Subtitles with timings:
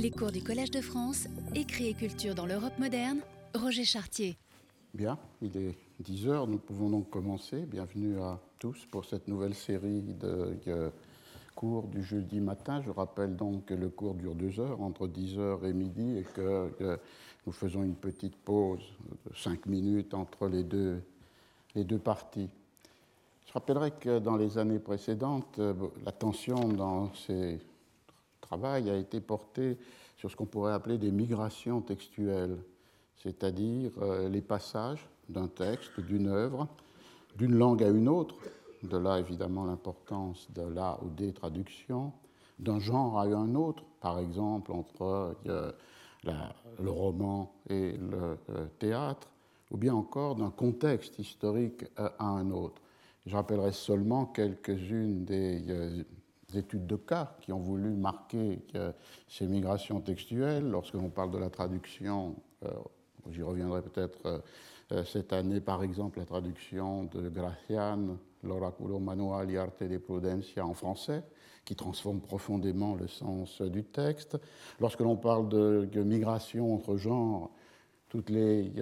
[0.00, 3.18] Les cours du Collège de France, écrit et culture dans l'Europe moderne,
[3.52, 4.36] Roger Chartier.
[4.94, 7.66] Bien, il est 10 heures, nous pouvons donc commencer.
[7.66, 10.90] Bienvenue à tous pour cette nouvelle série de euh,
[11.56, 12.80] cours du jeudi matin.
[12.80, 16.22] Je rappelle donc que le cours dure deux heures, entre 10 heures et midi, et
[16.22, 16.96] que euh,
[17.44, 18.84] nous faisons une petite pause
[19.26, 21.02] de 5 minutes entre les deux,
[21.74, 22.48] les deux parties.
[23.48, 25.74] Je rappellerai que dans les années précédentes, euh,
[26.04, 27.58] l'attention dans ces
[28.48, 29.76] travail a été porté
[30.16, 32.56] sur ce qu'on pourrait appeler des migrations textuelles,
[33.16, 36.66] c'est-à-dire euh, les passages d'un texte, d'une œuvre,
[37.36, 38.36] d'une langue à une autre,
[38.82, 42.12] de là évidemment l'importance de la ou des traductions,
[42.58, 45.72] d'un genre à un autre, par exemple entre euh,
[46.24, 49.28] le roman et le euh, théâtre,
[49.70, 52.80] ou bien encore d'un contexte historique à un autre.
[53.26, 56.06] Je rappellerai seulement quelques-unes des
[56.54, 58.64] études de cas qui ont voulu marquer
[59.28, 60.68] ces migrations textuelles.
[60.68, 62.70] Lorsque l'on parle de la traduction, euh,
[63.30, 64.38] j'y reviendrai peut-être euh,
[64.92, 70.64] euh, cette année, par exemple, la traduction de Gracian, L'Oraculo Manual y Arte de Prudencia
[70.64, 71.22] en français,
[71.64, 74.38] qui transforme profondément le sens du texte.
[74.80, 77.50] Lorsque l'on parle de, migration entre genres,
[78.08, 78.72] toutes les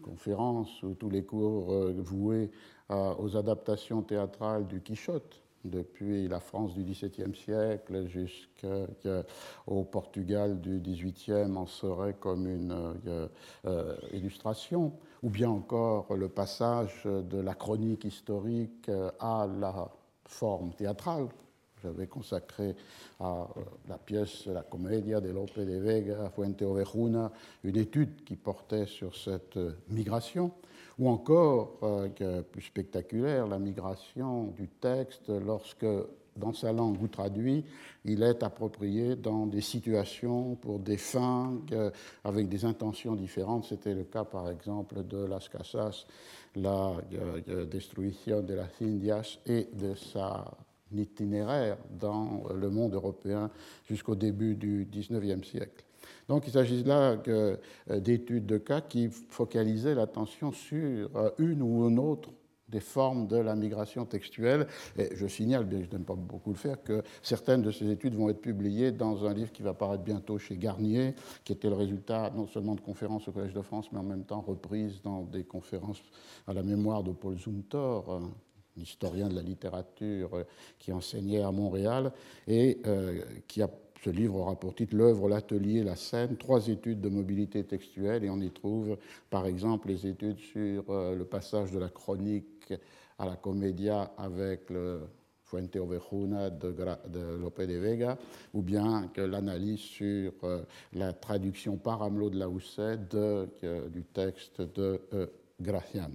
[0.00, 2.50] conférences ou tous les cours voués
[2.88, 11.56] aux adaptations théâtrales du Quichotte depuis la France du XVIIe siècle jusqu'au Portugal du XVIIIe
[11.56, 12.72] en serait comme une
[13.06, 13.28] euh,
[13.66, 14.92] euh, illustration,
[15.22, 19.90] ou bien encore le passage de la chronique historique à la
[20.24, 21.28] forme théâtrale.
[21.82, 22.74] J'avais consacré
[23.20, 27.30] à euh, la pièce La Commedia de Lope de Vega Fuente Ovejuna
[27.64, 29.58] une étude qui portait sur cette
[29.88, 30.52] migration
[30.98, 35.86] ou encore, euh, plus spectaculaire, la migration du texte lorsque,
[36.36, 37.64] dans sa langue ou traduit,
[38.04, 41.54] il est approprié dans des situations pour des fins
[42.24, 43.64] avec des intentions différentes.
[43.64, 46.06] C'était le cas, par exemple, de Las Casas,
[46.54, 46.94] la
[47.48, 50.44] euh, destruction de las Indias et de sa
[50.94, 53.50] itinéraire dans le monde européen
[53.88, 55.85] jusqu'au début du XIXe siècle.
[56.28, 57.56] Donc il s'agit là euh,
[57.88, 62.30] d'études de cas qui focalisaient l'attention sur euh, une ou une autre
[62.68, 64.66] des formes de la migration textuelle.
[64.98, 67.88] Et je signale, bien que je n'aime pas beaucoup le faire, que certaines de ces
[67.90, 71.14] études vont être publiées dans un livre qui va paraître bientôt chez Garnier,
[71.44, 74.24] qui était le résultat non seulement de conférences au Collège de France, mais en même
[74.24, 76.02] temps reprises dans des conférences
[76.48, 80.42] à la mémoire de Paul Zumthor, un historien de la littérature euh,
[80.80, 82.10] qui enseignait à Montréal
[82.48, 82.80] et
[83.46, 83.70] qui a
[84.06, 88.30] ce livre aura pour titre L'œuvre, l'atelier, la scène, trois études de mobilité textuelle, et
[88.30, 88.96] on y trouve
[89.30, 92.72] par exemple les études sur euh, le passage de la chronique
[93.18, 95.00] à la comédia avec le
[95.42, 96.70] Fuente Ovejuna de,
[97.08, 98.16] de Lope de Vega,
[98.54, 100.62] ou bien que l'analyse sur euh,
[100.92, 103.48] la traduction par Amelot de Laousset de,
[103.88, 105.26] du texte de euh,
[105.60, 106.12] Gracian.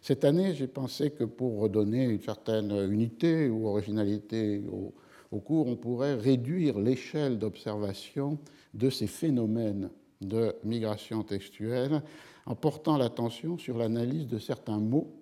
[0.00, 4.94] Cette année, j'ai pensé que pour redonner une certaine unité ou originalité au,
[5.30, 8.38] au cours, on pourrait réduire l'échelle d'observation
[8.74, 12.02] de ces phénomènes de migration textuelle
[12.46, 15.12] en portant l'attention sur l'analyse de certains mots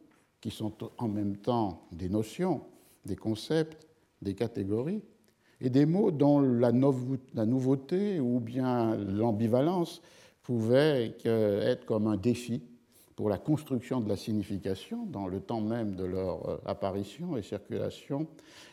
[0.41, 2.61] qui sont en même temps des notions,
[3.07, 3.87] des concepts,
[4.21, 5.03] des catégories,
[5.61, 10.03] et des mots dont la, nouveauté ou bien l'ambivalence
[10.43, 12.63] pouvait être comme un défi
[13.17, 17.43] pour la construction de la signification dans le temps même de leur euh, apparition et
[17.43, 18.27] circulation,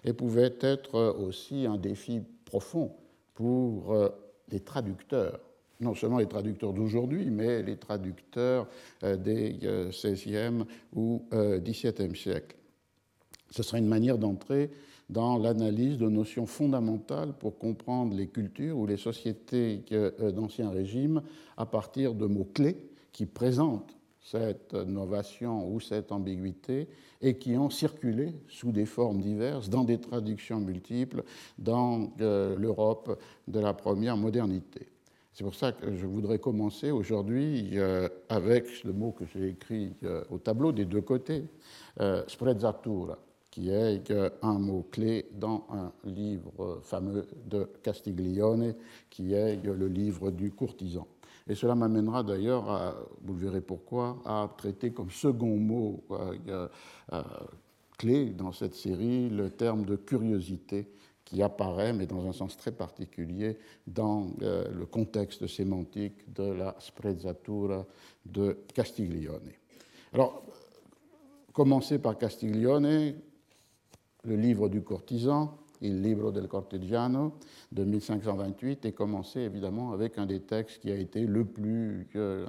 [0.04, 2.92] et pouvait être euh, aussi un défi profond
[3.36, 4.10] pour euh,
[4.50, 5.40] les traducteurs,
[5.80, 8.68] non seulement les traducteurs d'aujourd'hui, mais les traducteurs
[9.02, 9.58] des
[9.90, 12.58] XVIe ou XVIIe siècles.
[13.50, 14.70] Ce serait une manière d'entrer
[15.10, 19.86] dans l'analyse de notions fondamentales pour comprendre les cultures ou les sociétés
[20.36, 21.24] d'ancien régime
[21.56, 22.78] à partir de mots-clés
[23.14, 26.88] qui présentent cette novation ou cette ambiguïté
[27.22, 31.24] et qui ont circulé sous des formes diverses dans des traductions multiples
[31.58, 34.88] dans euh, l'Europe de la première modernité.
[35.34, 39.94] C'est pour ça que je voudrais commencer aujourd'hui euh, avec le mot que j'ai écrit
[40.04, 41.44] euh, au tableau des deux côtés,
[42.28, 43.18] sprezzatura,
[43.50, 48.76] qui est un mot clé dans un livre fameux de Castiglione,
[49.10, 51.06] qui est le livre du courtisan.
[51.52, 56.70] Et cela m'amènera d'ailleurs, vous le verrez pourquoi, à traiter comme second mot euh,
[57.12, 57.24] euh,
[57.98, 60.88] clé dans cette série le terme de curiosité
[61.26, 66.74] qui apparaît, mais dans un sens très particulier, dans euh, le contexte sémantique de la
[66.80, 67.86] sprezzatura
[68.26, 69.52] de Castiglione.
[70.14, 70.44] Alors,
[71.52, 73.14] commencer par Castiglione,
[74.24, 77.38] le livre du courtisan, Il Libro del Cortegiano
[77.72, 82.46] de 1528 et commencer évidemment avec un des textes qui a été le plus euh,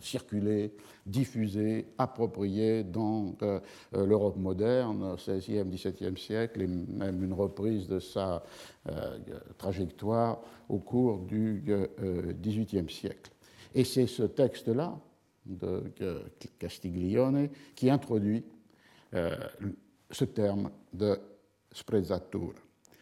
[0.00, 0.74] circulé,
[1.06, 3.60] diffusé, approprié dans euh,
[3.94, 8.42] euh, l'Europe moderne, 16e, 17e siècle, et même une reprise de sa
[9.58, 11.64] trajectoire au cours du
[12.42, 13.30] 18e siècle.
[13.74, 14.98] Et c'est ce texte-là,
[15.46, 15.92] de
[16.58, 18.44] Castiglione, qui introduit
[19.12, 21.18] ce terme de
[21.76, 22.54] sprezzatura.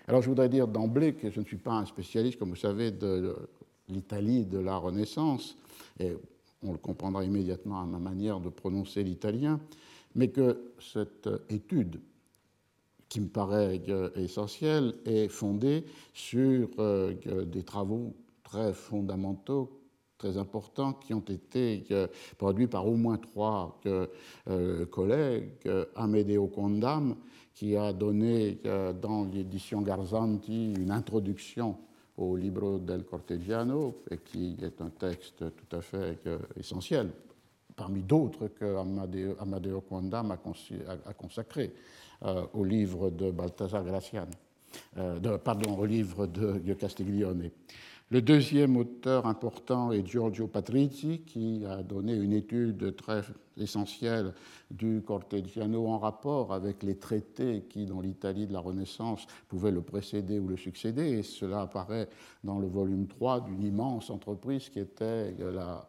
[0.06, 2.90] Alors je voudrais dire d'emblée que je ne suis pas un spécialiste, comme vous savez,
[2.90, 3.36] de
[3.88, 5.56] l'Italie de la Renaissance,
[5.98, 6.12] et
[6.62, 9.60] on le comprendra immédiatement à ma manière de prononcer l'italien,
[10.14, 12.00] mais que cette étude,
[13.08, 13.80] qui me paraît
[14.16, 19.80] essentielle, est fondée sur euh, des travaux très fondamentaux
[20.18, 22.06] très importants qui ont été euh,
[22.38, 25.50] produits par au moins trois euh, collègues.
[25.96, 27.16] Amedeo Condam,
[27.54, 28.58] qui a donné
[29.00, 31.76] dans l'édition Garzanti une introduction
[32.16, 37.10] au Libro del Cortegiano, et qui est un texte tout à fait euh, essentiel,
[37.74, 38.76] parmi d'autres que
[39.40, 41.72] Amadeo, Condam a, consacré
[42.52, 44.28] au livre de Balthasar Gracian,
[45.42, 47.50] pardon, au livre de Castiglione.
[48.10, 53.22] Le deuxième auteur important est Giorgio Patrizzi, qui a donné une étude très
[53.56, 54.34] essentielle
[54.70, 59.80] du Cortegiano en rapport avec les traités qui, dans l'Italie de la Renaissance, pouvaient le
[59.80, 61.18] précéder ou le succéder.
[61.18, 62.08] Et cela apparaît
[62.44, 65.88] dans le volume 3 d'une immense entreprise qui était la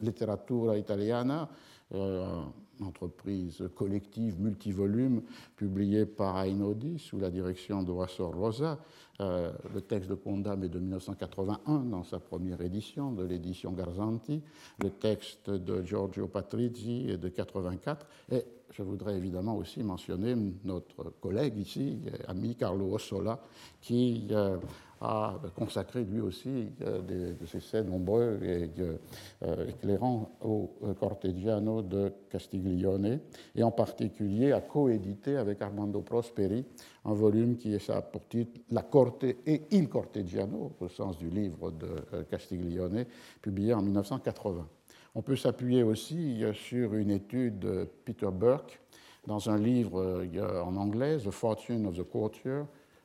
[0.00, 1.50] Letteratura Italiana,
[1.94, 2.40] euh,
[2.82, 5.22] entreprise collective multivolume
[5.56, 8.78] publiée par Einaudi sous la direction de Wassor Rosa.
[9.20, 14.42] Euh, le texte de Condam est de 1981 dans sa première édition de l'édition Garzanti.
[14.80, 18.06] Le texte de Giorgio Patrizzi est de 84.
[18.30, 21.98] Et je voudrais évidemment aussi mentionner notre collègue ici,
[22.28, 23.40] ami Carlo Ossola,
[23.80, 24.58] qui euh,
[25.00, 31.82] a consacré lui aussi euh, des, de ses essais nombreux et euh, éclairants au Cortegiano
[31.82, 33.20] de Castiglione,
[33.54, 36.64] et en particulier a coédité avec Armando Prosperi
[37.04, 41.70] un volume qui est pour titre La Corte et il Cortegiano, au sens du livre
[41.70, 43.06] de Castiglione,
[43.40, 44.66] publié en 1980.
[45.14, 48.80] On peut s'appuyer aussi sur une étude de Peter Burke
[49.26, 50.26] dans un livre
[50.64, 52.62] en anglais, The Fortune of the Courtier,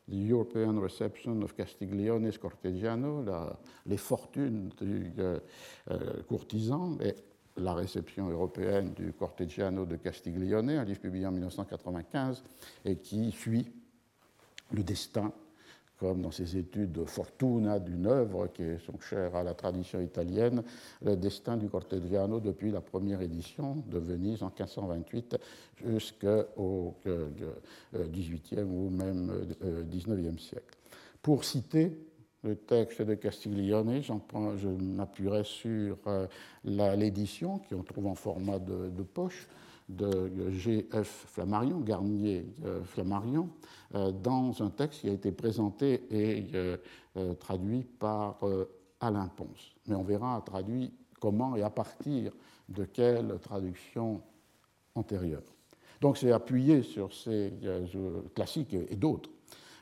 [0.10, 3.24] The European Reception of Castiglione's Cortegiano,
[3.86, 5.40] les fortunes du euh,
[5.92, 7.16] euh, courtisan et
[7.58, 12.44] la réception européenne du Cortegiano de Castiglione, un livre publié en 1995
[12.86, 13.72] et qui suit
[14.72, 15.32] le destin
[15.98, 20.64] comme dans ses études de fortuna d'une œuvre qui sont chères à la tradition italienne,
[21.02, 25.38] le destin du Cortegiano depuis la première édition de Venise en 1528
[25.86, 26.96] jusqu'au
[27.96, 29.32] XVIIIe euh, ou même
[29.90, 30.78] XIXe euh, siècle.
[31.22, 31.98] Pour citer
[32.44, 36.28] le texte de Castiglione, je m'appuierai sur euh,
[36.66, 39.48] l'édition qu'on trouve en format de poche
[39.90, 41.26] de G.F.
[41.28, 43.50] Flammarion, Garnier euh, Flammarion,
[43.96, 46.78] euh, dans un texte qui a été présenté et euh,
[47.36, 48.40] traduit par
[49.00, 49.76] Alain Ponce.
[49.88, 52.34] Mais on verra traduit comment et à partir
[52.70, 54.22] de quelle traduction
[54.96, 55.44] antérieure.
[56.02, 57.54] Donc c'est appuyé sur ces
[58.34, 59.30] classiques et d'autres,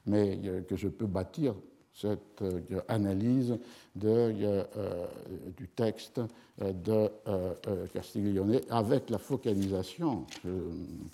[0.06, 1.56] mais que je peux bâtir
[1.94, 3.58] cette euh, analyse
[4.04, 5.06] euh, euh,
[5.58, 6.22] du texte
[6.60, 7.10] de
[7.94, 10.25] Castiglione avec la focalisation,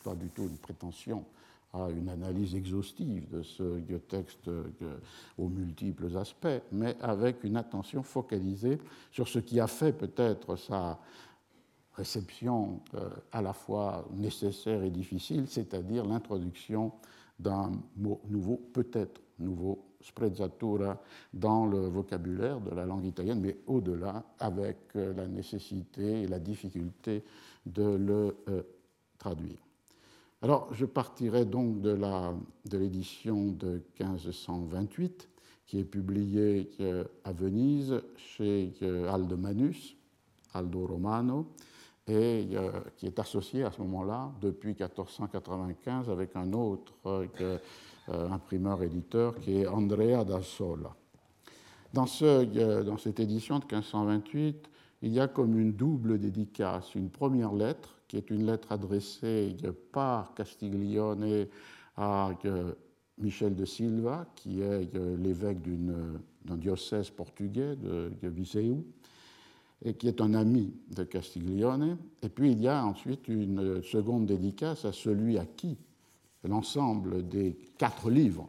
[0.04, 1.24] pas du tout une prétention
[1.74, 4.50] à une analyse exhaustive de ce texte
[5.38, 8.78] aux multiples aspects, mais avec une attention focalisée
[9.12, 11.00] sur ce qui a fait peut-être sa
[11.94, 12.82] réception
[13.32, 16.92] à la fois nécessaire et difficile, c'est-à-dire l'introduction
[17.40, 21.01] d'un mot nouveau, peut-être nouveau, sprezzatura
[21.34, 26.39] dans le vocabulaire de la langue italienne, mais au-delà, avec euh, la nécessité et la
[26.39, 27.24] difficulté
[27.66, 28.63] de le euh,
[29.18, 29.58] traduire.
[30.42, 35.30] Alors, je partirai donc de l'édition de, de 1528,
[35.66, 38.74] qui est publiée euh, à Venise chez
[39.10, 39.98] Aldo Manus,
[40.54, 41.48] Aldo Romano,
[42.10, 42.48] et
[42.96, 46.94] qui est associé à ce moment-là, depuis 1495, avec un autre
[48.08, 50.96] imprimeur-éditeur, qui est Andrea da Sola.
[51.94, 54.70] Dans, ce, euh, dans cette édition de 1528,
[55.04, 56.96] il y a comme une double dédicace.
[56.96, 59.56] Une première lettre, qui est une lettre adressée
[59.92, 61.48] par Castiglione
[61.96, 62.74] à euh,
[63.18, 68.84] Michel de Silva, qui est l'évêque d'un diocèse portugais de Viseu,
[69.84, 71.98] et qui est un ami de Castiglione.
[72.22, 75.78] Et puis il y a ensuite une seconde dédicace à celui à qui
[76.48, 78.48] l'ensemble des quatre livres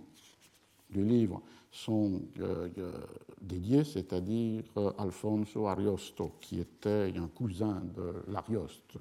[0.90, 2.93] du livre sont euh, euh,
[3.40, 8.95] dédiés, c'est-à-dire euh, Alfonso Ariosto, qui était un cousin de l'Arioste,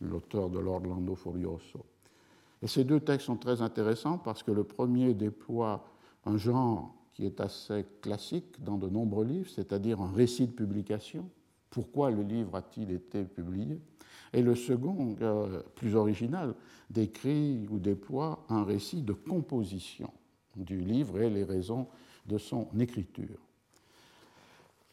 [0.00, 1.84] l'auteur de l'Orlando Furioso.
[2.60, 5.84] Et ces deux textes sont très intéressants parce que le premier déploie
[6.26, 11.28] un genre qui est assez classique dans de nombreux livres, c'est-à-dire un récit de publication.
[11.70, 13.80] Pourquoi le livre a-t-il été publié?
[14.32, 15.16] Et le second,
[15.74, 16.54] plus original,
[16.90, 20.10] décrit ou déploie un récit de composition
[20.56, 21.86] du livre et les raisons
[22.26, 23.38] de son écriture.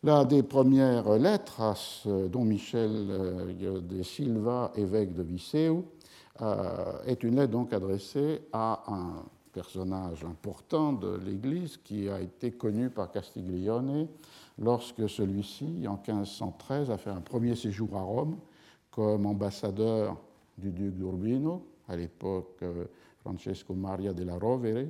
[0.03, 5.83] L'un des premières lettres à ce Don Michel euh, de Silva, évêque de Viseu,
[6.41, 12.51] euh, est une lettre donc adressée à un personnage important de l'Église qui a été
[12.51, 14.07] connu par Castiglione
[14.57, 18.37] lorsque celui-ci, en 1513, a fait un premier séjour à Rome
[18.99, 20.17] comme ambassadeur
[20.57, 22.83] du duc d'Urbino, à l'époque euh,
[23.21, 24.87] Francesco Maria della Rovere,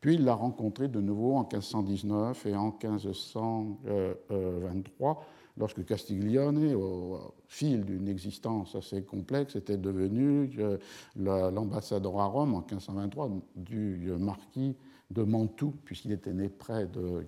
[0.00, 5.26] puis il l'a rencontré de nouveau en 1519 et en 1523,
[5.58, 10.78] lorsque Castiglione, au fil d'une existence assez complexe, était devenu euh,
[11.16, 14.74] l'ambassadeur à Rome en 1523 du euh, marquis
[15.10, 17.26] de Mantoue, puisqu'il était né près de,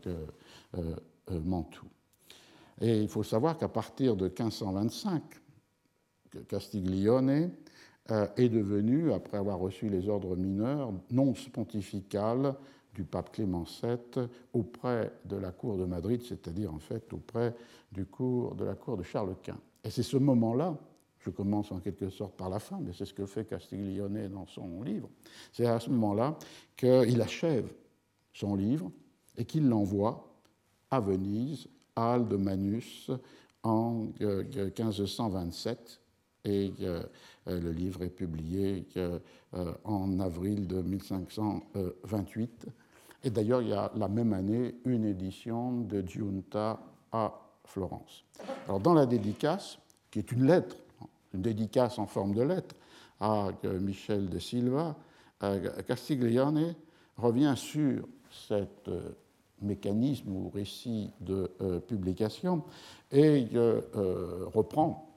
[1.44, 1.84] Mantoue.
[2.80, 5.22] Et il faut savoir qu'à partir de 1525,
[6.42, 7.50] Castiglione
[8.10, 12.54] euh, est devenu, après avoir reçu les ordres mineurs, nonce pontifical
[12.94, 17.54] du pape Clément VII auprès de la cour de Madrid, c'est-à-dire en fait auprès
[17.92, 19.58] du cours de la cour de Charles Quint.
[19.82, 20.76] Et c'est ce moment-là,
[21.18, 24.46] je commence en quelque sorte par la fin, mais c'est ce que fait Castiglione dans
[24.46, 25.08] son livre,
[25.52, 26.38] c'est à ce moment-là
[26.76, 27.66] qu'il achève
[28.32, 28.90] son livre
[29.36, 30.34] et qu'il l'envoie
[30.90, 33.10] à Venise, à Aldemanus,
[33.62, 36.03] en 1527, euh,
[36.44, 37.02] et euh,
[37.46, 39.18] le livre est publié euh,
[39.84, 42.66] en avril de 1528.
[43.24, 46.80] Et d'ailleurs, il y a la même année une édition de Giunta
[47.12, 48.24] à Florence.
[48.66, 49.78] Alors, dans la dédicace,
[50.10, 50.76] qui est une lettre,
[51.32, 52.74] une dédicace en forme de lettre
[53.20, 54.96] à euh, Michel de Silva,
[55.86, 56.74] Castiglione
[57.18, 58.64] revient sur ce
[59.60, 61.50] mécanisme ou récit de
[61.86, 62.62] publication
[63.12, 63.46] et
[64.54, 65.13] reprend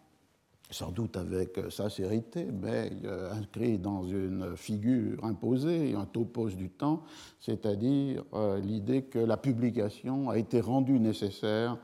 [0.70, 7.04] sans doute avec sincérité, mais euh, inscrit dans une figure imposée, un topos du temps,
[7.40, 11.78] c'est-à-dire euh, l'idée que la publication a été rendue nécessaire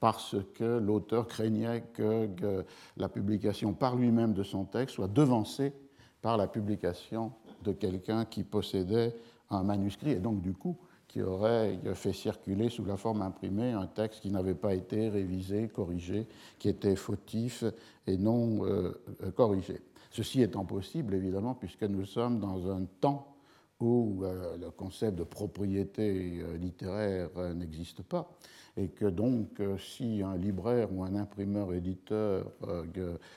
[0.00, 2.64] parce que l'auteur craignait que, que,
[2.98, 5.72] la publication par lui-même de son texte soit devancée
[6.20, 7.32] par la publication
[7.64, 9.16] de quelqu'un qui possédait
[9.48, 10.10] un manuscrit.
[10.10, 10.76] Et donc du coup
[11.16, 15.66] qui aurait fait circuler sous la forme imprimée un texte qui n'avait pas été révisé,
[15.66, 16.26] corrigé,
[16.58, 17.64] qui était fautif
[18.06, 18.92] et non euh,
[19.34, 19.80] corrigé.
[20.10, 23.34] Ceci étant possible, évidemment, puisque nous sommes dans un temps
[23.80, 28.30] où euh, le concept de propriété euh, littéraire n'existe pas,
[28.76, 32.52] et que donc si un libraire ou un imprimeur éditeur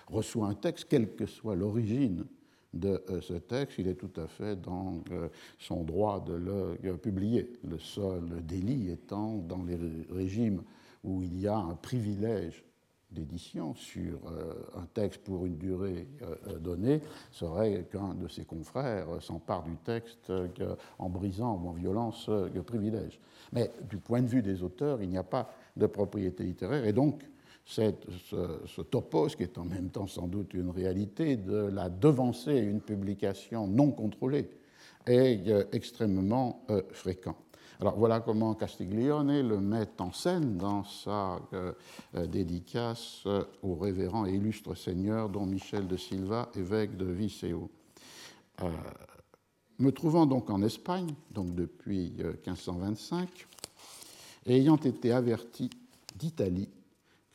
[0.07, 2.25] reçoit un texte, quelle que soit l'origine
[2.73, 6.77] de euh, ce texte, il est tout à fait dans euh, son droit de le
[6.85, 7.53] euh, publier.
[7.63, 9.77] Le seul délit étant dans les
[10.11, 10.61] régimes
[11.03, 12.63] où il y a un privilège
[13.11, 14.19] d'édition sur
[14.75, 16.07] un texte pour une durée
[16.59, 20.31] donnée serait qu'un de ses confrères s'empare du texte
[20.99, 23.19] en brisant ou en violant ce privilège.
[23.51, 26.93] Mais du point de vue des auteurs, il n'y a pas de propriété littéraire et
[26.93, 27.23] donc
[27.69, 32.81] ce, topos, qui est en même temps sans doute une réalité, de la devancer une
[32.81, 34.49] publication non contrôlée,
[35.05, 37.35] est euh, extrêmement euh, fréquent.
[37.79, 41.71] Alors voilà comment Castiglione le met en scène dans sa euh,
[42.27, 43.23] dédicace
[43.63, 47.55] au révérend et illustre seigneur Don Michel de Silva, évêque de Viseu.
[49.77, 52.11] me trouvant donc en Espagne, donc depuis
[52.45, 53.47] 1525,
[54.47, 55.69] et ayant été averti
[56.17, 56.67] d'Italie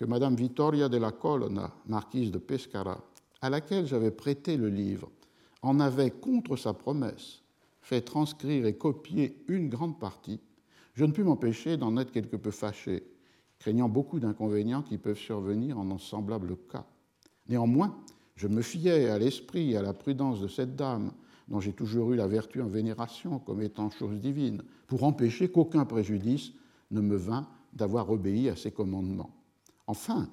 [0.05, 3.03] que Madame Vittoria della Colonna, marquise de Pescara,
[3.41, 5.11] à laquelle j'avais prêté le livre,
[5.63, 7.41] en avait, contre sa promesse,
[7.81, 10.41] fait transcrire et copier une grande partie,
[10.93, 13.03] je ne pus m'empêcher d'en être quelque peu fâché,
[13.59, 16.85] craignant beaucoup d'inconvénients qui peuvent survenir en semblable cas.
[17.49, 17.99] Néanmoins,
[18.37, 21.13] je me fiais à l'esprit et à la prudence de cette dame,
[21.49, 25.87] dont j'ai toujours eu la vertu en vénération comme étant chose divine, pour empêcher qu'aucun
[25.87, 26.53] préjudice
[26.91, 29.35] ne me vînt d'avoir obéi à ses commandements.
[29.87, 30.29] Enfin,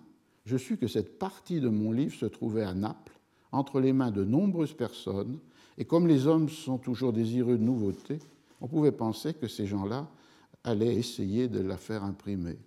[0.46, 3.20] je sus que cette partie de mon livre se trouvait à Naples,
[3.51, 5.39] entre les mains de nombreuses personnes,
[5.77, 8.20] et comme les hommes sont toujours désireux de nouveautés,
[8.62, 10.08] on pouvait penser que ces gens-là
[10.63, 12.58] allaient essayer de la faire imprimer.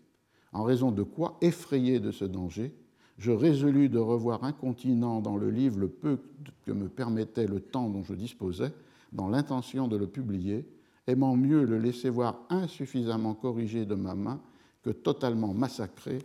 [0.52, 2.72] En raison de quoi, effrayé de ce danger,
[3.18, 6.18] je résolus de revoir incontinent dans le livre le peu
[6.66, 8.72] que me permettait le temps dont je disposais,
[9.12, 10.66] dans l'intention de le publier,
[11.06, 14.40] aimant mieux le laisser voir insuffisamment corrigé de ma main
[14.82, 16.18] que totalement massacré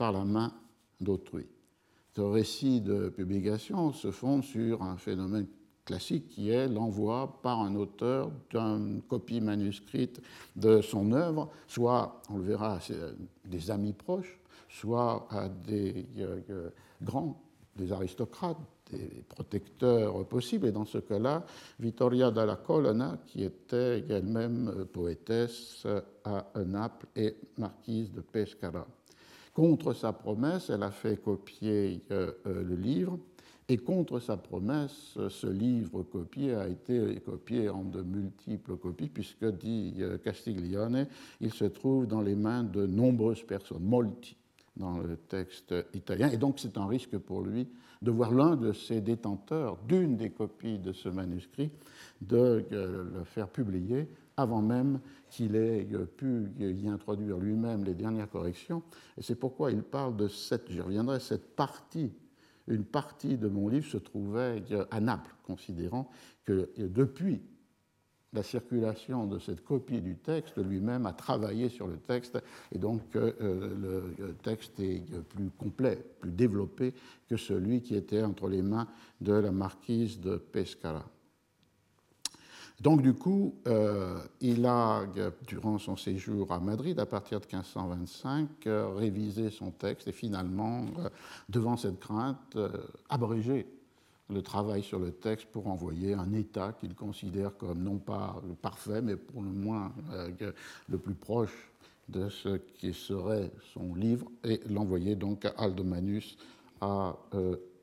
[0.00, 0.50] par la main
[0.98, 1.46] d'autrui.
[2.16, 5.46] Ce récit de publication se fonde sur un phénomène
[5.84, 10.22] classique qui est l'envoi par un auteur d'une copie manuscrite
[10.56, 12.80] de son œuvre, soit, on le verra, à
[13.44, 14.40] des amis proches,
[14.70, 16.70] soit à des euh, euh,
[17.02, 17.38] grands,
[17.76, 18.56] des aristocrates,
[18.90, 20.68] des protecteurs possibles.
[20.68, 21.44] Et dans ce cas-là,
[21.78, 25.86] Vittoria dalla Colonna, qui était elle-même poétesse
[26.24, 28.86] à Naples et marquise de Pescara.
[29.52, 33.18] Contre sa promesse, elle a fait copier euh, le livre
[33.70, 39.44] et contre sa promesse, ce livre copié a été copié en de multiples copies, puisque,
[39.44, 41.06] dit euh, Castiglione,
[41.40, 44.36] il se trouve dans les mains de nombreuses personnes, molti,
[44.76, 46.30] dans le texte italien.
[46.30, 47.68] Et donc c'est un risque pour lui
[48.02, 51.70] de voir l'un de ses détenteurs d'une des copies de ce manuscrit
[52.22, 54.08] de euh, le faire publier
[54.40, 58.82] avant même qu'il ait euh, pu y introduire lui-même les dernières corrections.
[59.16, 62.12] Et c'est pourquoi il parle de cette, je reviendrai, cette partie
[62.70, 66.08] une partie de mon livre se trouvait à Naples, considérant
[66.44, 67.42] que depuis
[68.32, 72.38] la circulation de cette copie du texte, lui-même a travaillé sur le texte,
[72.70, 76.94] et donc euh, le texte est plus complet, plus développé
[77.28, 78.86] que celui qui était entre les mains
[79.20, 81.04] de la marquise de Pescara.
[82.80, 85.04] Donc du coup, euh, il a,
[85.46, 90.86] durant son séjour à Madrid, à partir de 1525, euh, révisé son texte et finalement,
[90.98, 91.10] euh,
[91.50, 92.56] devant cette crainte,
[93.10, 93.66] abrégé
[94.30, 99.02] le travail sur le texte pour envoyer un état qu'il considère comme non pas parfait,
[99.02, 99.92] mais pour le moins
[100.88, 101.70] le plus proche
[102.08, 106.38] de ce qui serait son livre, et l'envoyer donc à Aldomanus
[106.80, 107.16] à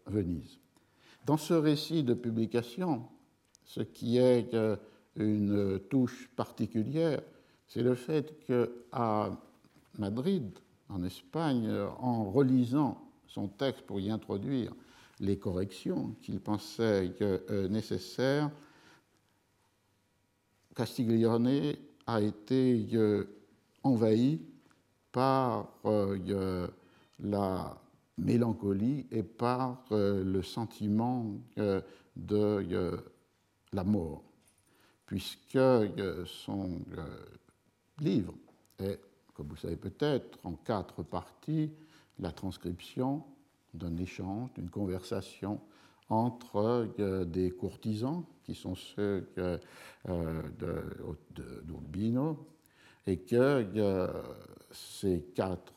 [0.05, 0.57] Venise.
[1.25, 3.03] Dans ce récit de publication,
[3.67, 4.55] ce qui est
[5.15, 7.21] une touche particulière,
[7.67, 9.37] c'est le fait qu'à
[9.99, 10.49] Madrid,
[10.89, 11.69] en Espagne,
[11.99, 14.73] en relisant son texte pour y introduire
[15.19, 18.51] les corrections qu'il pensait euh, nécessaires,
[20.75, 21.73] Castiglione
[22.05, 23.25] a été euh,
[23.83, 24.41] envahi
[25.11, 26.67] par euh,
[27.19, 27.81] la
[28.17, 31.35] mélancolie et par le sentiment
[32.15, 33.03] de
[33.73, 34.23] la mort
[35.07, 37.05] puisque euh, son euh,
[37.99, 38.35] livre
[38.77, 38.99] est,
[39.33, 41.71] comme vous savez peut-être, en quatre parties,
[42.19, 43.23] la transcription
[43.73, 45.59] d'un échange, d'une conversation
[46.09, 49.27] entre euh, des courtisans, qui sont ceux
[51.65, 52.47] d'Urbino,
[53.05, 53.65] et que
[54.71, 55.73] ces quatre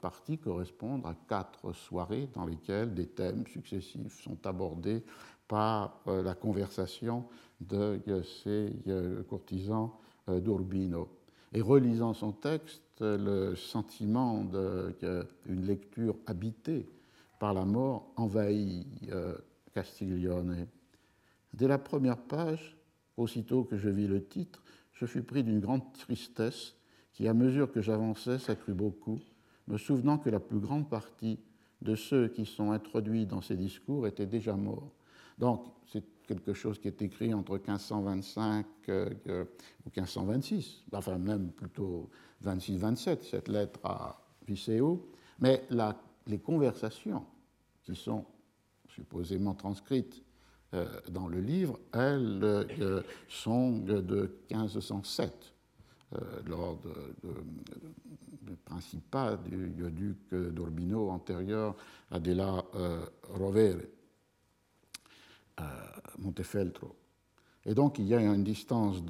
[0.00, 5.02] parties correspondent à quatre soirées dans lesquelles des thèmes successifs sont abordés
[5.52, 7.26] par la conversation
[7.60, 8.72] de ces
[9.28, 9.90] courtisans
[10.30, 11.10] euh, d'Urbino.
[11.52, 16.88] Et relisant son texte, le sentiment d'une lecture habitée
[17.38, 19.36] par la mort envahit euh,
[19.74, 20.68] Castiglione.
[21.52, 22.78] Dès la première page,
[23.18, 24.62] aussitôt que je vis le titre,
[24.94, 26.76] je fus pris d'une grande tristesse
[27.12, 29.18] qui, à mesure que j'avançais, s'accrut beaucoup,
[29.68, 31.40] me souvenant que la plus grande partie
[31.82, 34.92] de ceux qui sont introduits dans ces discours étaient déjà morts.
[35.42, 39.44] Donc, c'est quelque chose qui est écrit entre 1525 euh,
[39.84, 42.08] ou 1526, enfin même plutôt
[42.44, 45.64] 26-27, cette lettre à Viseo, mais
[46.28, 47.24] les conversations
[47.82, 48.24] qui sont
[48.86, 50.22] supposément transcrites
[50.74, 55.54] euh, dans le livre, elles euh, sont de 1507,
[56.46, 56.78] lors
[58.42, 61.74] du principat du, duc d'Urbino antérieur
[62.12, 62.20] à
[63.30, 63.80] Rovere.
[66.18, 66.94] Montefeltro.
[67.64, 69.02] Et donc il y a une distance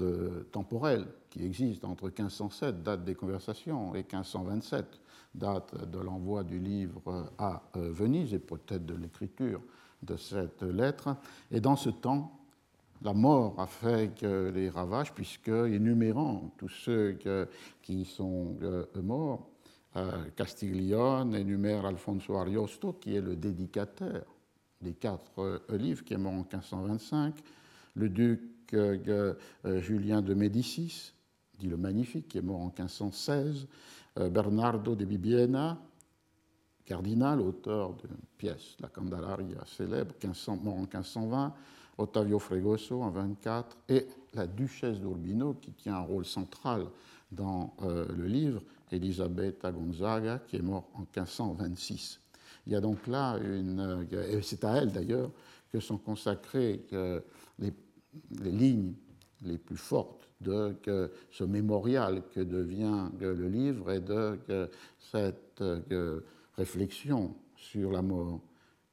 [0.51, 5.01] temporelle qui existe entre 1507, date des conversations, et 1527,
[5.35, 9.61] date de l'envoi du livre à euh, Venise et peut-être de l'écriture
[10.03, 11.17] de cette lettre.
[11.51, 12.39] Et dans ce temps,
[13.03, 17.19] la mort a fait les ravages, puisque, énumérant tous ceux
[17.83, 19.49] qui sont euh, morts,
[19.97, 24.25] euh, Castiglione énumère Alfonso Ariosto, qui est le dédicataire
[24.83, 27.35] des quatre euh, livres, qui est mort en 1525,
[27.95, 28.41] le duc
[28.75, 31.13] euh, euh, Julien de Médicis,
[31.59, 33.67] dit le Magnifique, qui est mort en 1516,
[34.31, 35.79] Bernardo de Bibiena,
[36.85, 40.15] cardinal, auteur d'une pièce, la Candelaria célèbre,
[40.63, 41.55] mort en 1520,
[41.97, 46.87] Ottavio Fregoso en 24, et la duchesse d'Urbino, qui tient un rôle central
[47.31, 52.22] dans le livre, Elisabetta Gonzaga, qui est mort en 1526.
[52.67, 54.07] Il y a donc là une.
[54.31, 55.31] Et c'est à elle d'ailleurs
[55.73, 56.85] que sont consacrés
[57.59, 57.73] les
[58.41, 58.95] les lignes
[59.43, 60.77] les plus fortes de
[61.31, 64.39] ce mémorial que devient le livre et de
[64.99, 65.63] cette
[66.57, 68.41] réflexion sur la mort.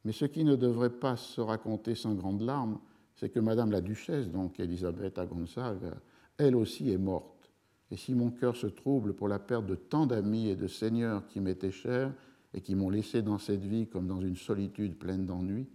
[0.05, 2.79] Mais ce qui ne devrait pas se raconter sans grandes larmes,
[3.15, 5.97] c'est que Madame la Duchesse, donc Elisabetta Gonzaga,
[6.37, 7.51] elle aussi est morte.
[7.91, 11.27] Et si mon cœur se trouble pour la perte de tant d'amis et de seigneurs
[11.27, 12.13] qui m'étaient chers
[12.53, 15.67] et qui m'ont laissé dans cette vie comme dans une solitude pleine d'ennui,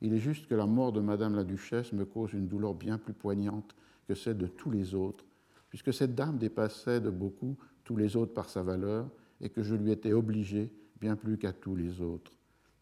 [0.00, 2.98] il est juste que la mort de Madame la Duchesse me cause une douleur bien
[2.98, 3.76] plus poignante
[4.08, 5.24] que celle de tous les autres,
[5.68, 9.08] puisque cette dame dépassait de beaucoup tous les autres par sa valeur
[9.40, 12.32] et que je lui étais obligé bien plus qu'à tous les autres.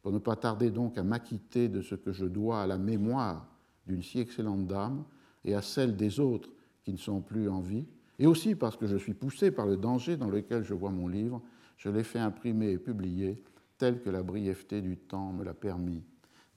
[0.03, 3.47] Pour ne pas tarder donc à m'acquitter de ce que je dois à la mémoire
[3.87, 5.05] d'une si excellente dame
[5.45, 6.51] et à celle des autres
[6.85, 7.85] qui ne sont plus en vie,
[8.19, 11.09] et aussi parce que je suis poussé par le danger dans lequel je vois mon
[11.09, 11.43] livre,
[11.81, 13.43] je l'ai fait imprimer et publier
[13.79, 16.03] tel que la brièveté du temps me l'a permis.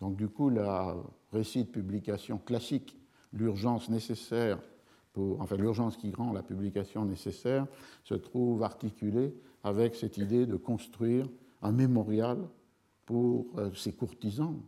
[0.02, 0.98] Donc du coup, la
[1.32, 3.00] récit de publication classique,
[3.32, 4.60] l'urgence nécessaire,
[5.14, 7.66] pour, enfin l'urgence qui rend la publication nécessaire,
[8.04, 9.34] se trouve articulée
[9.64, 11.30] avec cette idée de construire
[11.62, 12.38] un mémorial
[13.06, 14.60] pour euh, ces courtisans,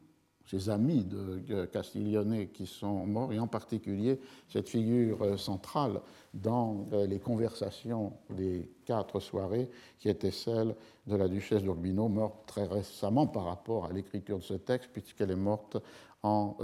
[0.45, 6.01] ses amis de Castiglione qui sont morts, et en particulier cette figure euh, centrale
[6.33, 10.75] dans euh, les conversations des quatre soirées, qui était celle
[11.07, 15.31] de la duchesse d'Urbino, morte très récemment par rapport à l'écriture de ce texte, puisqu'elle
[15.31, 15.77] est morte
[16.23, 16.57] en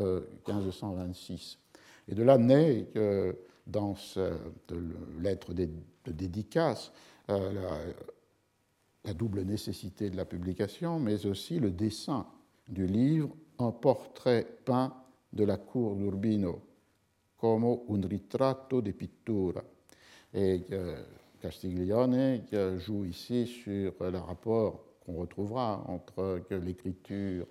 [0.48, 1.60] 1526.
[2.08, 2.88] Et de là naît,
[3.68, 4.74] dans cette
[5.20, 5.68] lettre de
[6.12, 6.92] dédicace,
[7.28, 12.26] la double nécessité de la publication, mais aussi le dessin
[12.68, 13.30] du livre,
[13.62, 14.94] un portrait peint
[15.32, 16.62] de la cour d'Urbino,
[17.38, 19.62] comme un ritratto de pittura.
[20.34, 21.04] Et euh,
[21.42, 22.42] Castiglione
[22.78, 27.48] joue ici sur le rapport qu'on retrouvera entre l'écriture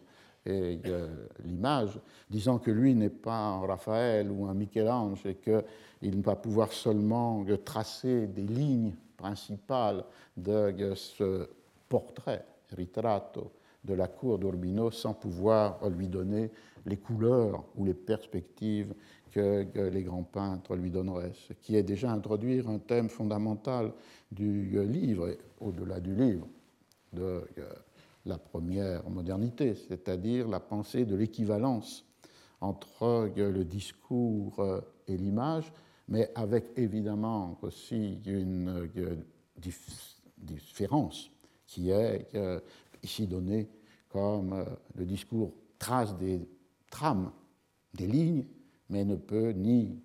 [0.46, 6.16] et euh, l'image, disant que lui n'est pas un Raphaël ou un Michel-Ange et qu'il
[6.18, 10.05] ne va pouvoir seulement tracer des lignes principal
[10.37, 11.49] de ce
[11.88, 12.44] portrait,
[12.75, 13.53] ritratto,
[13.85, 16.51] de la cour d'Urbino sans pouvoir lui donner
[16.87, 18.95] les couleurs ou les perspectives
[19.31, 23.93] que, les grands peintres lui donneraient, ce qui est déjà introduire un thème fondamental
[24.31, 26.47] du livre, au-delà du livre,
[27.12, 27.43] de
[28.27, 32.05] la première modernité, c'est-à-dire la pensée de l'équivalence
[32.61, 35.73] entre le discours et l'image,
[36.09, 39.16] mais avec évidemment aussi une euh,
[40.38, 41.31] différence
[41.66, 42.61] qui est euh,
[43.03, 43.69] ici donnée
[44.09, 46.49] comme euh, le discours trace des
[46.91, 47.33] trames,
[47.95, 48.45] des lignes,
[48.89, 50.01] mais ne peut ni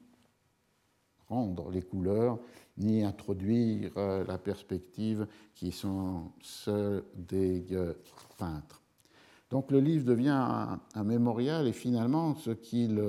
[1.27, 2.39] rendre les couleurs,
[2.77, 7.65] ni introduire la perspective qui sont ceux des
[8.38, 8.84] peintres.
[9.49, 13.01] Donc le livre devient un, mémorial et finalement ce qu'il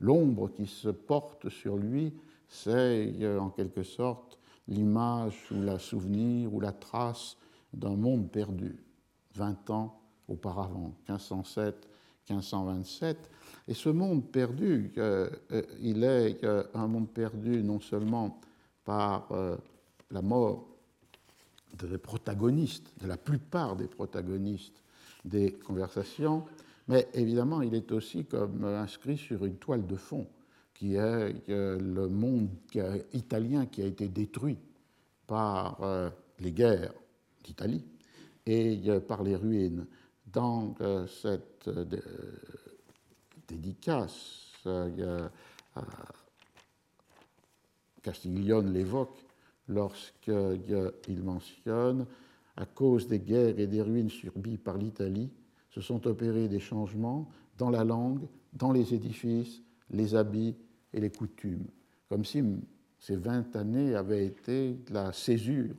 [0.00, 2.12] l'ombre qui se porte sur lui,
[2.48, 7.36] c'est euh, en quelque sorte l'image ou la souvenir ou la trace
[7.72, 8.76] d'un monde perdu,
[9.34, 13.16] 20 ans auparavant, 1507-1527.
[13.68, 16.44] Et ce monde perdu, euh, euh, il est
[16.74, 18.38] un monde perdu non seulement
[18.84, 19.30] par
[20.10, 20.66] la mort
[21.78, 24.82] des protagonistes, de la plupart des protagonistes
[25.24, 26.44] des conversations,
[26.88, 30.26] mais évidemment, il est aussi comme inscrit sur une toile de fond,
[30.74, 32.50] qui est le monde
[33.14, 34.58] italien qui a été détruit
[35.26, 36.92] par euh, les guerres
[37.42, 37.84] d'Italie
[38.46, 39.86] et euh, par les ruines.
[40.26, 41.70] Dans euh, cette
[43.46, 44.64] dédicace,
[48.02, 49.24] Castiglione l'évoque
[49.68, 52.06] lorsqu'il mentionne,
[52.56, 55.30] à cause des guerres et des ruines subies par l'Italie,
[55.70, 57.28] se sont opérés des changements
[57.58, 60.56] dans la langue, dans les édifices, les habits
[60.92, 61.66] et les coutumes,
[62.08, 62.42] comme si
[62.98, 65.74] ces 20 années avaient été la césure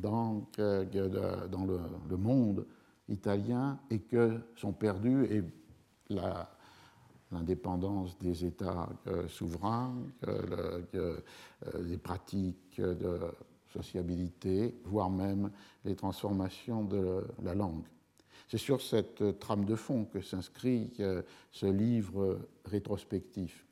[0.00, 2.66] dans, dans le, monde
[3.08, 5.42] italien et que sont perdues et
[7.30, 9.94] l'indépendance des États euh, souverains,
[10.26, 11.16] euh,
[11.82, 13.20] les pratiques de
[13.72, 15.50] sociabilité, voire même
[15.84, 17.84] les transformations de la langue.
[18.50, 23.64] C'est sur cette trame de fond que s'inscrit euh, ce livre rétrospectif.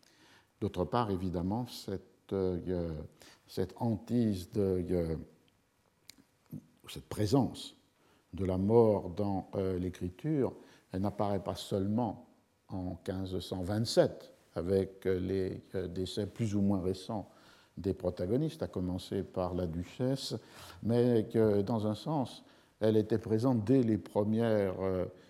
[0.61, 2.93] D'autre part, évidemment, cette, euh,
[3.49, 5.19] cette hantise, de,
[6.91, 7.77] cette présence
[8.35, 10.55] de la mort dans euh, l'écriture,
[10.93, 12.27] elle n'apparaît pas seulement
[12.69, 17.31] en 1527, avec les décès plus ou moins récents
[17.77, 20.35] des protagonistes, à commencer par la duchesse,
[20.83, 22.45] mais que dans un sens,
[22.81, 24.75] elle était présente dès les premières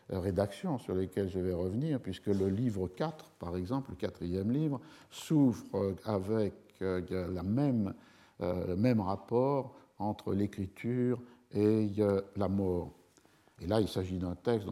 [0.09, 4.81] rédactions sur lesquelles je vais revenir, puisque le livre 4, par exemple, le quatrième livre,
[5.11, 7.95] souffre avec la même,
[8.41, 11.21] le même rapport entre l'écriture
[11.53, 11.89] et
[12.37, 12.93] la mort.
[13.61, 14.69] Et là, il s'agit d'un texte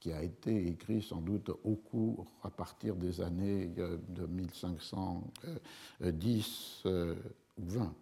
[0.00, 7.14] qui a été écrit sans doute au cours, à partir des années de 1510 euh,
[7.58, 7.94] ou 20.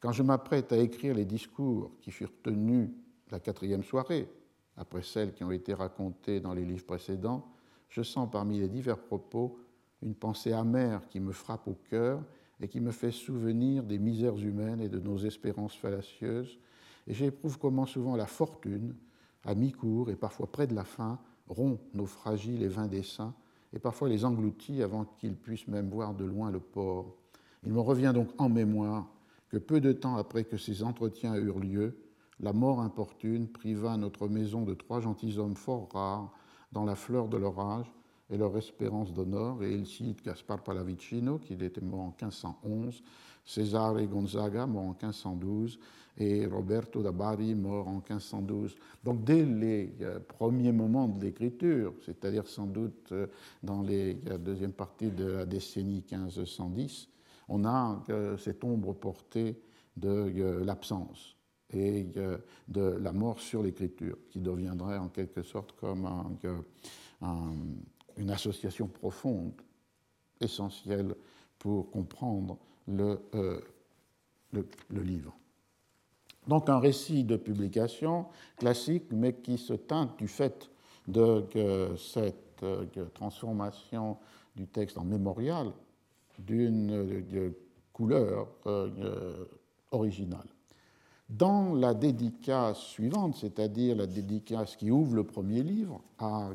[0.00, 2.90] Quand je m'apprête à écrire les discours qui furent tenus
[3.30, 4.28] la quatrième soirée,
[4.76, 7.46] après celles qui ont été racontées dans les livres précédents,
[7.88, 9.58] je sens parmi les divers propos
[10.02, 12.22] une pensée amère qui me frappe au cœur
[12.60, 16.58] et qui me fait souvenir des misères humaines et de nos espérances fallacieuses,
[17.06, 18.94] et j'éprouve comment souvent la fortune,
[19.44, 23.34] à mi-cours et parfois près de la fin, rompt nos fragiles et vains desseins
[23.72, 27.16] et parfois les engloutit avant qu'ils puissent même voir de loin le port.
[27.64, 29.08] Il me revient donc en mémoire
[29.48, 31.96] que peu de temps après que ces entretiens eurent lieu,
[32.40, 36.32] la mort importune priva notre maison de trois gentilshommes fort rares
[36.72, 37.92] dans la fleur de leur âge
[38.30, 43.02] et leur espérance d'honneur, et il cite Gaspar Pallavicino, qui était mort en 1511,
[43.44, 45.78] Cesare Gonzaga, mort en 1512,
[46.18, 48.74] et Roberto da Bari, mort en 1512.
[49.02, 53.26] Donc dès les euh, premiers moments de l'écriture, c'est-à-dire sans doute euh,
[53.62, 57.08] dans la deuxième partie de la décennie 1510,
[57.48, 59.60] on a euh, cette ombre portée
[59.96, 61.36] de l'absence
[61.74, 66.06] et de la mort sur l'écriture, qui deviendrait en quelque sorte comme
[68.16, 69.52] une association profonde,
[70.40, 71.14] essentielle
[71.58, 73.18] pour comprendre le,
[74.52, 75.34] le livre.
[76.48, 80.70] Donc un récit de publication classique, mais qui se teinte du fait
[81.06, 81.44] de
[81.96, 82.64] cette
[83.14, 84.16] transformation
[84.56, 85.72] du texte en mémorial
[86.38, 87.52] d'une
[87.92, 89.44] couleur euh,
[89.90, 90.46] originale.
[91.28, 96.50] Dans la dédicace suivante, c'est-à-dire la dédicace qui ouvre le premier livre à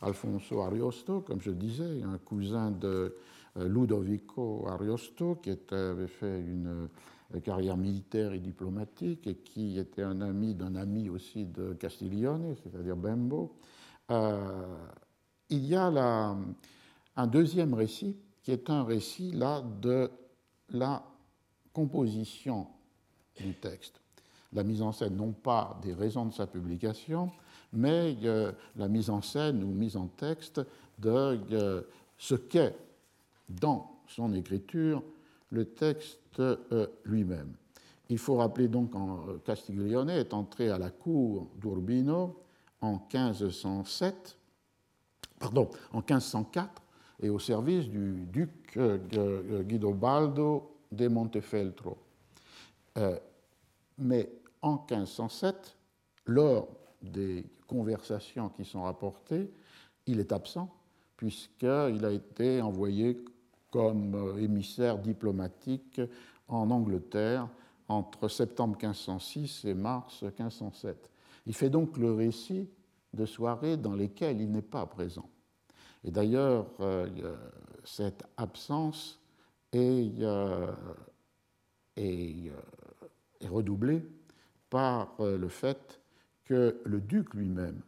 [0.00, 3.18] Alfonso Ariosto, comme je disais, un cousin de euh,
[3.58, 6.88] Ludovico Ariosto, qui avait fait une
[7.44, 12.96] carrière militaire et diplomatique et qui était un ami d'un ami aussi de Castiglione, c'est-à-dire
[12.96, 13.56] Bembo.
[14.10, 14.76] Euh,
[15.48, 16.36] il y a
[17.16, 20.10] un deuxième récit qui est un récit là de
[20.70, 21.02] la
[21.72, 22.68] composition
[23.40, 24.00] du texte.
[24.52, 27.30] La mise en scène, non pas des raisons de sa publication,
[27.72, 30.60] mais euh, la mise en scène ou mise en texte
[30.98, 31.82] de euh,
[32.16, 32.74] ce qu'est
[33.48, 35.02] dans son écriture
[35.50, 37.54] le texte euh, lui-même.
[38.08, 42.42] Il faut rappeler donc que euh, Castiglione est entré à la cour d'Urbino
[42.80, 44.36] en 1507,
[45.38, 46.82] pardon, en 1504,
[47.20, 51.96] et au service du duc euh, Guidobaldo de Montefeltro.
[53.98, 54.30] mais
[54.62, 55.76] en 1507,
[56.26, 56.68] lors
[57.02, 59.50] des conversations qui sont rapportées,
[60.06, 60.72] il est absent,
[61.16, 63.24] puisqu'il a été envoyé
[63.76, 66.00] comme euh, émissaire diplomatique
[66.48, 67.46] en Angleterre
[67.88, 71.10] entre septembre 1506 et mars 1507.
[71.44, 72.70] Il fait donc le récit
[73.12, 75.28] de soirées dans lesquelles il n'est pas présent.
[76.04, 77.36] Et d'ailleurs, euh,
[77.84, 79.20] cette absence
[79.74, 80.72] est, euh,
[83.44, 84.02] redoublée
[84.70, 86.00] par le fait
[86.44, 87.82] que le duc lui-même,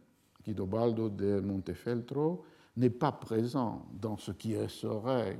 [0.45, 2.45] Guidobaldo de Montefeltro,
[2.77, 5.39] n'est pas présent dans ce qui serait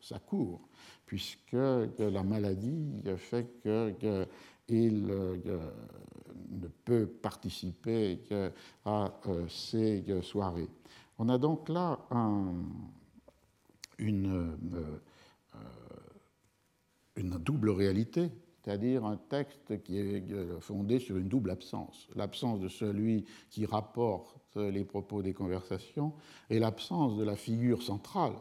[0.00, 0.68] sa cour,
[1.06, 8.20] puisque la maladie fait qu'il ne peut participer
[8.84, 10.68] à euh, ces soirées.
[11.18, 12.52] On a donc là euh,
[17.16, 18.30] une double réalité,
[18.62, 20.24] c'est-à-dire un texte qui est
[20.60, 22.08] fondé sur une double absence.
[22.14, 26.12] L'absence de celui qui rapporte les propos des conversations
[26.48, 28.34] et l'absence de la figure centrale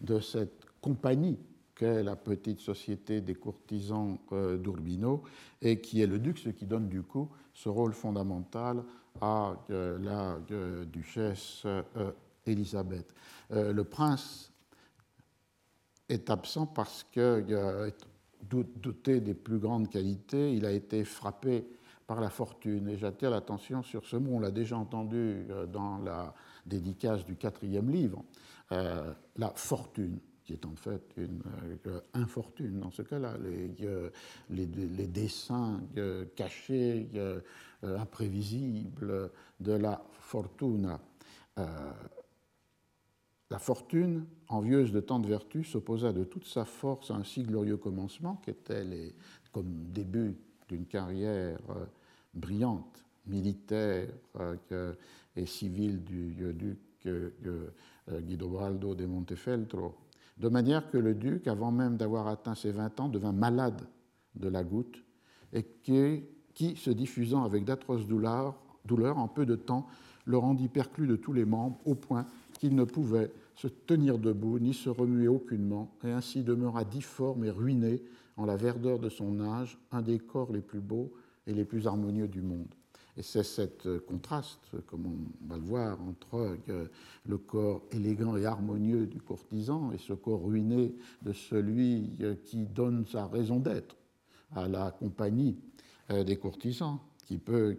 [0.00, 1.38] de cette compagnie
[1.74, 5.22] qu'est la petite société des courtisans euh, d'Urbino
[5.62, 8.82] et qui est le duc, ce qui donne du coup ce rôle fondamental
[9.20, 11.66] à euh, la euh, duchesse
[12.44, 13.14] Élisabeth.
[13.50, 14.50] Le prince
[16.08, 17.92] est absent parce que,
[18.50, 21.64] doté des plus grandes qualités, il a été frappé
[22.06, 22.88] par la fortune.
[22.88, 26.34] Et j'attire l'attention sur ce mot, on l'a déjà entendu dans la
[26.66, 28.24] dédicace du quatrième livre,
[28.70, 30.18] la fortune
[30.52, 31.42] qui est en fait une
[31.86, 33.36] euh, infortune dans ce cas-là.
[33.38, 34.10] Les, euh,
[34.50, 37.08] les, dessins euh, cachés,
[37.82, 41.00] imprévisibles de la fortuna.
[41.56, 47.42] la fortune, envieuse de tant de vertus, s'opposa de toute sa force à un si
[47.42, 49.14] glorieux commencement, qui était les,
[49.50, 50.36] comme début
[50.68, 51.58] d'une carrière
[52.34, 54.08] brillante militaire
[55.36, 56.78] et civil du duc
[58.08, 59.96] Guidobaldo de Montefeltro,
[60.38, 63.82] de manière que le duc, avant même d'avoir atteint ses 20 ans, devint malade
[64.34, 65.02] de la goutte
[65.52, 69.86] et qui, se diffusant avec d'atroces douleurs, douleurs, en peu de temps,
[70.24, 72.26] le rendit perclus de tous les membres au point
[72.58, 77.50] qu'il ne pouvait se tenir debout ni se remuer aucunement, et ainsi demeura difforme et
[77.50, 78.02] ruiné
[78.36, 81.12] en la verdeur de son âge, un des corps les plus beaux
[81.46, 82.74] et les plus harmonieux du monde.
[83.16, 86.86] Et c'est cet contraste, comme on va le voir, entre euh,
[87.26, 92.64] le corps élégant et harmonieux du courtisan et ce corps ruiné de celui euh, qui
[92.64, 93.96] donne sa raison d'être
[94.54, 95.58] à la compagnie
[96.10, 97.78] euh, des courtisans, qui peut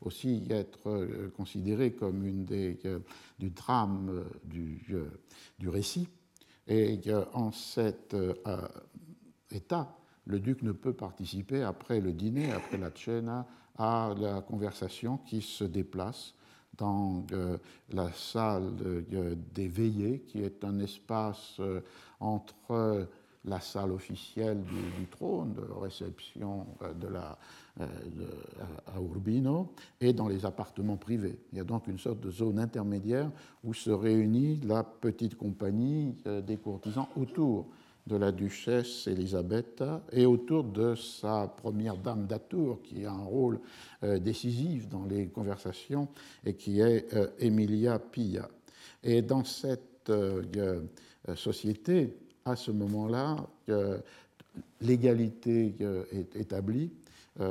[0.00, 2.78] aussi être considéré comme une des,
[3.38, 4.82] du drame du,
[5.58, 6.08] du récit.
[6.66, 6.98] Et
[7.34, 8.16] en cet
[9.50, 13.46] état, le duc ne peut participer après le dîner, après la cena,
[13.78, 16.34] à la conversation qui se déplace
[16.76, 17.58] dans euh,
[17.92, 18.72] la salle
[19.52, 21.80] des veillées, qui est un espace euh,
[22.20, 23.08] entre
[23.44, 27.38] la salle officielle du, trône, de réception euh, de la,
[27.80, 31.38] à Urbino, et dans les appartements privés.
[31.52, 33.30] Il y a donc une sorte de zone intermédiaire
[33.62, 37.66] où se réunit la petite compagnie des courtisans autour
[38.08, 43.60] de la duchesse Elisabetta et autour de sa première dame d'Atour, qui a un rôle
[44.02, 46.08] euh, décisif dans les conversations
[46.44, 48.48] et qui est euh, Emilia Pia.
[49.04, 50.80] Et dans cette euh,
[51.36, 52.16] société,
[52.46, 53.46] à ce moment-là,
[54.80, 55.74] l'égalité
[56.12, 56.90] est établie.
[57.38, 57.44] il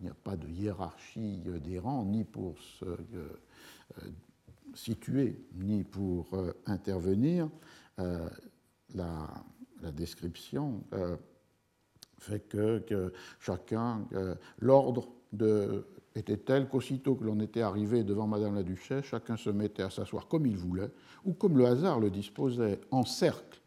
[0.00, 2.86] n'y a pas de hiérarchie des rangs, ni pour se
[4.74, 6.28] situer, ni pour
[6.66, 7.48] intervenir
[8.94, 9.28] la,
[9.92, 11.16] description euh,
[12.18, 15.08] fait que, chacun, euh, l'ordre
[16.14, 19.90] était tel qu'aussitôt que l'on était arrivé devant Madame la Duchesse, chacun se mettait à
[19.90, 20.90] s'asseoir comme il voulait,
[21.24, 23.60] ou comme le hasard le disposait, en cercle.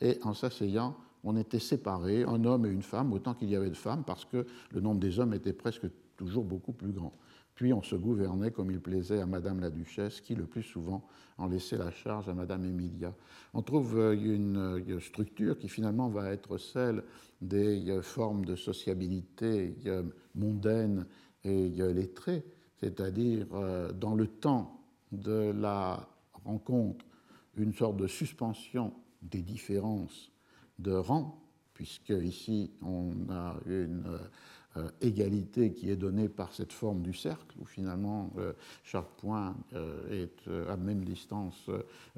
[0.00, 3.70] Et en s'asseyant, on était séparés, un homme et une femme, autant qu'il y avait
[3.70, 7.12] de femmes, parce que le nombre des hommes était presque toujours beaucoup plus grand.
[7.54, 11.06] Puis on se gouvernait comme il plaisait à Madame la Duchesse, qui le plus souvent
[11.38, 13.14] en laissait la charge à Madame Emilia.
[13.52, 17.04] On trouve euh, une structure qui finalement va être celle
[17.40, 19.76] des euh, formes de sociabilité
[20.34, 21.06] mondaine
[21.44, 22.44] et lettrée,
[22.78, 24.80] c'est-à-dire euh, dans le temps
[25.12, 26.08] de la
[26.44, 27.04] rencontre,
[27.56, 30.32] une sorte de suspension des différences
[30.78, 31.40] de rang,
[31.72, 34.18] puisque ici on a une
[34.76, 39.54] euh, égalité qui est donnée par cette forme du cercle, où finalement euh, chaque point
[39.72, 41.70] euh, est à même distance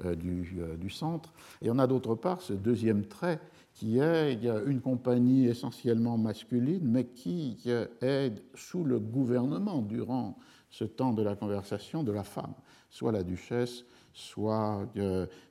[0.03, 1.31] du, du, centre.
[1.61, 3.39] Et on a d'autre part ce deuxième trait
[3.75, 7.59] qui est une compagnie essentiellement masculine, mais qui
[8.01, 10.39] est sous le gouvernement durant
[10.71, 12.55] ce temps de la conversation de la femme,
[12.89, 14.87] soit la duchesse, soit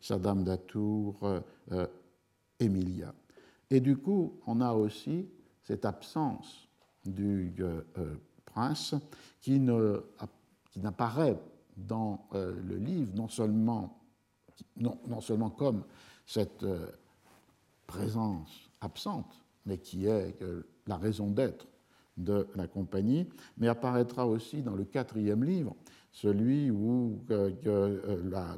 [0.01, 1.21] sa dame d'Atour,
[2.59, 3.14] Emilia.
[3.71, 5.29] Et du coup, on a aussi
[5.62, 6.66] cette absence
[7.11, 8.14] du euh, euh,
[8.45, 8.95] prince
[9.40, 9.61] qui,
[10.77, 11.38] n'apparaît
[11.77, 13.99] dans euh, le livre non seulement,
[14.77, 15.85] non, non seulement comme
[16.27, 16.64] cette
[17.87, 20.37] présence absente, mais qui est
[20.87, 21.66] la raison d'être
[22.16, 25.77] de la compagnie, mais apparaîtra aussi dans le quatrième livre,
[26.11, 27.21] celui où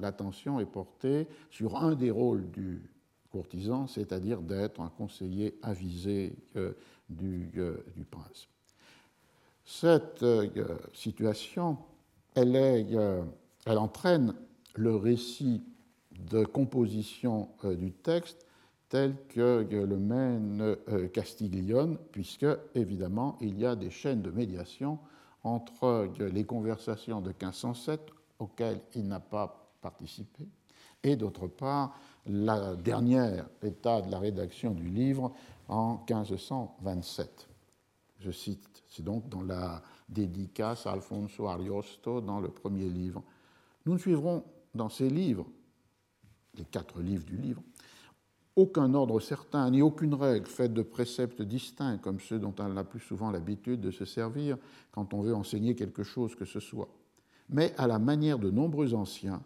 [0.01, 2.91] l'attention est portée sur un des rôles du
[3.31, 6.37] courtisan, c'est-à-dire d'être un conseiller avisé
[7.09, 8.49] du, euh, du prince.
[9.65, 10.49] Cette euh,
[10.93, 11.79] situation,
[12.37, 13.23] euh,
[13.67, 14.35] elle entraîne
[14.75, 15.63] le récit
[16.31, 18.47] de composition du texte
[18.89, 20.77] tel que le mène
[21.13, 24.99] Castiglione, puisque évidemment il y a des chaînes de médiation
[25.45, 28.01] entre les conversations de 1507
[28.39, 30.49] auxquelles il n'a pas participé,
[31.03, 35.33] et d'autre part la dernière état de la rédaction du livre
[35.69, 37.49] en 1527.
[38.21, 43.23] Je cite, c'est donc dans la dédicace à Alfonso Ariosto dans le premier livre.
[43.87, 45.47] Nous ne suivrons dans ces livres,
[46.55, 47.63] les quatre livres du livre,
[48.57, 52.83] aucun ordre certain ni aucune règle faite de préceptes distincts comme ceux dont on a
[52.83, 54.57] plus souvent l'habitude de se servir
[54.91, 56.89] quand on veut enseigner quelque chose que ce soit,
[57.49, 59.43] mais à la manière de nombreux anciens,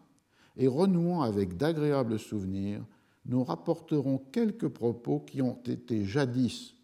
[0.56, 2.82] et renouant avec d'agréables souvenirs,
[3.26, 6.74] nous rapporterons quelques propos qui ont été jadis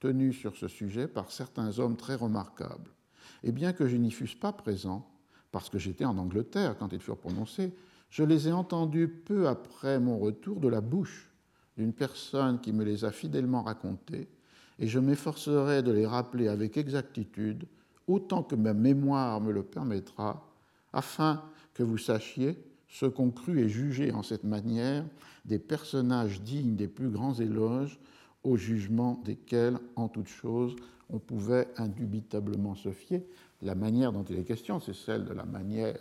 [0.00, 2.90] tenus sur ce sujet par certains hommes très remarquables.
[3.42, 5.08] Et bien que je n'y fusse pas présent,
[5.50, 7.72] parce que j'étais en Angleterre quand ils furent prononcés,
[8.10, 11.30] je les ai entendus peu après mon retour de la bouche
[11.76, 14.28] d'une personne qui me les a fidèlement racontés,
[14.78, 17.66] et je m'efforcerai de les rappeler avec exactitude
[18.06, 20.48] autant que ma mémoire me le permettra,
[20.92, 21.42] afin
[21.74, 22.56] que vous sachiez
[22.88, 25.04] ce qu'ont cru et jugé en cette manière
[25.44, 27.98] des personnages dignes des plus grands éloges,
[28.44, 30.76] au jugement desquels, en toute chose,
[31.10, 33.24] on pouvait indubitablement se fier.
[33.62, 35.94] La manière dont il est question, c'est celle de la manière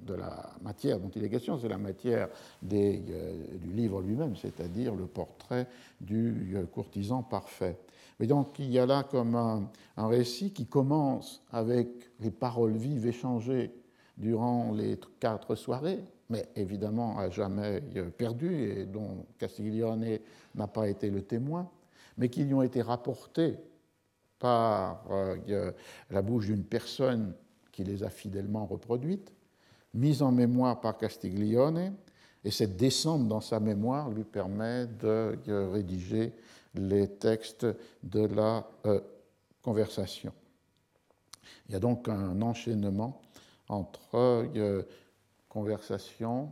[0.00, 2.28] de la matière dont il est question, c'est la matière
[2.72, 5.66] euh, du livre lui-même, c'est-à-dire le portrait
[6.00, 7.78] du euh, courtisan parfait.
[8.20, 11.88] Mais donc il y a là comme un, récit qui commence avec
[12.20, 13.72] les paroles vives échangées
[14.16, 16.00] durant les quatre soirées,
[16.30, 20.18] mais évidemment à jamais euh, perdues et dont Castiglione
[20.54, 21.70] n'a pas été le témoin,
[22.16, 23.56] mais qui lui ont été rapportées
[24.38, 25.06] par
[26.10, 27.34] la bouche d'une personne
[27.72, 29.32] qui les a fidèlement reproduites
[29.94, 31.94] mise en mémoire par Castiglione,
[32.44, 35.38] et cette descente dans sa mémoire lui permet de
[35.72, 36.32] rédiger
[36.74, 37.66] les textes
[38.02, 39.00] de la euh,
[39.62, 40.32] conversation.
[41.68, 43.22] Il y a donc un enchaînement
[43.68, 44.16] entre
[44.56, 44.82] euh,
[45.54, 46.50] conversation,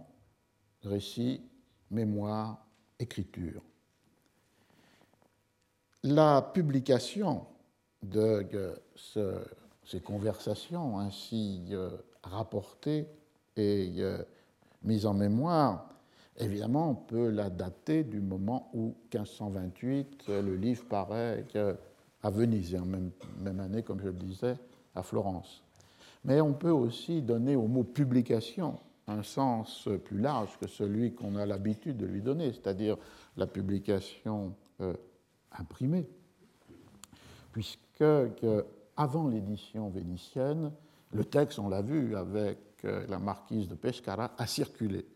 [0.85, 1.43] récit,
[1.91, 2.65] mémoire,
[3.01, 3.61] écriture.
[6.05, 7.45] La publication
[8.01, 8.47] de
[8.95, 11.91] ces conversations ainsi euh,
[12.23, 13.09] rapportées
[13.57, 14.19] et euh,
[14.85, 15.89] mise en mémoire,
[16.39, 21.45] évidemment, on peut la dater du moment où, 1528, euh, le livre paraît
[22.23, 24.57] à Venise, et en même année, comme je le disais,
[24.95, 25.65] à Florence.
[26.25, 28.79] Mais on peut aussi donner au mot publication
[29.09, 32.97] un sens plus large que celui qu'on a l'habitude de lui donner, c'est-à-dire
[33.37, 34.95] la publication euh,
[35.53, 36.09] imprimée,
[37.53, 38.05] puisque
[38.97, 40.73] avant l'édition vénitienne,
[41.13, 45.07] le texte, on l'a vu avec la marquise de Pescara a circulé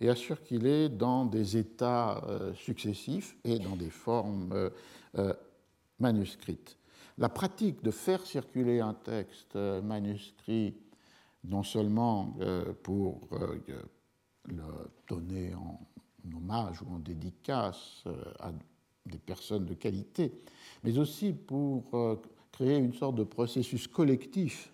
[0.00, 4.70] et a circulé dans des états euh, successifs et dans des formes euh,
[5.18, 5.32] euh,
[5.98, 6.76] manuscrites.
[7.16, 10.74] La pratique de faire circuler un texte manuscrit,
[11.44, 12.36] non seulement
[12.82, 13.28] pour
[14.46, 14.62] le
[15.08, 15.78] donner en
[16.36, 18.04] hommage ou en dédicace
[18.40, 18.52] à
[19.06, 20.32] des personnes de qualité,
[20.82, 22.18] mais aussi pour
[22.52, 24.72] créer une sorte de processus collectif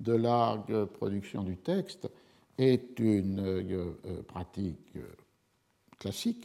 [0.00, 2.08] de largue production du texte
[2.58, 5.02] est une euh, euh, pratique euh,
[5.98, 6.44] classique.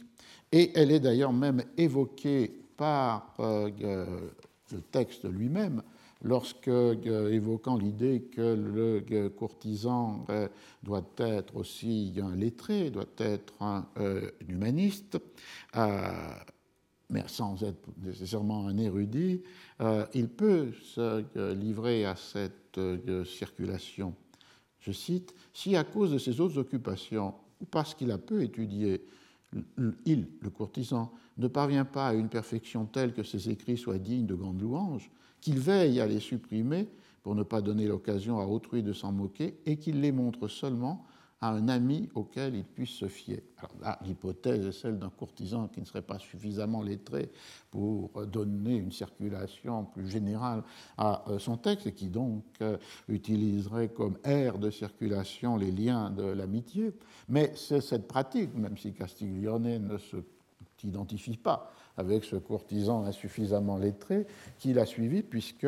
[0.52, 5.82] Et elle est d'ailleurs même évoquée par le texte lui-même
[6.26, 10.26] lorsque, évoquant l'idée que le courtisan
[10.82, 13.86] doit être aussi un lettré, doit être un
[14.48, 15.18] humaniste,
[17.08, 19.42] mais sans être nécessairement un érudit,
[20.14, 21.24] il peut se
[21.54, 22.80] livrer à cette
[23.24, 24.12] circulation.
[24.80, 29.04] Je cite, Si à cause de ses autres occupations, ou parce qu'il a peu étudié,
[30.04, 34.26] il, le courtisan, ne parvient pas à une perfection telle que ses écrits soient dignes
[34.26, 35.10] de grandes louanges,
[35.40, 36.88] qu'il veille à les supprimer
[37.22, 41.04] pour ne pas donner l'occasion à autrui de s'en moquer, et qu'il les montre seulement
[41.40, 43.42] à un ami auquel il puisse se fier.
[44.02, 47.30] l'hypothèse est celle d'un courtisan qui ne serait pas suffisamment lettré
[47.70, 50.62] pour donner une circulation plus générale
[50.96, 52.78] à euh, son texte et qui donc euh,
[53.08, 56.92] utiliserait comme aire de circulation les liens de l'amitié.
[57.28, 59.98] Mais c'est cette pratique, même si Castiglione ne
[60.78, 64.26] s'identifie pas avec ce courtisan insuffisamment lettré,
[64.58, 65.66] qu'il a suivi puisque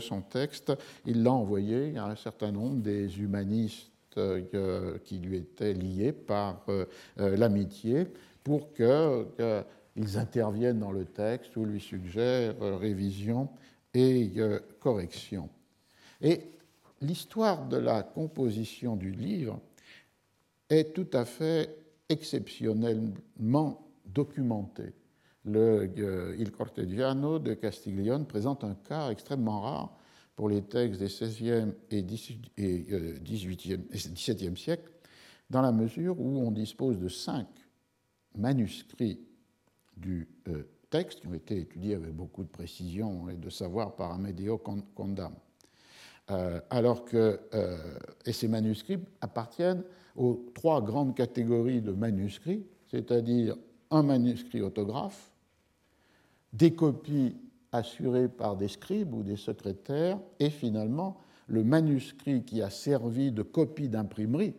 [0.00, 0.72] son texte,
[1.06, 6.64] il l'a envoyé à un certain nombre des humanistes euh, qui lui étaient liés par
[6.68, 6.84] euh,
[7.20, 8.08] euh, l'amitié
[8.42, 13.48] pour qu'ils interviennent dans le texte ou lui suggèrent révision
[13.94, 14.32] et
[14.80, 15.48] correction.
[16.20, 16.40] Et
[17.00, 19.60] l'histoire de la composition du livre
[20.68, 21.76] est tout à fait
[22.08, 24.92] exceptionnellement documentée.
[25.44, 29.96] Le Il Cortegiano de Castiglione présente un cas extrêmement rare
[30.36, 32.86] pour les textes des XVIe et XVIIe et
[33.22, 34.90] XVIIe siècles,
[35.48, 37.46] dans la mesure où on dispose de cinq
[38.36, 39.20] manuscrits
[39.96, 44.12] du euh, texte qui ont été étudiés avec beaucoup de précision et de savoir par
[44.12, 44.58] Amedeo
[44.94, 45.34] Condam.
[46.30, 47.76] Euh, alors que euh,
[48.24, 49.82] et ces manuscrits appartiennent
[50.14, 53.56] aux trois grandes catégories de manuscrits, c'est-à-dire
[53.90, 55.29] un manuscrit autographe,
[56.52, 57.36] des copies
[57.72, 63.42] assuré par des scribes ou des secrétaires, et finalement le manuscrit qui a servi de
[63.42, 64.54] copie d'imprimerie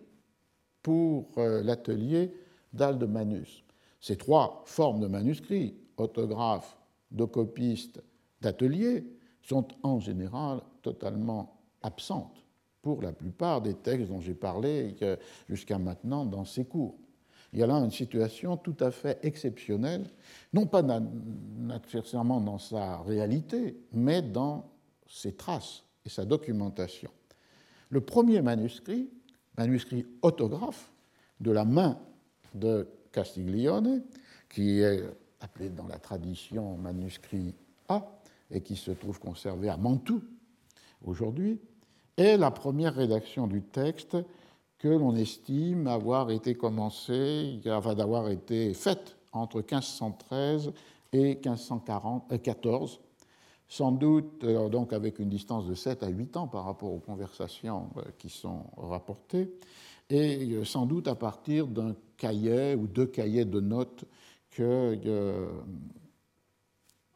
[0.81, 2.33] pour euh, l'atelier
[2.73, 3.63] d'Aldemanus.
[3.99, 6.77] Ces trois formes de manuscrits, autographe,
[7.11, 8.01] de copiste,
[8.41, 9.05] d'atelier,
[9.41, 12.43] sont en général totalement absentes
[12.81, 14.95] pour la plupart des textes dont j'ai parlé
[15.47, 16.97] jusqu'à maintenant dans ces cours.
[17.53, 20.05] Il y a là une situation tout à fait exceptionnelle,
[20.53, 24.71] non pas nécessairement dans sa réalité, mais dans
[25.07, 27.11] ses traces et sa documentation.
[27.89, 29.09] Le premier manuscrit,
[29.57, 30.91] manuscrit autographe
[31.41, 31.99] de la main
[32.55, 34.03] de Castiglione,
[34.49, 35.03] qui est
[35.41, 37.53] appelé dans la tradition manuscrit
[37.89, 38.05] A
[38.49, 40.23] et qui se trouve conservé à Mantoue
[41.03, 41.59] aujourd'hui,
[42.15, 44.17] est la première rédaction du texte
[44.82, 50.73] que l'on estime avoir été commencée, d'avoir été faite entre 1513
[51.13, 52.99] et 1514,
[53.69, 56.99] sans doute euh, donc avec une distance de 7 à 8 ans par rapport aux
[56.99, 59.53] conversations euh, qui sont rapportées,
[60.09, 64.05] et euh, sans doute à partir d'un cahier ou deux cahiers de notes
[64.49, 64.97] que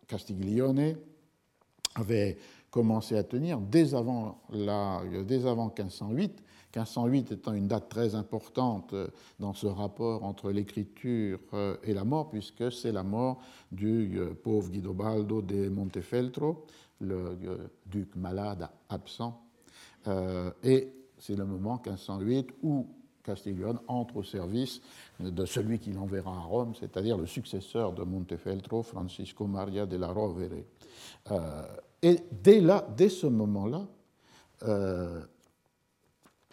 [0.08, 0.96] Castiglione
[1.96, 2.38] avait
[2.70, 6.45] commencé à tenir dès avant, la, dès avant 1508
[6.76, 9.08] 1508 étant une date très importante euh,
[9.40, 13.40] dans ce rapport entre l'écriture euh, et la mort, puisque c'est la mort
[13.72, 16.66] du euh, pauvre Guidobaldo de Montefeltro,
[17.00, 17.38] le
[17.86, 19.42] duc malade absent.
[20.64, 22.88] Et c'est le moment 1508 où
[23.22, 24.82] Castiglione entre au service
[25.20, 30.08] de celui qui l'enverra à Rome, c'est-à-dire le successeur de Montefeltro, Francisco Maria de la
[30.08, 30.64] Rovere.
[32.02, 33.86] et dès, là, dès ce moment-là,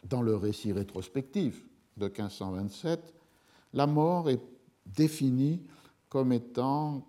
[0.09, 1.65] dans le récit rétrospectif
[1.97, 3.15] de 1527,
[3.75, 4.41] la mort est
[4.87, 5.61] définie
[6.09, 7.07] comme étant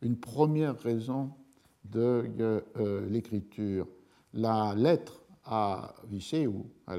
[0.00, 1.30] une première raison
[1.84, 3.86] de euh, l'écriture.
[4.32, 6.50] La lettre à Viseu,
[6.86, 6.96] à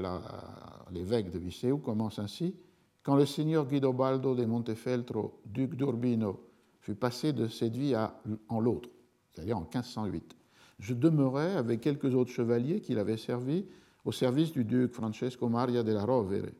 [0.92, 2.54] l'évêque de Viseu, commence ainsi
[3.02, 6.40] Quand le seigneur Guidobaldo de Montefeltro, duc d'Urbino,
[6.80, 8.90] fut passé de cette vie à, en l'autre,
[9.32, 10.36] c'est-à-dire en 1508,
[10.78, 13.64] je demeurais avec quelques autres chevaliers qui l'avaient servi
[14.04, 16.50] au service du duc Francesco Maria della Rovere,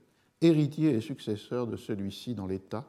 [0.41, 2.87] héritier et successeur de celui-ci dans l'État,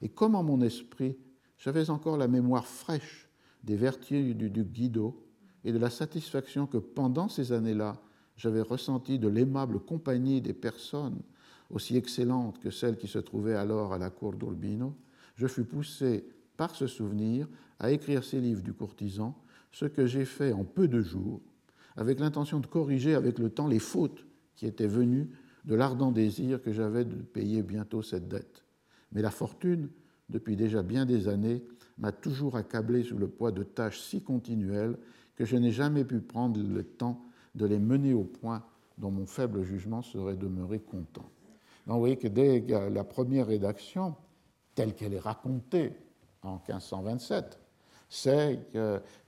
[0.00, 1.16] et comme en mon esprit
[1.58, 3.28] j'avais encore la mémoire fraîche
[3.64, 5.24] des vertus du duc Guido
[5.64, 8.00] et de la satisfaction que pendant ces années-là
[8.36, 11.20] j'avais ressenti de l'aimable compagnie des personnes
[11.70, 14.94] aussi excellentes que celles qui se trouvaient alors à la cour d'Urbino,
[15.34, 16.24] je fus poussé
[16.56, 17.48] par ce souvenir
[17.78, 19.36] à écrire ces livres du courtisan,
[19.70, 21.40] ce que j'ai fait en peu de jours
[21.98, 24.24] avec l'intention de corriger avec le temps les fautes
[24.54, 25.30] qui étaient venues
[25.64, 28.64] de l'ardent désir que j'avais de payer bientôt cette dette.
[29.10, 29.88] Mais la fortune,
[30.28, 31.64] depuis déjà bien des années,
[31.98, 34.96] m'a toujours accablé sous le poids de tâches si continuelles
[35.34, 37.20] que je n'ai jamais pu prendre le temps
[37.56, 38.62] de les mener au point
[38.96, 41.28] dont mon faible jugement serait demeuré content.
[41.86, 44.14] Vous voyez que dès la première rédaction,
[44.76, 45.92] telle qu'elle est racontée
[46.42, 47.58] en 1527,
[48.08, 48.58] c'est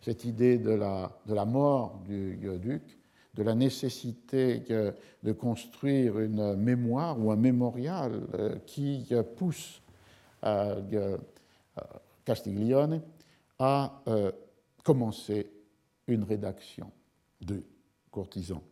[0.01, 2.83] cette idée de la, de mort du duc,
[3.35, 4.63] de la nécessité
[5.23, 9.07] de construire une mémoire ou un mémorial euh, qui
[9.37, 9.83] pousse
[10.45, 11.17] euh,
[12.25, 13.03] Castiglione
[13.59, 14.33] à euh,
[14.83, 15.51] commencer
[16.07, 16.91] une rédaction
[17.41, 17.63] de
[18.11, 18.63] courtisans.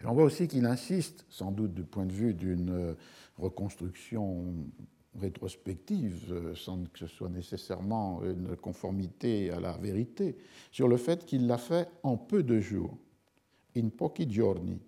[0.00, 2.96] Et on voit aussi qu'il insiste, sans doute du point de vue d'une
[3.38, 4.54] reconstruction
[5.20, 10.36] rétrospective, euh, sans que ce soit nécessairement une conformité à la vérité,
[10.70, 12.96] sur le fait qu'il l'a fait en peu de jours,
[13.76, 14.80] in pochi giorni,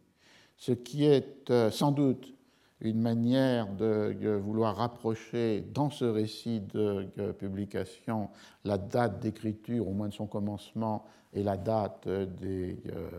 [0.56, 2.32] ce qui est euh, sans doute
[2.80, 8.28] une manière de vouloir rapprocher dans ce récit de publication
[8.64, 13.10] la date d'écriture, au moins de son commencement, et la date des euh,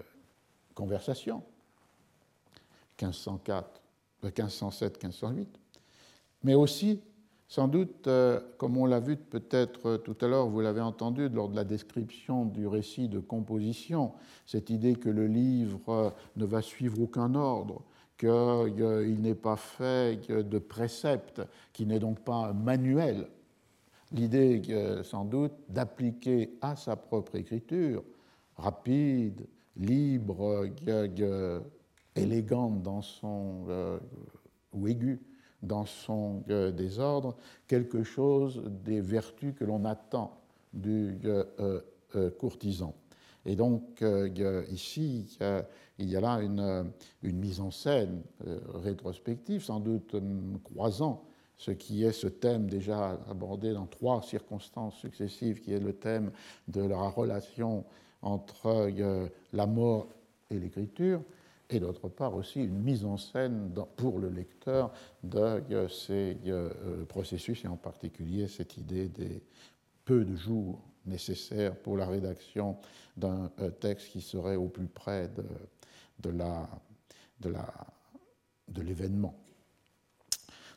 [0.76, 1.41] conversations,
[3.01, 3.82] 1504,
[4.24, 5.47] 1507-1508
[6.47, 7.01] mais aussi,
[7.49, 11.49] sans doute, euh, comme on l'a vu peut-être tout à l'heure, vous l'avez entendu lors
[11.49, 14.13] de la description du récit de composition,
[14.45, 17.81] cette idée que le livre ne va suivre aucun ordre,
[18.17, 21.41] qu'il n'est pas fait de préceptes,
[21.73, 23.27] qu'il n'est donc pas un manuel.
[24.13, 24.61] L'idée,
[25.03, 28.05] sans doute, d'appliquer à sa propre écriture,
[28.55, 29.45] rapide,
[29.75, 30.65] libre,
[32.15, 33.99] élégante dans son, euh,
[34.71, 35.19] ou aiguë
[35.62, 37.36] dans son euh, désordre
[37.68, 40.39] quelque chose des vertus que l'on attend
[40.74, 41.82] du euh,
[42.16, 42.93] euh, courtisan.
[43.45, 44.03] Et donc
[44.70, 45.39] ici,
[45.99, 46.91] il y a là une,
[47.24, 48.22] une mise en scène
[48.74, 50.18] rétrospective, sans doute
[50.66, 51.24] croisant
[51.55, 56.32] ce qui est ce thème déjà abordé dans trois circonstances successives, qui est le thème
[56.68, 57.86] de la relation
[58.22, 58.91] entre
[59.53, 60.10] la mort
[60.51, 61.22] et l'écriture,
[61.70, 64.91] et d'autre part aussi une mise en scène pour le lecteur
[65.24, 69.43] de euh, ces euh, processus, et en particulier cette idée des
[70.05, 72.78] peu de jours nécessaires pour la rédaction
[73.18, 75.30] d'un euh, texte qui serait au plus près
[76.20, 76.32] de
[78.82, 79.36] l'événement.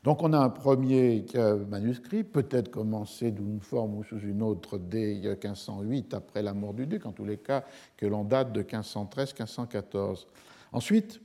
[0.03, 1.23] Donc on a un premier
[1.69, 6.87] manuscrit, peut-être commencé d'une forme ou sous une autre dès 1508, après la mort du
[6.87, 7.63] duc, en tous les cas
[7.97, 10.25] que l'on date de 1513-1514.
[10.71, 11.19] Ensuite,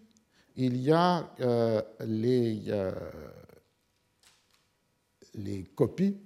[0.57, 2.91] il y a euh, les, euh,
[5.35, 6.17] les, copies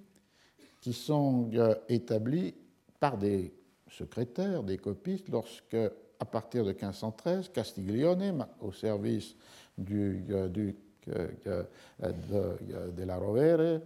[0.80, 2.54] qui sont euh, établies
[2.98, 3.52] par des
[3.88, 5.76] secrétaires, des copistes, lorsque,
[6.18, 9.34] à partir de 1513, Castiglione, au service
[9.76, 11.66] du duc de,
[11.98, 13.80] de, la Rovere,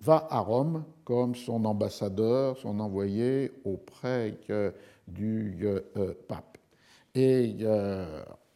[0.00, 4.38] va à Rome comme son ambassadeur, son envoyé auprès
[5.08, 5.56] du
[6.28, 6.58] pape.
[7.14, 7.56] Et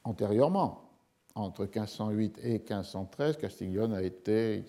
[0.07, 0.83] antérieurement,
[1.35, 4.65] entre 1508 et 1513, Castiglione a été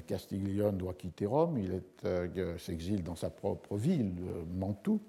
[0.07, 4.13] Castiglione doit quitter Rome, il euh, s'exile dans sa propre ville,
[4.55, 5.01] Mantoue,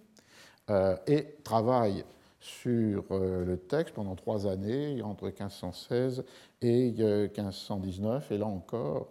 [0.69, 2.03] euh, et travaille
[2.39, 6.23] sur le texte pendant trois années, entre 1516
[6.61, 8.31] et 1519.
[8.31, 9.09] Et là encore,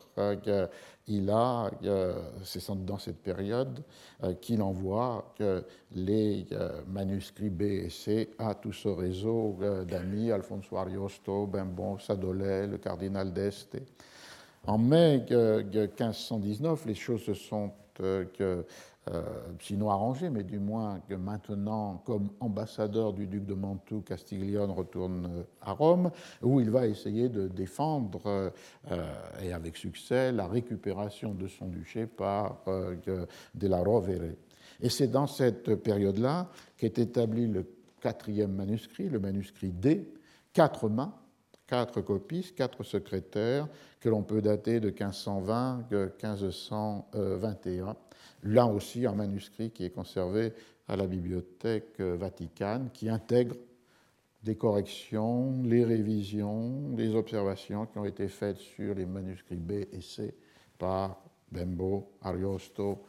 [1.08, 1.70] il a,
[2.44, 3.82] c'est dans cette période
[4.40, 5.34] qu'il envoie
[5.92, 6.46] les
[6.86, 13.32] manuscrits B et C à tout ce réseau d'amis, Alfonso Ariosto, Bimbon, Sadolet, le cardinal
[13.32, 13.76] d'Este.
[14.66, 19.22] En mai 1519, les choses se sont euh, euh,
[19.60, 25.26] sinon arrangées, mais du moins que maintenant, comme ambassadeur du duc de Mantoue, Castiglione retourne
[25.26, 26.10] euh, à Rome,
[26.42, 28.52] où il va essayer de défendre,
[29.40, 34.34] et avec succès, la récupération de son duché par de la Rovere.
[34.80, 37.64] Et c'est dans cette période-là qu'est établi le
[38.00, 40.12] quatrième manuscrit, le manuscrit D,
[40.52, 41.14] quatre mains,
[41.66, 43.68] quatre copistes, quatre secrétaires,
[44.00, 47.96] que l'on peut dater de 1520 1521.
[48.44, 50.52] Là aussi, un manuscrit qui est conservé
[50.88, 53.56] à la Bibliothèque Vaticane, qui intègre
[54.46, 60.00] des corrections, les révisions, les observations qui ont été faites sur les manuscrits B et
[60.00, 60.34] C
[60.78, 63.02] par Bembo, Ariosto,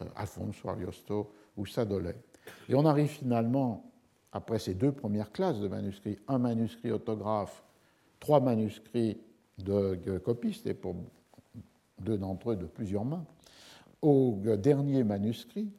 [0.00, 2.16] euh, Alfonso Ariosto ou Sadolet.
[2.68, 3.92] Et on arrive finalement,
[4.32, 7.62] après ces deux premières classes de manuscrits, un manuscrit autographe
[8.20, 9.18] trois manuscrits
[9.58, 10.94] de copistes, et pour
[12.00, 13.24] deux d'entre eux de plusieurs mains,
[14.02, 15.70] au dernier manuscrit,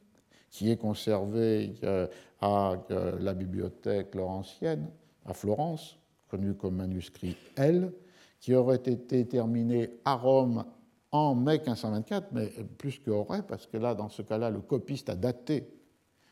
[0.49, 2.07] qui est conservé euh,
[2.41, 2.75] à
[3.19, 4.89] la bibliothèque laurentienne,
[5.25, 7.93] à Florence, connu comme manuscrit L,
[8.39, 10.65] qui aurait été terminé à Rome
[11.11, 15.09] en mai 1524, mais plus que aurait, parce que là, dans ce cas-là, le copiste
[15.09, 15.67] a daté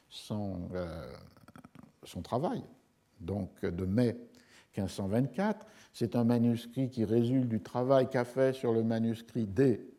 [0.10, 1.12] son, euh,
[2.04, 2.64] son travail,
[3.20, 4.16] donc de mai
[4.78, 5.66] 1524.
[5.94, 9.94] C'est un manuscrit qui résulte du travail qu'a fait sur le manuscrit D.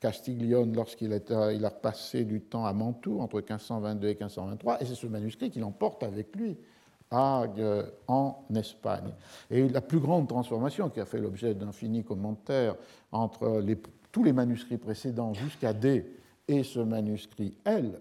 [0.00, 5.06] Castiglione lorsqu'il a passé du temps à Mantoue entre 1522 et 1523, et c'est ce
[5.06, 6.56] manuscrit qu'il emporte avec lui
[7.12, 9.12] euh, en Espagne.
[9.50, 12.74] Et la plus grande transformation qui a fait l'objet d'infinis commentaires
[13.10, 13.64] entre
[14.12, 16.04] tous les manuscrits précédents jusqu'à D
[16.48, 18.00] et ce manuscrit L,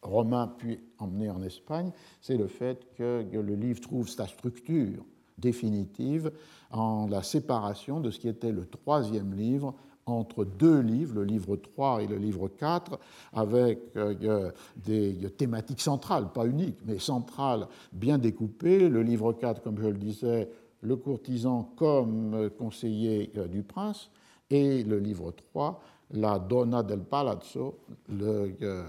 [0.00, 5.04] romain puis emmené en Espagne, c'est le fait que le livre trouve sa structure
[5.38, 6.32] définitive
[6.70, 9.74] en la séparation de ce qui était le troisième livre
[10.06, 12.98] entre deux livres, le livre 3 et le livre 4,
[13.32, 18.88] avec euh, des thématiques centrales, pas uniques, mais centrales, bien découpées.
[18.88, 20.48] Le livre 4, comme je le disais,
[20.82, 24.10] le courtisan comme conseiller euh, du prince,
[24.48, 25.82] et le livre 3,
[26.12, 28.84] la Donna del Palazzo, le, euh,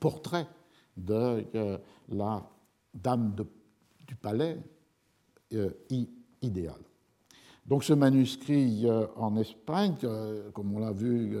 [0.00, 0.48] portrait
[0.96, 1.44] de
[2.08, 2.42] la
[2.92, 3.34] dame
[4.06, 4.58] du palais
[6.42, 6.80] idéal.
[7.66, 8.86] Donc ce manuscrit
[9.16, 9.94] en Espagne,
[10.52, 11.36] comme on l'a vu,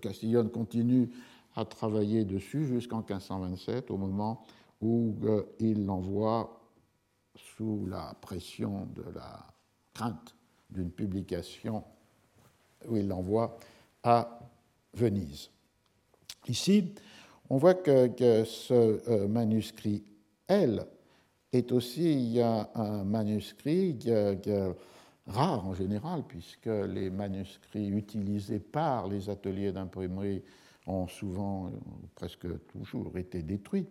[0.00, 1.10] Castillon continue
[1.56, 4.44] à travailler dessus jusqu'en 1527, au moment
[4.80, 5.16] où
[5.58, 6.60] il l'envoie
[7.36, 9.46] sous la pression de la
[9.92, 10.34] crainte
[10.70, 11.84] d'une publication,
[12.88, 13.56] où il l'envoie
[14.02, 14.40] à
[14.92, 15.50] Venise.
[16.46, 16.94] Ici,
[17.48, 18.74] on voit que, ce
[19.08, 20.04] euh, manuscrit
[20.48, 20.86] L
[21.56, 23.98] est aussi un manuscrit
[25.26, 30.42] rare en général, puisque les manuscrits utilisés par les ateliers d'imprimerie
[30.86, 31.70] ont souvent,
[32.14, 33.86] presque toujours, été détruits.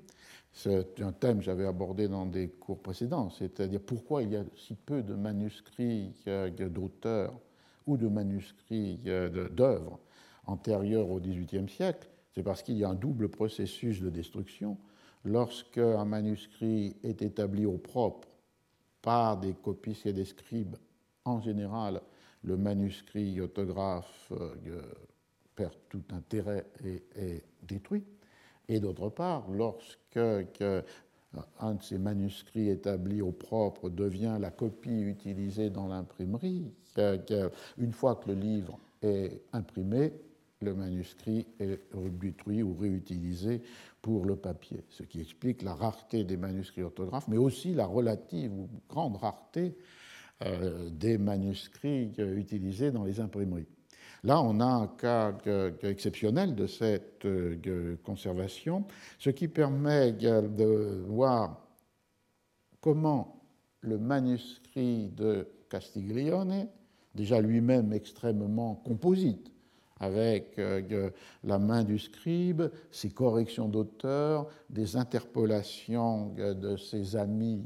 [0.51, 4.43] C'est un thème que j'avais abordé dans des cours précédents, c'est-à-dire pourquoi il y a
[4.55, 6.13] si peu de manuscrits
[6.57, 7.33] d'auteurs
[7.87, 8.99] ou de manuscrits
[9.51, 9.99] d'œuvres
[10.45, 12.07] antérieures au XVIIIe siècle.
[12.35, 14.77] C'est parce qu'il y a un double processus de destruction.
[15.25, 18.27] Lorsque un manuscrit est établi au propre
[19.01, 20.75] par des copistes et des scribes,
[21.25, 22.01] en général,
[22.43, 24.81] le manuscrit autographe euh,
[25.55, 28.03] perd tout intérêt et est détruit.
[28.67, 35.69] Et d'autre part, lorsque un de ces manuscrits établis au propre devient la copie utilisée
[35.69, 36.71] dans l'imprimerie,
[37.77, 40.13] une fois que le livre est imprimé,
[40.61, 41.79] le manuscrit est
[42.19, 43.61] détruit ou réutilisé
[44.03, 48.51] pour le papier, ce qui explique la rareté des manuscrits orthographes, mais aussi la relative
[48.51, 49.77] ou grande rareté
[50.43, 53.67] euh, des manuscrits euh, utilisés dans les imprimeries.
[54.25, 55.33] Là, on a un cas
[55.83, 58.85] exceptionnel de cette euh, conservation,
[59.19, 61.65] ce qui permet de voir
[62.81, 63.41] comment
[63.79, 66.67] le manuscrit de Castiglione,
[67.15, 69.52] déjà lui-même extrêmement composite,
[69.99, 71.09] avec euh,
[71.43, 77.63] la main du scribe, ses corrections d'auteur, des interpolations euh, de ses amis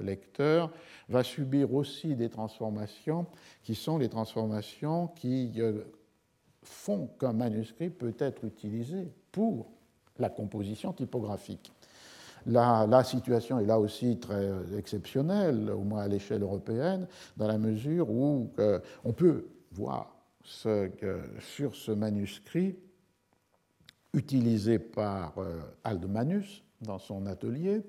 [0.00, 0.70] lecteurs,
[1.08, 3.26] va subir aussi des transformations
[3.62, 5.60] qui sont les transformations qui
[6.62, 9.70] font qu'un manuscrit peut être utilisé pour
[10.18, 11.72] la composition typographique.
[12.46, 14.48] La, situation est là aussi très
[14.78, 20.15] exceptionnelle, au moins à l'échelle européenne, dans la mesure où euh, on peut voir
[20.46, 22.76] sur ce manuscrit
[24.16, 27.82] utilisé par euh, Aldmanus dans son atelier,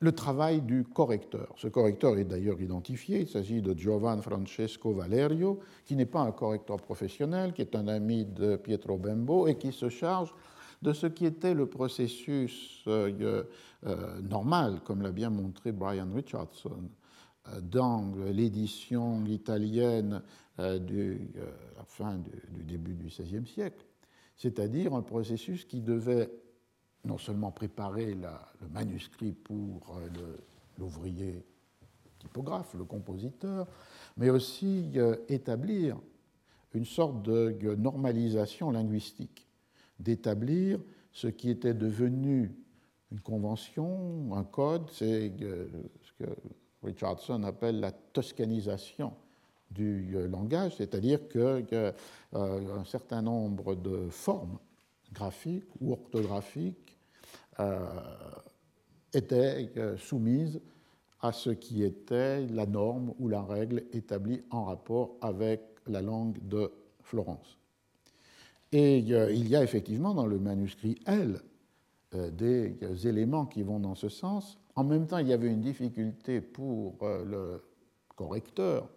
[0.00, 1.54] le travail du correcteur.
[1.56, 6.32] Ce correcteur est d'ailleurs identifié, il s'agit de Giovan Francesco Valerio, qui n'est pas un
[6.32, 10.34] correcteur professionnel, qui est un ami de Pietro Bembo et qui se charge
[10.82, 13.44] de ce qui était le processus euh,
[13.86, 16.90] euh, normal, comme l'a bien montré Brian Richardson,
[17.62, 20.22] dans l'édition italienne
[20.58, 21.18] de
[21.76, 22.18] la fin
[22.50, 23.84] du début du XVIe siècle,
[24.36, 26.30] c'est-à-dire un processus qui devait
[27.04, 30.36] non seulement préparer le manuscrit pour euh,
[30.78, 31.44] l'ouvrier
[32.18, 33.66] typographe, le compositeur,
[34.16, 35.98] mais aussi euh, établir
[36.72, 39.46] une sorte de normalisation linguistique,
[40.00, 40.80] d'établir
[41.12, 42.52] ce qui était devenu
[43.12, 45.66] une convention, un code, c'est euh,
[46.02, 46.30] ce que
[46.82, 49.14] Richardson appelle la toscanisation
[49.70, 54.58] du langage, c'est-à-dire qu'un certain nombre de formes
[55.14, 56.98] graphiques ou orthographiques
[57.60, 57.78] euh,
[59.12, 60.60] était euh, soumise
[61.20, 66.36] à ce qui était la norme ou la règle établie en rapport avec la langue
[66.48, 67.58] de Florence.
[68.72, 71.40] Et euh, il y a effectivement dans le manuscrit L
[72.12, 72.76] des
[73.08, 74.56] éléments qui vont dans ce sens.
[74.76, 77.60] En même temps, il y avait une difficulté pour le
[78.14, 78.88] correcteur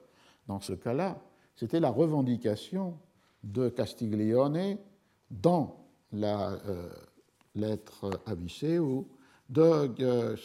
[0.48, 1.20] dans ce cas-là,
[1.56, 2.98] c'était la revendication
[3.44, 4.78] de Castiglione
[5.30, 6.58] dans la
[7.58, 8.34] lettre à
[8.80, 9.08] ou,
[9.50, 9.62] de,
[10.02, 10.36] euh,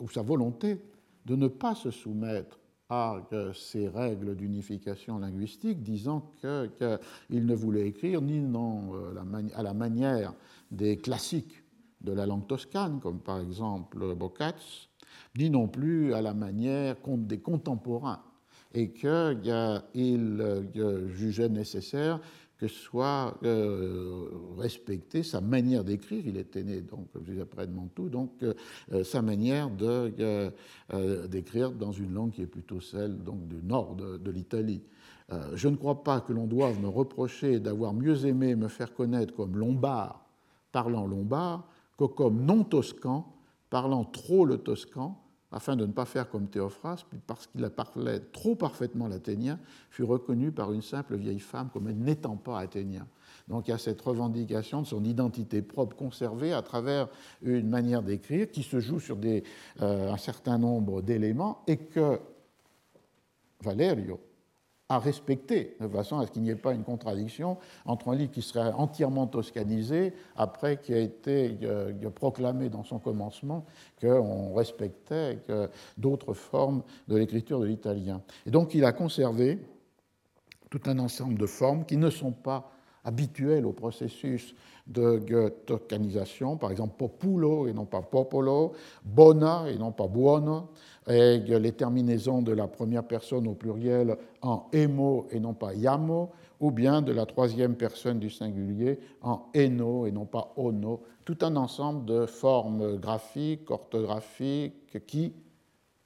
[0.00, 0.82] ou sa volonté
[1.24, 2.58] de ne pas se soumettre
[2.88, 9.62] à euh, ces règles d'unification linguistique, disant qu'il ne voulait écrire ni non, euh, à
[9.62, 10.34] la manière
[10.70, 11.62] des classiques
[12.00, 14.88] de la langue toscane, comme par exemple Boccaccio,
[15.38, 18.22] ni non plus à la manière des contemporains,
[18.74, 20.44] et qu'il
[21.14, 22.20] jugeait nécessaire
[22.62, 26.22] que soit euh, respectée sa manière d'écrire.
[26.24, 28.54] Il était né, donc, je près de Mantoue, donc euh,
[28.92, 29.68] euh, sa manière
[31.28, 34.80] d'écrire dans une langue qui est plutôt celle donc, du nord de, l'Italie.
[35.54, 39.34] je ne crois pas que l'on doive me reprocher d'avoir mieux aimé me faire connaître
[39.34, 40.24] comme lombard,
[40.70, 41.66] parlant lombard,
[41.98, 43.26] que comme non toscan,
[43.70, 45.20] parlant trop le toscan,
[45.52, 49.58] afin de ne pas faire comme Théophras, parce qu'il parlait trop parfaitement l'athénien,
[49.90, 53.06] fut reconnu par une simple vieille femme comme n'étant pas athénien.
[53.48, 57.08] Donc il y a cette revendication de son identité propre conservée à travers
[57.42, 62.18] une manière d'écrire qui se joue sur euh, un certain nombre d'éléments et que
[63.60, 64.20] Valerio
[64.92, 68.30] à respecter, de façon à ce qu'il n'y ait pas une contradiction entre un livre
[68.30, 73.64] qui serait entièrement toscanisé, après qui a été euh, proclamé dans son commencement
[73.98, 75.38] qu'on respectait
[75.96, 78.20] d'autres formes de l'écriture de l'italien.
[78.44, 79.58] Et donc il a conservé
[80.68, 82.70] tout un ensemble de formes qui ne sont pas
[83.04, 84.54] habituelles au processus
[84.86, 88.72] de toscanisation, par exemple populo et non pas popolo,
[89.04, 90.68] bona et non pas buono,
[91.08, 96.30] et les terminaisons de la première personne au pluriel en emo et non pas yamo,
[96.60, 101.38] ou bien de la troisième personne du singulier en eno et non pas ono, tout
[101.42, 105.32] un ensemble de formes graphiques, orthographiques qui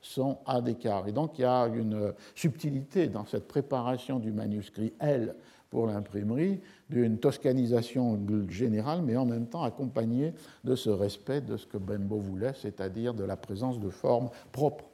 [0.00, 1.06] sont à d'écart.
[1.08, 5.34] Et donc il y a une subtilité dans cette préparation du manuscrit L
[5.70, 10.32] pour l'imprimerie, d'une toscanisation générale, mais en même temps accompagnée
[10.64, 14.84] de ce respect de ce que Bembo voulait, c'est-à-dire de la présence de formes propres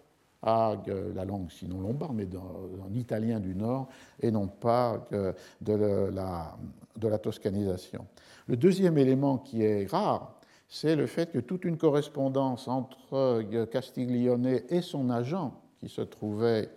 [0.43, 0.75] à
[1.15, 3.89] la langue, sinon lombard, mais en italien du Nord,
[4.21, 6.57] et non pas la,
[6.97, 8.07] de la toscanisation.
[8.49, 10.35] Le deuxième élément qui est rare,
[10.69, 16.71] c'est le fait que toute une correspondance entre Castiglione et son agent, qui se trouvait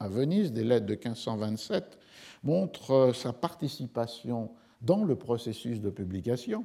[0.00, 1.98] à Venise, des lettres de 1527,
[2.44, 4.50] montre euh, sa participation
[4.82, 6.64] dans le processus de publication,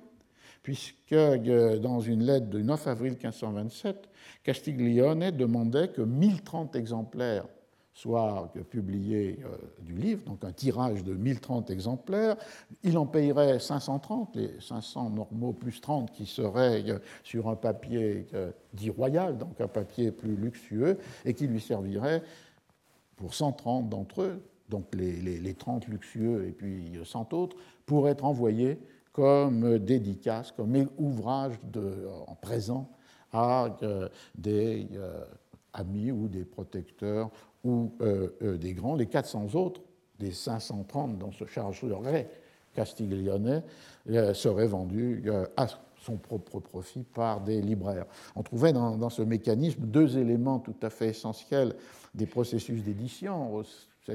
[0.61, 4.09] puisque euh, dans une lettre du 9 avril 1527,
[4.43, 7.47] Castiglione demandait que 1030 exemplaires
[7.93, 12.36] soient publiés euh, du livre, donc un tirage de 1030 exemplaires.
[12.84, 16.84] Il en payerait 530, les 500 normaux plus 30 qui seraient
[17.23, 18.27] sur un papier
[18.73, 22.21] dit royal, donc un papier plus luxueux, et qui lui servirait
[23.17, 28.80] pour 130 d'entre eux donc les, 30 luxueux et puis 100 autres, pourraient être envoyés
[29.11, 31.59] comme dédicaces, comme ouvrages
[32.28, 32.89] en présent
[33.32, 35.24] à euh, des euh,
[35.74, 37.30] amis ou des protecteurs
[37.63, 38.95] ou euh, des grands.
[38.95, 39.82] Les 400 autres,
[40.20, 42.30] des 530 dont se chargerait
[42.74, 43.63] Castiglione,
[44.34, 45.24] seraient vendus
[45.57, 45.67] à
[45.97, 48.05] son propre profit par des libraires.
[48.36, 51.76] On trouvait dans, dans, ce mécanisme deux éléments tout à fait essentiels
[52.13, 53.63] des processus d'édition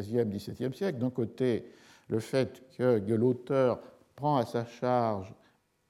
[0.00, 0.98] XVIe, XVIIe siècle.
[0.98, 1.64] D'un côté,
[2.08, 3.80] le fait que, l'auteur
[4.16, 5.32] prend à sa charge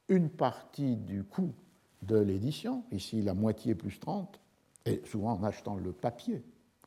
[0.09, 1.53] une partie du coût
[2.03, 4.39] de l'édition, ici la moitié plus 30,
[4.87, 6.43] et souvent en achetant le papier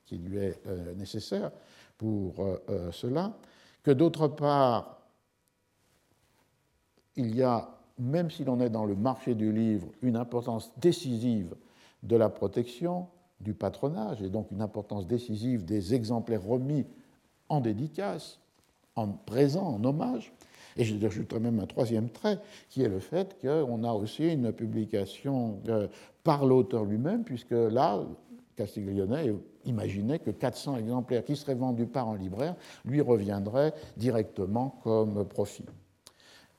[0.06, 1.52] qui lui est euh, nécessaire
[1.98, 3.34] pour euh, euh, cela,
[3.84, 5.02] que d'autre part,
[7.16, 11.56] il y a, même si l'on est dans le marché du livre, une importance décisive
[12.04, 13.08] de la protection,
[13.40, 16.86] du patronage, et donc une importance décisive des exemplaires remis
[17.50, 18.40] en dédicace,
[18.96, 20.34] en présent, en hommage.
[20.76, 22.40] Et j'ajouterai même un troisième trait,
[22.70, 25.88] qui est le fait qu'on a aussi une publication euh,
[26.24, 28.04] par l'auteur lui-même, puisque là,
[28.56, 35.26] Castiglione imaginait que 400 exemplaires qui seraient vendus par un libraire lui reviendraient directement comme
[35.26, 35.66] profit.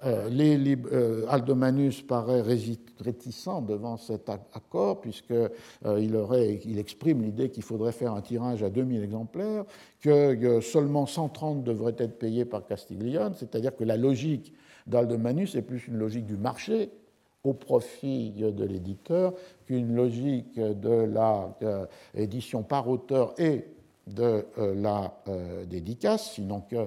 [0.04, 5.50] Euh, les, euh, Aldomanus paraît réticent devant cet accord, puisqu'il
[5.86, 9.64] euh, il exprime l'idée qu'il faudrait faire un tirage à 2000 exemplaires,
[10.00, 14.52] que seulement 130 devraient être payés par Castiglione, c'est-à-dire que la logique
[14.86, 16.90] d'Aldomanus est plus une logique du marché
[17.42, 19.32] au profit de l'éditeur
[19.66, 21.10] qu'une logique de
[22.14, 23.64] l'édition par auteur et
[24.06, 25.12] de la
[25.68, 26.86] dédicace, sinon que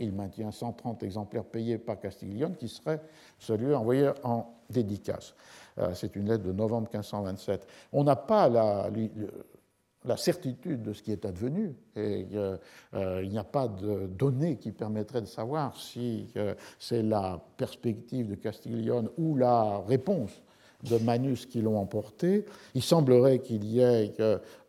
[0.00, 3.00] il maintient 130 exemplaires payés par Castiglione, qui serait
[3.38, 5.34] celui envoyé en dédicace.
[5.78, 7.66] Euh, c'est une lettre de novembre 1527.
[7.92, 12.56] On n'a pas la, certitude de ce qui est advenu, et euh,
[12.94, 16.32] euh, il n'y a pas de données qui permettraient de savoir si
[16.78, 20.42] c'est la perspective de Castiglione ou la réponse
[20.84, 22.44] de Manus qui l'ont emporté.
[22.74, 24.12] Il semblerait qu'il y ait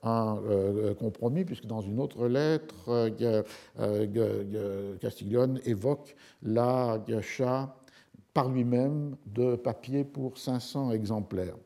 [0.03, 3.12] un euh, compromis, puisque dans une autre lettre,
[3.80, 7.76] euh, Castiglione évoque l'achat
[8.34, 11.57] par lui-même de papier pour 500 exemplaires.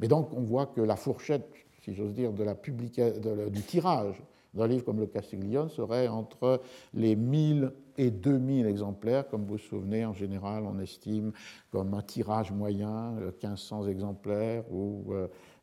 [0.00, 1.48] Mais donc on voit que la fourchette,
[1.84, 4.22] si j'ose dire, de la du tirage
[4.54, 6.60] d'un livre comme le Castiglione serait entre
[6.94, 9.28] les 1000 et 2000 exemplaires.
[9.28, 11.32] Comme vous vous souvenez, en général, on estime
[11.70, 15.14] comme un tirage moyen 1500 euh, exemplaires ou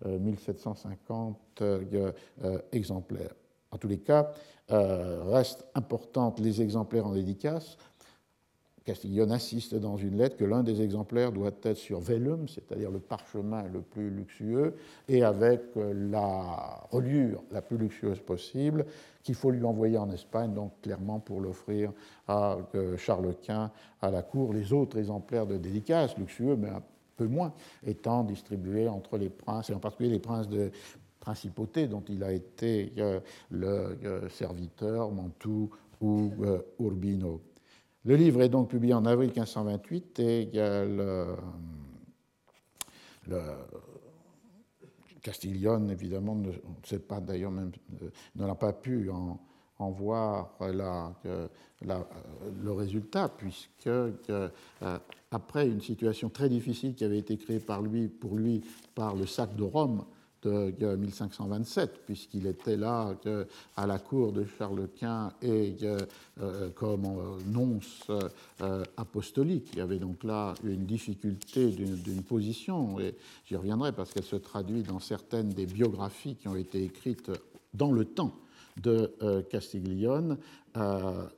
[0.06, 2.12] 1750 euh,
[2.44, 3.34] euh, exemplaires.
[3.72, 4.32] En tous les cas,
[4.68, 7.78] restent importantes les exemplaires en dédicace
[8.90, 12.98] Castiglione insiste dans une lettre que l'un des exemplaires doit être sur vellum, c'est-à-dire le
[12.98, 14.74] parchemin le plus luxueux,
[15.08, 18.88] et avec euh, la reliure la plus luxueuse possible,
[19.22, 21.92] qu'il faut lui envoyer en Espagne, donc clairement pour l'offrir
[22.28, 23.70] à euh, Charles Quint
[24.02, 24.54] à la cour.
[24.54, 26.82] Les autres exemplaires de dédicace, luxueux, mais un
[27.16, 27.54] peu moins,
[27.86, 30.72] étant distribués entre les princes, et en particulier les princes de
[31.20, 32.92] principautés dont il a été
[33.52, 35.70] le serviteur, Mantoue
[36.02, 36.32] ou
[36.80, 37.40] Urbino.
[38.06, 41.36] Le livre est donc publié en avril 1528 et le,
[45.90, 46.52] évidemment, ne,
[46.98, 47.20] pas
[48.36, 49.40] ne l'a pas pu en,
[49.92, 51.14] voir la,
[51.82, 52.08] la,
[52.62, 54.50] le résultat, puisque euh,
[55.32, 57.60] après une situation très difficile qui avait été créée
[58.10, 58.62] pour lui
[58.96, 60.06] par le sac de Rome,
[60.44, 63.14] de 1527, puisqu'il était là
[63.76, 65.76] à la cour de Charles Quint et
[66.42, 67.08] euh, comme
[67.48, 68.08] nonce
[68.62, 69.70] euh, apostolique.
[69.74, 73.16] Il y avait donc là une difficulté d'une position, et
[73.46, 77.32] j'y reviendrai parce qu'elle se traduit dans certaines des biographies qui ont été écrites
[77.74, 78.34] dans le temps
[78.82, 80.38] de euh, Castiglione.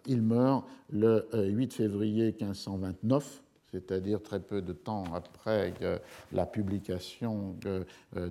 [0.05, 3.41] il meurt le 8 février 1529
[3.71, 5.73] c'est-à-dire très peu de temps après
[6.31, 7.85] la publication de,
[8.17, 8.29] euh,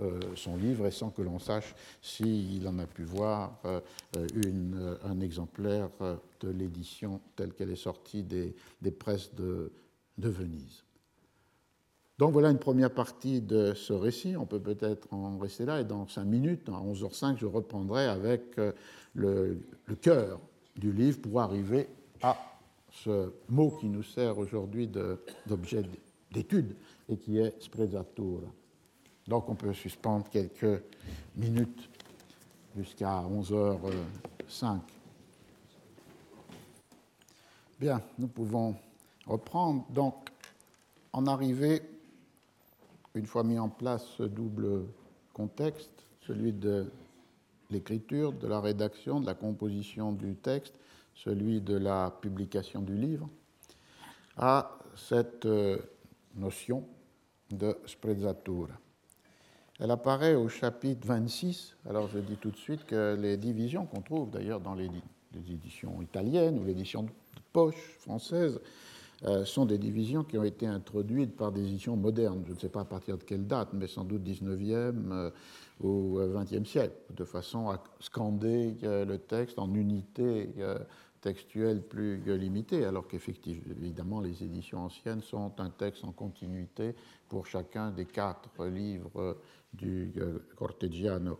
[0.00, 3.80] euh, son livre et sans que l'on sache s'il en a pu voir euh,
[5.04, 5.88] un exemplaire
[6.40, 8.54] de l'édition telle qu'elle est sortie des,
[8.90, 9.70] presses de,
[10.18, 10.84] Venise.
[12.18, 14.36] Donc voilà une première partie de ce récit.
[14.36, 18.42] On peut peut-être en rester là et dans cinq minutes, à 11h05, je reprendrai avec
[19.14, 20.40] le, le cœur
[20.76, 21.88] du livre pour arriver
[22.20, 22.49] à
[22.90, 24.88] ce mot qui nous sert aujourd'hui
[25.46, 25.84] d'objet
[26.32, 26.76] d'étude
[27.08, 28.46] et qui est sprezzatura.
[29.26, 30.82] Donc on peut suspendre quelques
[31.36, 31.88] minutes
[32.76, 34.80] jusqu'à 11h05.
[37.78, 38.74] Bien, nous pouvons
[39.26, 39.86] reprendre.
[39.90, 40.14] Donc,
[41.12, 41.82] en arrivée,
[43.14, 44.84] une fois mis en place ce double
[45.32, 46.90] contexte, celui de
[47.70, 50.74] l'écriture, de la rédaction, de la composition du texte,
[51.24, 53.28] celui de la publication du livre,
[54.36, 55.78] à cette euh,
[56.34, 56.84] notion
[57.50, 58.72] de sprezzatura.
[59.78, 61.76] Elle apparaît au chapitre 26.
[61.88, 64.90] Alors je dis tout de suite que les divisions qu'on trouve d'ailleurs dans les,
[65.48, 67.10] éditions italiennes ou l'édition de
[67.52, 68.60] poche française
[69.24, 72.42] euh, sont des divisions qui ont été introduites par des éditions modernes.
[72.46, 75.30] Je ne sais pas à partir de quelle date, mais sans doute 19e euh,
[75.80, 80.50] ou 20e siècle, de façon à scander le texte en unités
[81.20, 86.94] textuelle plus limitée, alors qu'effectivement, évidemment, les éditions anciennes sont un texte en continuité
[87.28, 89.38] pour chacun des quatre livres
[89.72, 91.38] du euh, Cortegiano.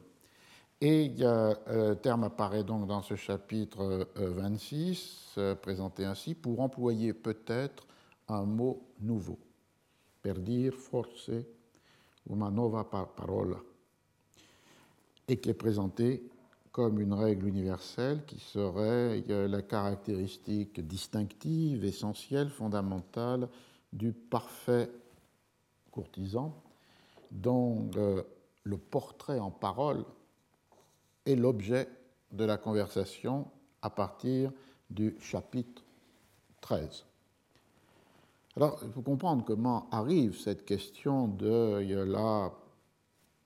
[0.81, 7.87] Et euh, terme apparaît donc dans ce chapitre 26, euh, présenté ainsi, pour employer peut-être
[8.29, 9.39] un mot nouveau.
[10.23, 11.31] Per dire forse
[12.29, 13.57] una nova parola.
[15.29, 16.23] Et qui est présenté
[16.81, 23.51] comme une règle universelle qui serait la caractéristique distinctive, essentielle, fondamentale
[23.93, 24.91] du parfait
[25.91, 26.55] courtisan,
[27.31, 27.91] dont
[28.65, 30.07] le, portrait en parole
[31.27, 31.87] est l'objet
[32.33, 33.47] de la conversation
[33.83, 34.51] à partir
[34.89, 35.83] du chapitre
[36.63, 37.05] 13.
[38.57, 42.51] Alors, il faut comprendre comment arrive cette question de, la,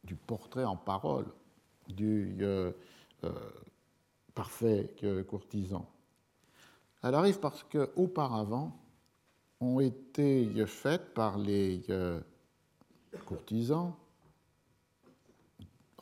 [0.05, 1.27] du portrait en parole,
[1.89, 2.73] du, euh, euh,
[4.35, 4.91] parfait
[5.29, 5.87] courtisan.
[7.03, 8.73] Elle arrive parce qu'auparavant
[9.61, 12.21] ont été faites par les euh,
[13.27, 13.95] courtisans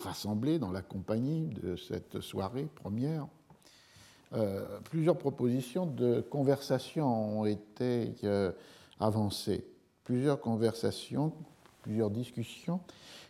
[0.01, 3.27] rassemblés dans la compagnie de cette soirée première.
[4.33, 8.15] Euh, plusieurs propositions de conversation ont été
[8.99, 9.65] avancées,
[10.05, 11.33] plusieurs conversations,
[11.83, 12.81] plusieurs discussions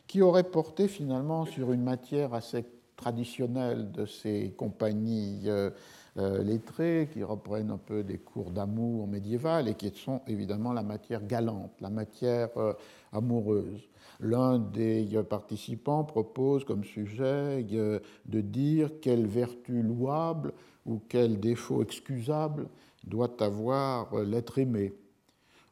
[0.06, 2.66] qui auraient porté finalement sur une matière assez
[3.02, 5.70] traditionnelles de ces compagnies euh,
[6.18, 10.84] euh, lettrées qui reprennent un peu des cours d'amour médiéval et qui sont évidemment la
[10.84, 12.74] matière galante, la matière euh,
[13.12, 13.88] amoureuse.
[14.20, 20.52] L'un des participants propose comme sujet de dire quelle vertu louable
[20.86, 22.68] ou quel défaut excusable
[23.04, 24.92] doit avoir l'être aimé.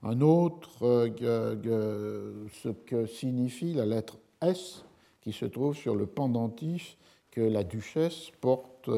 [0.03, 4.85] Un autre, ce que signifie la lettre S
[5.21, 6.97] qui se trouve sur le pendentif
[7.31, 8.91] que la duchesse porte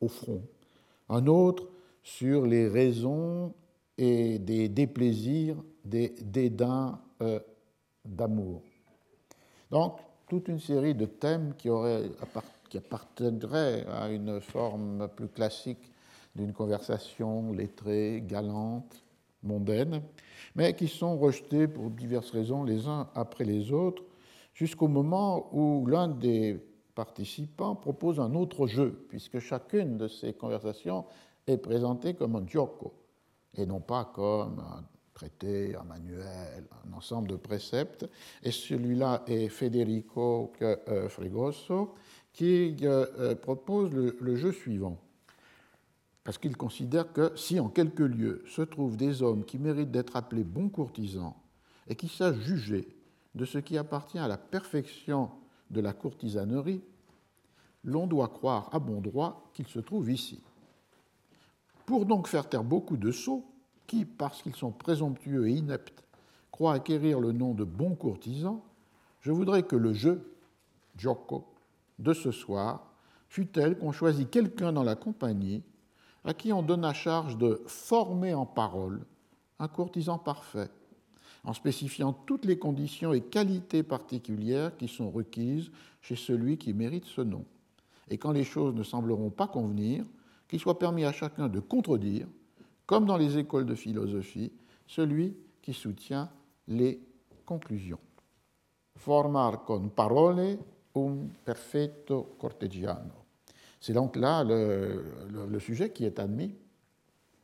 [0.00, 0.42] au front,
[1.08, 1.68] un autre
[2.02, 3.52] sur les raisons
[3.98, 7.40] et des déplaisirs, des dédains euh,
[8.04, 8.62] d'amour.
[9.70, 12.10] Donc, toute une série de thèmes qui, auraient,
[12.68, 15.90] qui appartiendraient à une forme plus classique
[16.34, 19.02] d'une conversation lettrée, galante,
[19.42, 20.02] mondaine,
[20.54, 24.02] mais qui sont rejetés pour diverses raisons les uns après les autres,
[24.54, 26.60] jusqu'au moment où l'un des
[27.00, 31.06] participants propose un autre jeu, puisque chacune de ces conversations
[31.46, 32.92] est présentée comme un gioco,
[33.54, 34.84] et non pas comme un
[35.14, 38.06] traité, un manuel, un ensemble de préceptes.
[38.42, 40.52] Et celui-là est Federico
[41.08, 41.94] Fregoso
[42.34, 42.76] qui
[43.40, 44.98] propose le jeu suivant
[46.22, 50.16] parce qu'il considère que si en quelques lieux se trouvent des hommes qui méritent d'être
[50.16, 51.32] appelés bons courtisans
[51.88, 52.94] et qui sachent juger
[53.34, 55.30] de ce qui appartient à la perfection
[55.70, 56.82] de la courtisanerie,
[57.84, 60.42] l'on doit croire à bon droit qu'ils se trouvent ici.
[61.86, 63.44] Pour donc faire taire beaucoup de sots
[63.86, 66.04] qui, parce qu'ils sont présomptueux et ineptes,
[66.50, 68.60] croient acquérir le nom de bons courtisans,
[69.20, 70.36] je voudrais que le jeu,
[70.96, 71.46] Joko,
[71.98, 72.86] de ce soir
[73.28, 75.62] fût tel qu'on choisit quelqu'un dans la compagnie
[76.24, 79.04] à qui on donne la charge de former en parole
[79.58, 80.70] un courtisan parfait,
[81.44, 85.70] en spécifiant toutes les conditions et qualités particulières qui sont requises
[86.02, 87.44] chez celui qui mérite ce nom.
[88.10, 90.04] Et quand les choses ne sembleront pas convenir,
[90.48, 92.26] qu'il soit permis à chacun de contredire,
[92.86, 94.52] comme dans les écoles de philosophie,
[94.86, 96.28] celui qui soutient
[96.66, 97.00] les
[97.46, 98.00] conclusions.
[98.96, 100.58] Formar con parole
[100.96, 103.24] un perfetto cortegiano.
[103.80, 106.54] C'est donc là le, sujet qui est admis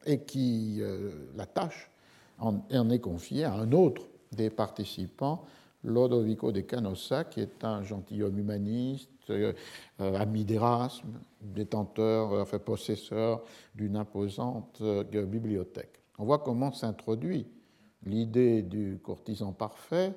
[0.05, 1.91] et qui, euh, la tâche
[2.39, 2.61] en,
[2.91, 4.03] est confiée à un autre
[4.33, 5.45] des participants,
[5.87, 9.53] Lodovico de Canossa, qui est un gentilhomme humaniste, euh,
[9.99, 13.43] ami d'Erasme, détenteur, enfin possesseur
[13.75, 16.03] d'une imposante euh, bibliothèque.
[16.19, 17.47] On voit comment s'introduit
[18.05, 20.15] l'idée du courtisan parfait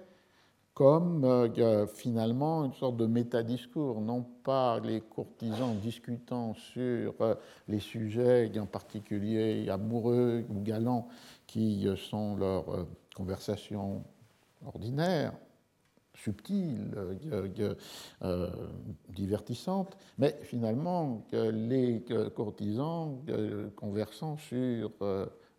[0.79, 7.35] comme euh, finalement une sorte de métadiscours, non pas les courtisans discutant sur euh,
[7.67, 11.09] les sujets en particulier amoureux ou galants
[11.47, 14.05] qui euh, sont leurs conversations
[14.65, 15.33] ordinaires,
[16.23, 16.91] subtiles,
[19.09, 22.03] divertissantes, mais finalement les
[22.35, 23.21] courtisans
[23.75, 24.91] conversant sur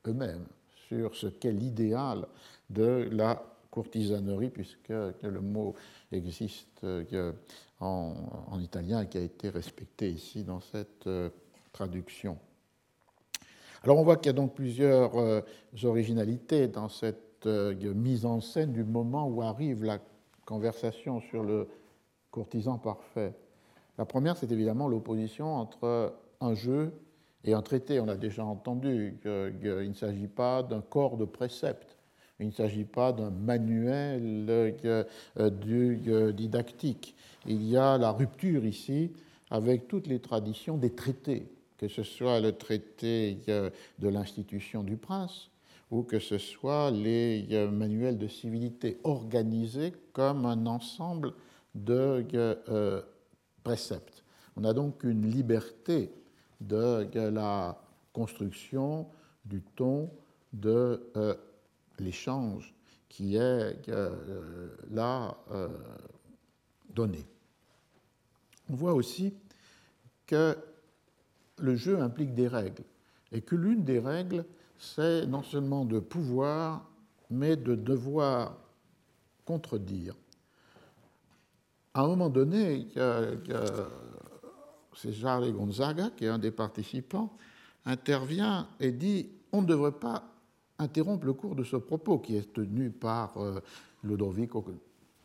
[0.07, 0.47] eux-mêmes,
[0.89, 2.27] sur ce qu'est l'idéal
[2.69, 5.75] de la courtisanerie, puisque le mot
[6.13, 7.33] existe euh,
[7.79, 11.31] en, italien et qui a été respecté ici dans cette euh,
[11.73, 12.37] traduction.
[13.83, 15.41] Alors on voit qu'il y a donc plusieurs euh,
[15.85, 19.99] originalités dans cette mise en scène du moment où arrive la
[20.51, 21.69] conversation sur le
[22.31, 23.33] courtisan parfait.
[23.97, 26.93] La première, c'est évidemment l'opposition entre un jeu
[27.45, 28.01] et un traité.
[28.01, 31.97] On a déjà entendu qu'il ne s'agit pas d'un corps de préceptes
[32.41, 35.05] il ne s'agit pas d'un manuel euh,
[35.39, 37.15] euh, didactique.
[37.47, 39.13] Il y a la rupture ici
[39.51, 44.97] avec toutes les traditions des traités, que ce soit le traité euh, de l'institution du
[44.97, 45.50] prince
[45.91, 51.33] ou que ce soit les manuels de civilité organisés comme un ensemble
[51.75, 52.25] de
[53.65, 54.25] préceptes.
[54.57, 56.13] On a donc une liberté
[56.61, 57.81] de la
[58.13, 59.09] construction,
[59.45, 60.11] du ton,
[60.53, 61.03] de
[61.99, 62.75] l'échange
[63.11, 65.69] qui est euh, là euh,
[66.95, 67.27] donné.
[68.71, 69.35] On voit aussi
[70.27, 70.57] que
[71.59, 72.85] le jeu implique des règles
[73.33, 74.45] et que l'une des règles,
[74.81, 76.87] c'est non seulement de pouvoir,
[77.29, 78.57] mais de devoir
[79.45, 80.15] contredire.
[81.93, 82.89] À un moment donné,
[85.13, 87.37] Charles Gonzaga, qui est un des participants,
[87.85, 90.25] intervient et dit on ne devrait pas
[90.79, 93.61] interrompre le cours de ce propos qui est tenu par euh,
[94.03, 94.65] Ludovico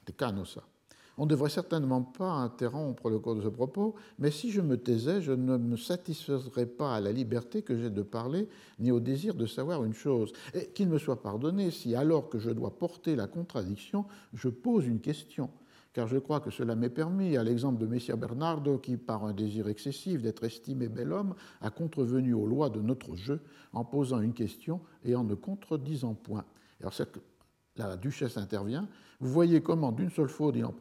[0.06, 0.64] de Canossa.
[1.18, 4.78] On ne devrait certainement pas interrompre le cours de ce propos, mais si je me
[4.78, 8.50] taisais, je ne me satisfaiserais pas à la liberté que j'ai de parler,
[8.80, 10.34] ni au désir de savoir une chose.
[10.54, 14.86] Et qu'il me soit pardonné si, alors que je dois porter la contradiction, je pose
[14.86, 15.50] une question
[15.96, 19.32] car je crois que cela m'est permis, à l'exemple de Messia Bernardo, qui, par un
[19.32, 23.40] désir excessif d'être estimé bel homme, a contrevenu aux lois de notre jeu
[23.72, 26.44] en posant une question et en ne contredisant point.
[27.78, 28.88] La duchesse intervient.
[29.20, 30.74] Vous voyez comment, d'une seule faute, il en,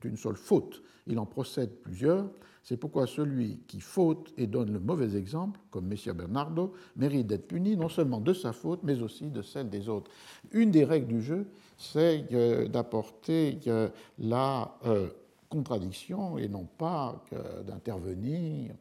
[0.00, 2.30] d'une seule faute, il en procède plusieurs.
[2.62, 7.48] C'est pourquoi celui qui faute et donne le mauvais exemple, comme Messia Bernardo, mérite d'être
[7.48, 10.10] puni non seulement de sa faute, mais aussi de celle des autres.
[10.52, 13.88] Une des règles du jeu, c'est euh, d'apporter euh,
[14.18, 15.08] la euh,
[15.52, 17.22] contradiction et non pas
[17.66, 18.74] d'intervenir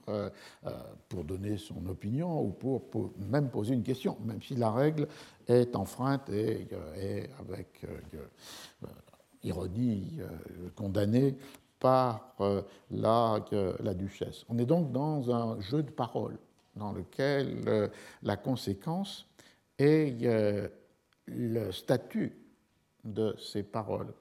[1.10, 5.08] pour donner son opinion ou pour, même poser une question, même si la règle
[5.48, 6.68] est enfreinte et,
[7.40, 7.86] avec
[9.44, 10.20] ironie
[10.76, 11.36] condamnée
[11.78, 12.36] par
[12.90, 13.46] la,
[13.80, 14.46] la, duchesse.
[14.48, 16.38] On est donc dans un jeu de paroles
[16.78, 17.92] dans lequel
[18.24, 19.28] la conséquence
[19.78, 20.72] est
[21.28, 22.38] le statut
[23.04, 24.14] de ces paroles.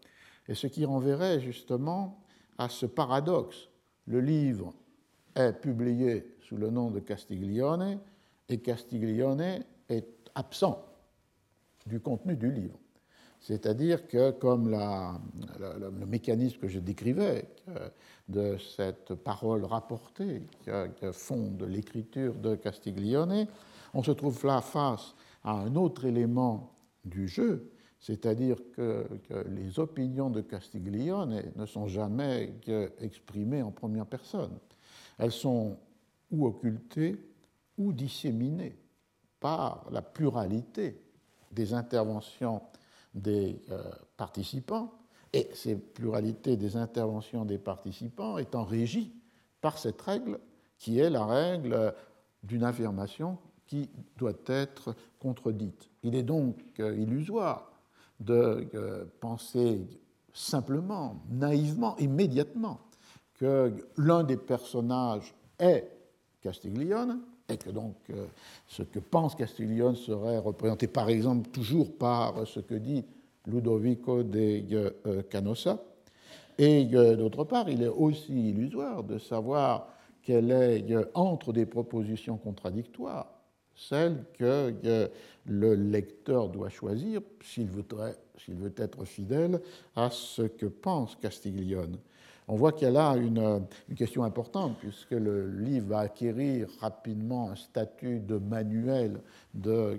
[0.48, 2.19] Et ce qui renverrait justement
[2.60, 3.68] à ce paradoxe.
[4.06, 4.74] Le livre
[5.34, 7.98] est publié sous le nom de Castiglione
[8.50, 10.84] et Castiglione est absent
[11.86, 12.78] du contenu du livre.
[13.40, 17.48] C'est-à-dire que, comme le mécanisme que je décrivais,
[18.28, 23.46] de cette parole rapportée que, fonde l'écriture de Castiglione,
[23.94, 25.14] on se trouve là face
[25.44, 26.74] à un autre élément
[27.06, 29.06] du jeu, c'est-à-dire que,
[29.46, 32.54] les opinions de Castiglione ne sont jamais
[32.98, 34.58] exprimées en première personne.
[35.18, 35.76] Elles sont
[36.30, 37.16] ou occultées
[37.76, 38.76] ou disséminées
[39.38, 41.00] par la pluralité
[41.52, 42.62] des interventions
[43.14, 43.82] des euh,
[44.16, 44.92] participants,
[45.32, 49.12] et cette pluralité des interventions des participants étant régie
[49.60, 50.38] par cette règle
[50.78, 51.94] qui est la règle
[52.42, 55.90] d'une affirmation qui doit être contredite.
[56.02, 57.69] Il est donc euh, illusoire
[58.20, 59.86] de euh, penser
[60.32, 62.78] simplement, naïvement, immédiatement,
[63.34, 65.90] que l'un des personnages est
[66.40, 68.26] Castiglione, et que donc euh,
[68.68, 73.04] ce que pense Castiglione serait représenté par exemple toujours par ce que dit
[73.46, 75.82] Ludovico de Canossa.
[76.58, 79.88] Et d'autre part, il est aussi illusoire de savoir
[80.22, 80.84] quelle est,
[81.14, 83.39] entre des propositions contradictoires,
[83.74, 84.72] celle que
[85.46, 87.84] le lecteur doit choisir s'il veut,
[88.48, 89.60] veut, être fidèle
[89.96, 91.96] à ce que pense Castiglione.
[92.48, 93.64] On voit qu'il y a là une,
[93.94, 99.20] question importante, puisque le livre va acquérir rapidement un statut de manuel
[99.54, 99.98] de,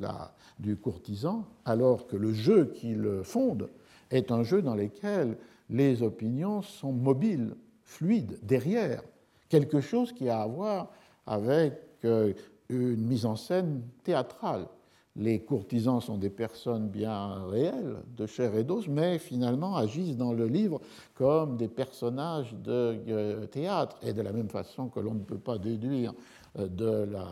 [0.00, 3.68] la, du courtisan, alors que le jeu qui le fonde
[4.12, 5.36] est un jeu dans lequel
[5.70, 9.02] les opinions sont mobiles, fluides, derrière
[9.48, 10.92] quelque chose qui a à voir
[11.26, 11.74] avec
[12.04, 12.32] euh,
[12.68, 14.66] une mise en scène théâtrale.
[15.16, 20.32] Les courtisans sont des personnes bien réelles, de chair et d'os, mais finalement agissent dans
[20.32, 20.80] le livre
[21.14, 23.96] comme des personnages de euh, théâtre.
[24.02, 26.14] Et de la même façon que l'on ne peut pas déduire
[26.58, 27.26] euh, de la,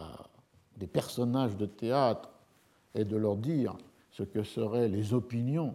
[0.77, 2.31] des personnages de théâtre
[2.95, 3.77] et de leur dire
[4.11, 5.75] ce que seraient les opinions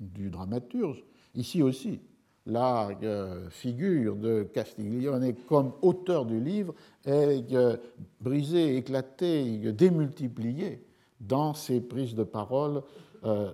[0.00, 1.04] du dramaturge,
[1.34, 2.00] ici aussi,
[2.48, 7.76] la euh, figure de Castiglione comme auteur du livre est euh,
[8.20, 10.82] brisée, éclatée, démultipliée
[11.20, 12.82] dans ses prises de parole
[13.24, 13.52] euh,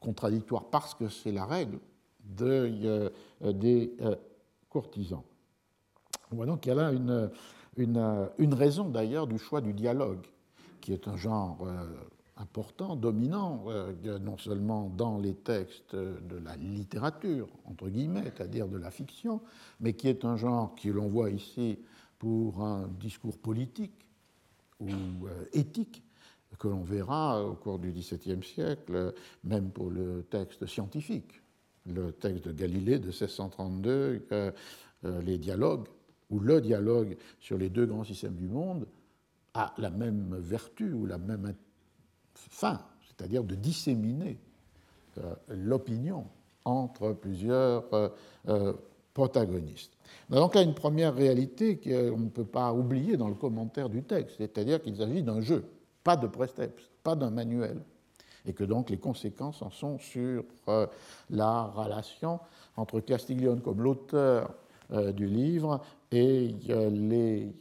[0.00, 1.78] contradictoires, parce que c'est la règle
[2.22, 3.10] de,
[3.40, 3.96] des
[4.68, 5.22] courtisans.
[6.30, 7.30] On voit donc qu'il y a là une,
[7.76, 10.26] une, une raison d'ailleurs du choix du dialogue,
[10.80, 11.66] qui est un genre
[12.40, 18.78] important, dominant, euh, non seulement dans les textes de la littérature, entre guillemets, c'est-à-dire de
[18.78, 19.40] la fiction,
[19.80, 21.78] mais qui est un genre que l'on voit ici
[22.18, 24.06] pour un discours politique
[24.80, 26.02] ou euh, éthique,
[26.58, 29.14] que l'on verra au cours du XVIIe siècle,
[29.44, 31.40] même pour le texte scientifique.
[31.86, 34.52] Le texte de Galilée de 1632, euh,
[35.22, 35.86] les dialogues,
[36.28, 38.86] ou le dialogue sur les deux grands systèmes du monde,
[39.54, 41.54] a la même vertu ou la même
[42.48, 44.38] fin, c'est-à-dire de disséminer
[45.18, 46.24] euh, l'opinion
[46.64, 48.08] entre plusieurs euh,
[48.48, 48.72] euh,
[49.12, 49.92] protagonistes.
[50.30, 53.88] On a donc là une première réalité qu'on ne peut pas oublier dans le commentaire
[53.88, 55.64] du texte, c'est-à-dire qu'il s'agit d'un jeu,
[56.04, 57.80] pas de préceptes, pas d'un manuel,
[58.46, 60.44] et que donc les conséquences en sont sur
[61.28, 62.38] la relation
[62.76, 64.54] entre Castiglione comme l'auteur
[65.14, 65.80] du livre
[66.10, 66.54] et
[66.90, 67.52] les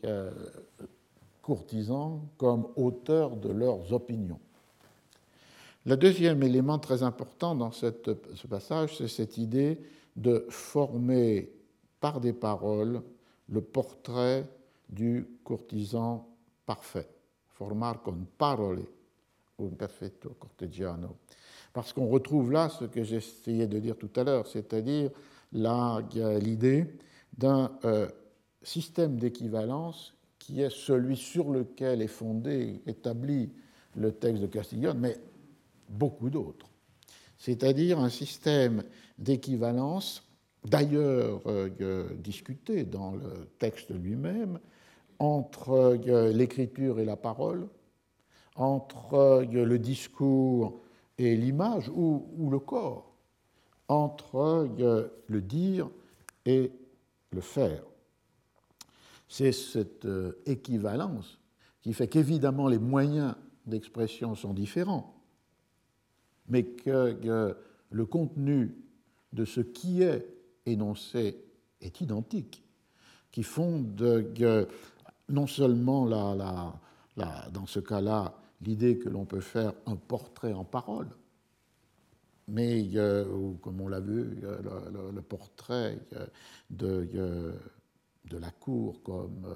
[1.41, 4.39] courtisans comme auteurs de leurs opinions.
[5.89, 7.87] Le deuxième élément très important dans ce
[8.47, 9.79] passage, c'est cette idée
[10.15, 11.51] de former
[11.99, 13.01] par des paroles
[13.47, 14.47] le portrait
[14.87, 16.29] du courtisan
[16.67, 17.07] parfait.
[17.47, 18.83] Formar con parole
[19.59, 21.15] un perfetto cortegiano.
[21.73, 25.09] Parce qu'on retrouve là ce que j'essayais de dire tout à l'heure, c'est-à-dire
[25.51, 26.85] l'idée
[27.35, 28.07] d'un euh,
[28.61, 33.49] système d'équivalence qui est celui sur lequel est fondé, établi
[33.95, 35.17] le texte de Castiglione, mais
[35.89, 36.69] beaucoup d'autres.
[37.37, 38.83] C'est-à-dire un système
[39.17, 40.29] d'équivalence,
[40.65, 44.59] d'ailleurs euh, discuté dans le texte lui-même,
[45.19, 45.71] entre
[46.07, 47.67] euh, l'écriture et la parole,
[48.55, 50.81] entre euh, le discours
[51.17, 53.15] et l'image ou, ou, le corps,
[53.87, 54.69] entre
[55.27, 55.89] le dire
[56.45, 56.71] et
[57.31, 57.83] le faire.
[59.27, 60.07] C'est cette
[60.45, 61.39] équivalence
[61.81, 63.35] qui fait qu'évidemment les moyens
[63.65, 65.18] d'expression sont différents,
[66.49, 67.55] mais que,
[67.91, 68.75] le contenu
[69.33, 70.27] de ce qui est
[70.65, 71.43] énoncé
[71.81, 72.63] est identique,
[73.31, 73.99] qui fonde
[75.29, 76.05] non seulement
[77.15, 81.09] dans ce cas-là l'idée que l'on peut faire un portrait en parole,
[82.47, 82.89] mais
[83.61, 85.99] comme on l'a vu, le, portrait
[86.69, 87.07] de,
[88.25, 89.47] de, la cour comme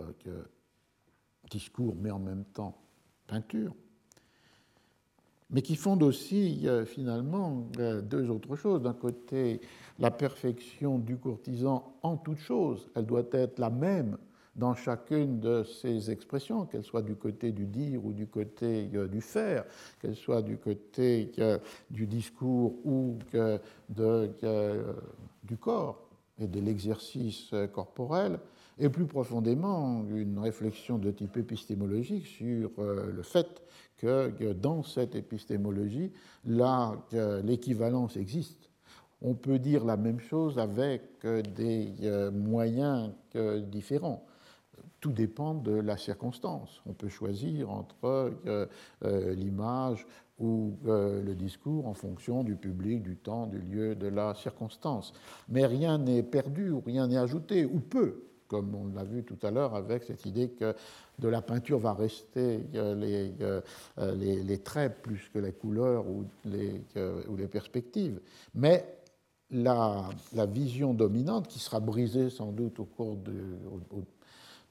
[1.49, 2.79] discours, mais en même temps
[3.27, 3.75] peinture
[5.53, 7.67] mais qui fonde aussi finalement
[8.03, 8.81] deux autres choses.
[8.81, 9.61] D'un côté,
[9.99, 14.17] la perfection du courtisan en toute chose, elle doit être la même
[14.55, 19.07] dans chacune de ces expressions, qu'elles soient du côté du dire ou du côté euh,
[19.07, 19.65] du faire,
[19.99, 21.57] qu'elles soient du côté euh,
[21.89, 23.57] du discours ou euh,
[25.43, 26.07] du corps
[26.39, 28.39] et de l'exercice corporel,
[28.79, 33.61] et plus profondément une réflexion de type épistémologique sur le fait
[33.97, 36.11] que dans cette épistémologie,
[36.45, 38.69] l'équivalence existe.
[39.21, 43.11] On peut dire la même chose avec des moyens
[43.71, 44.25] différents
[45.03, 46.81] tout dépend de la circonstance.
[46.85, 48.65] On peut choisir entre euh,
[49.03, 50.07] euh, l'image
[50.39, 55.11] ou euh, le discours en fonction du public, du temps, du lieu, de la circonstance.
[55.49, 58.23] Mais rien n'est perdu ou rien n'est ajouté, ou peu,
[58.53, 60.75] comme on l'a vu tout à l'heure avec cette idée que
[61.17, 63.31] de la peinture va rester les,
[64.43, 66.79] les, traits plus que les couleurs ou les,
[67.27, 68.19] ou les perspectives.
[68.53, 68.85] Mais
[69.49, 73.33] la, la, vision dominante, qui sera brisée sans doute au cours de,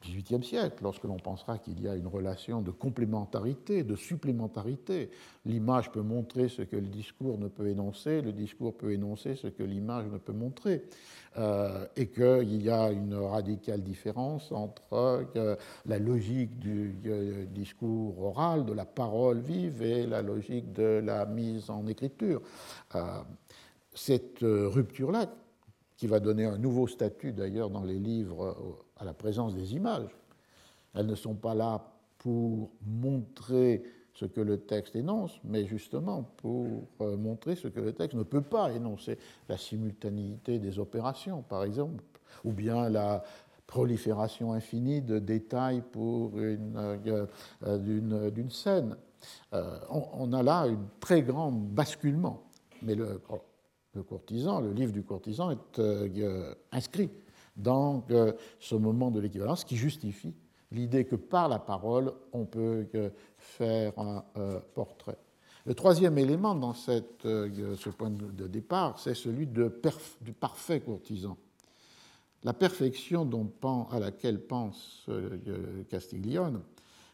[0.03, 5.11] XVIIIe siècle, lorsque l'on pensera qu'il y a une relation de complémentarité, de supplémentarité.
[5.45, 9.47] L'image peut montrer ce que le discours ne peut énoncer, le discours peut énoncer ce
[9.47, 10.83] que l'image ne peut montrer,
[11.39, 15.57] euh, et qu'il y a une radicale différence entre euh,
[15.87, 21.25] la logique du euh, discours oral, de la parole vive, et la logique de la
[21.27, 22.43] mise en écriture.
[23.95, 25.27] cette rupture-là,
[26.03, 28.57] qui va donner un nouveau statut d'ailleurs dans les livres
[28.97, 30.11] à la présence des images.
[30.97, 31.81] Elles ne sont pas là
[32.19, 37.93] pour montrer ce que le texte énonce, mais justement pour euh, montrer ce que le
[37.93, 39.17] texte ne peut pas énoncer.
[39.49, 42.03] La simultanéité des opérations, par exemple,
[42.43, 43.23] ou bien la
[43.69, 47.27] prolifération infinie de détails pour une, euh,
[47.63, 48.97] euh, d'une, scène.
[49.53, 52.43] on, a là un très grand basculement.
[52.85, 53.21] Le,
[53.95, 56.23] le, courtisan, le livre du courtisan est
[56.71, 57.11] inscrit
[57.57, 58.05] dans
[58.61, 60.35] ce moment de l'équivalence qui justifie
[60.73, 62.87] l'idée que par la parole, on peut
[63.37, 65.19] faire un euh, portrait.
[65.65, 71.37] Le troisième élément dans euh, ce point de départ, c'est celui du parfait courtisan.
[72.43, 73.53] La perfection dont,
[73.93, 76.61] à laquelle pense euh, Castiglione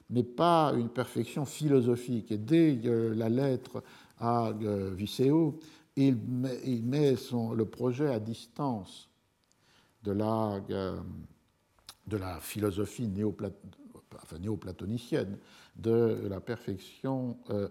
[0.09, 2.32] n'est pas une perfection philosophique.
[2.32, 3.82] Et dès la lettre
[4.18, 4.52] à
[4.94, 5.59] Viceo,
[6.07, 7.16] il met,
[7.57, 9.09] le projet à distance
[10.05, 10.97] de la, euh,
[12.07, 13.09] de la philosophie
[14.41, 15.39] néoplatonicienne,
[15.77, 17.69] de la perfection euh,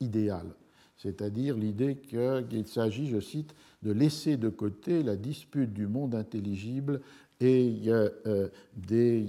[0.00, 0.54] idéale,
[0.96, 7.00] c'est-à-dire l'idée qu'il s'agit, je cite, de laisser de côté la dispute du monde intelligible
[7.40, 9.26] et euh, des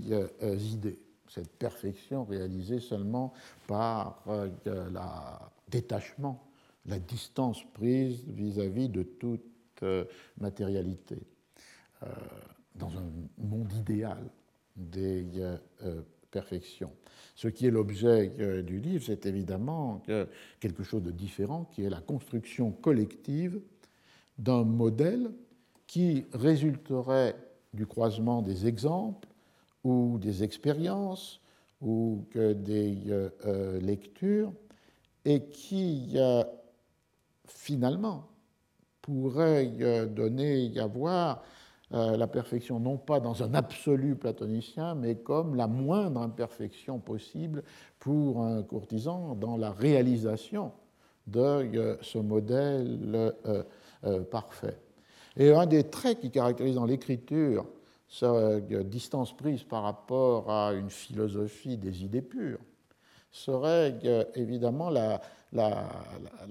[0.74, 1.00] idées.
[1.28, 3.34] Cette perfection réalisée seulement
[3.68, 4.50] par le
[5.70, 6.49] détachement,
[6.90, 9.46] la distance prise vis-à-vis -vis de toute
[10.38, 11.26] matérialité.
[12.04, 12.08] Euh,
[12.76, 14.24] dans un monde idéal
[14.78, 16.02] des euh, euh,
[16.32, 16.94] perfections.
[17.36, 18.30] Ce qui est l'objet
[18.64, 20.02] du livre, c'est évidemment
[20.62, 23.60] quelque chose de différent, qui est la construction collective
[24.38, 25.32] d'un modèle
[25.88, 27.36] qui résulterait
[27.74, 29.28] du croisement des exemples
[29.84, 31.42] ou des expériences
[31.82, 33.30] ou des
[33.82, 34.54] lectures
[35.26, 36.18] et qui
[37.52, 38.28] finalement
[39.02, 39.68] pourrait
[40.08, 41.42] donner y avoir
[41.92, 47.64] euh, la perfection non pas dans un absolu platonicien, mais comme la moindre imperfection possible
[47.98, 50.72] pour un courtisan dans la réalisation
[51.26, 53.34] de euh, ce modèle
[54.04, 54.78] euh, parfait.
[55.36, 57.66] Et un des traits qui caractérise dans l'écriture
[58.08, 62.60] cette distance prise par rapport à une philosophie des idées pures
[63.32, 64.00] serait
[64.34, 65.22] évidemment la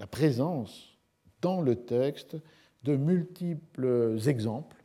[0.09, 0.88] présence
[1.41, 2.37] dans le texte
[2.83, 4.79] de multiples exemples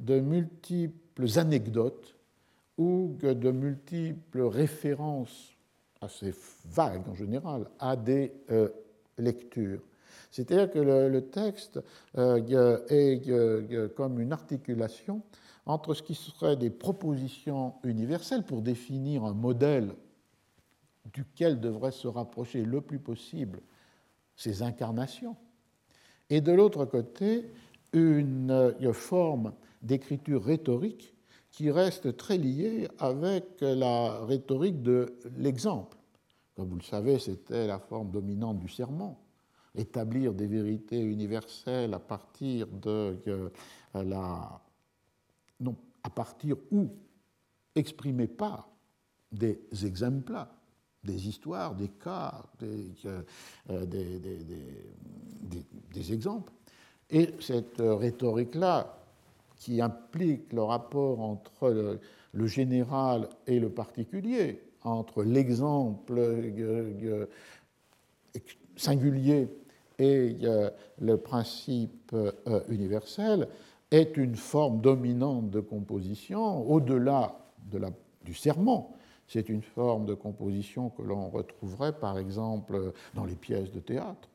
[0.00, 2.16] de multiples anecdotes
[2.78, 5.54] ou de multiples références
[6.00, 6.34] assez
[6.64, 8.70] vagues en général à des euh,
[9.18, 9.82] lectures.
[10.30, 11.80] C'est-à-dire que le, texte
[12.16, 15.22] euh, est euh, comme une articulation
[15.66, 19.92] entre ce qui serait des propositions universelles pour définir un modèle
[21.12, 23.60] duquel devraient se rapprocher le plus possible
[24.36, 25.36] ces incarnations,
[26.30, 27.44] et de l'autre côté,
[27.92, 29.52] une forme
[29.82, 31.14] d'écriture rhétorique
[31.50, 35.96] qui reste très liée avec la rhétorique de l'exemple.
[36.54, 39.20] Comme vous le savez, c'était la forme dominante du serment,
[39.74, 43.50] établir des vérités universelles à partir de euh,
[43.94, 44.60] la
[45.58, 46.88] non, à partir où
[47.74, 48.68] exprimer pas
[49.32, 50.34] des exemples
[51.02, 52.92] des histoires, des cas, des,
[55.92, 56.52] des exemples.
[57.10, 59.00] Et cette rhétorique-là,
[59.60, 62.00] qui implique le rapport entre
[62.32, 67.26] le, général et le particulier, entre l'exemple euh, euh,
[68.74, 69.48] singulier
[69.98, 72.16] et euh, le principe
[72.70, 73.48] universel,
[73.90, 77.38] est une forme dominante de composition au-delà
[77.70, 77.80] de
[78.24, 78.96] du serment.
[79.32, 84.28] C'est une forme de composition que l'on retrouverait par exemple dans les pièces de théâtre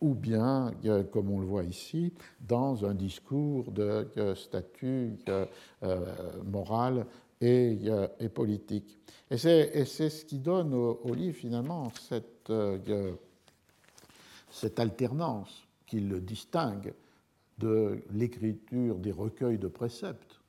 [0.00, 0.72] ou bien,
[1.12, 5.46] comme on le voit ici, dans un discours de statut euh,
[6.44, 7.06] moral
[7.40, 7.78] et,
[8.34, 8.98] politique.
[9.30, 11.92] Et c'est ce qui donne au, livre finalement
[12.50, 13.12] euh,
[14.50, 16.92] cette alternance qui le distingue
[17.58, 20.40] de l'écriture des recueils de préceptes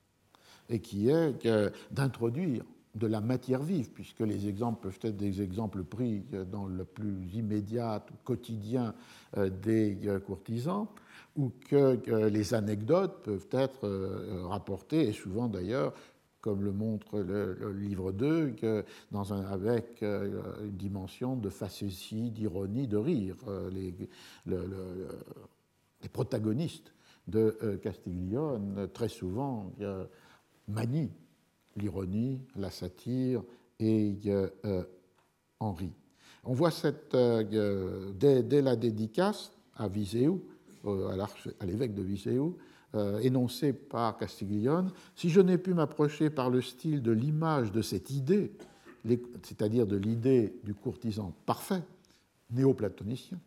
[0.67, 1.47] et qui est
[1.91, 2.63] d'introduire
[2.97, 7.33] de la matière vive, puisque les exemples peuvent être des exemples pris dans le plus
[7.33, 8.93] immédiat, quotidien
[9.37, 10.87] euh, des euh, courtisans,
[11.35, 15.93] ou que les anecdotes peuvent être euh, rapportées, et souvent d'ailleurs,
[16.41, 18.55] comme le montre le, livre 2,
[19.11, 23.35] dans un, avec une dimension de facétie, d'ironie, de rire.
[23.71, 23.93] Les,
[24.45, 26.93] les protagonistes
[27.27, 29.73] de Castiglione, très souvent,
[30.69, 31.11] manient
[31.77, 33.43] l'ironie, la satire
[33.79, 34.83] et euh,
[35.59, 35.93] Henri.
[36.43, 40.41] On voit cette, euh, dès, la dédicace à Viseu,
[40.85, 41.25] euh,
[41.59, 42.53] à l'évêque de Viseu,
[43.21, 48.09] énoncée par Castiglione, si je n'ai pu m'approcher par le style de l'image de cette
[48.09, 48.53] idée,
[49.43, 51.83] c'est-à-dire de l'idée du courtisan parfait,
[52.49, 53.37] néo-platonicien,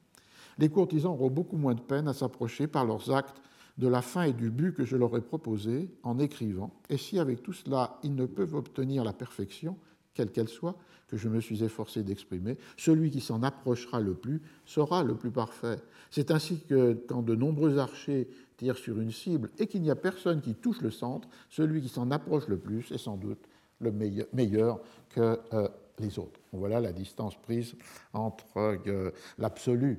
[0.58, 3.40] les courtisans auront beaucoup moins de peine à s'approcher par leurs actes
[3.80, 7.18] de la fin et du but que je leur ai proposé en écrivant, et si
[7.18, 9.76] avec tout cela ils ne peuvent obtenir la perfection,
[10.12, 10.76] quelle qu'elle soit,
[11.08, 15.30] que je me suis efforcé d'exprimer, celui qui s'en approchera le plus sera le plus
[15.30, 15.80] parfait.
[16.10, 18.28] C'est ainsi que quand de nombreux archers
[18.58, 21.88] tirent sur une cible et qu'il n'y a personne qui touche le centre, celui qui
[21.88, 23.48] s'en approche le plus est sans doute
[23.80, 23.92] le
[24.32, 24.78] meilleur,
[25.08, 26.38] que euh, les autres.
[26.52, 27.74] Voilà la distance prise
[28.12, 28.44] entre
[28.86, 29.98] euh, l'absolu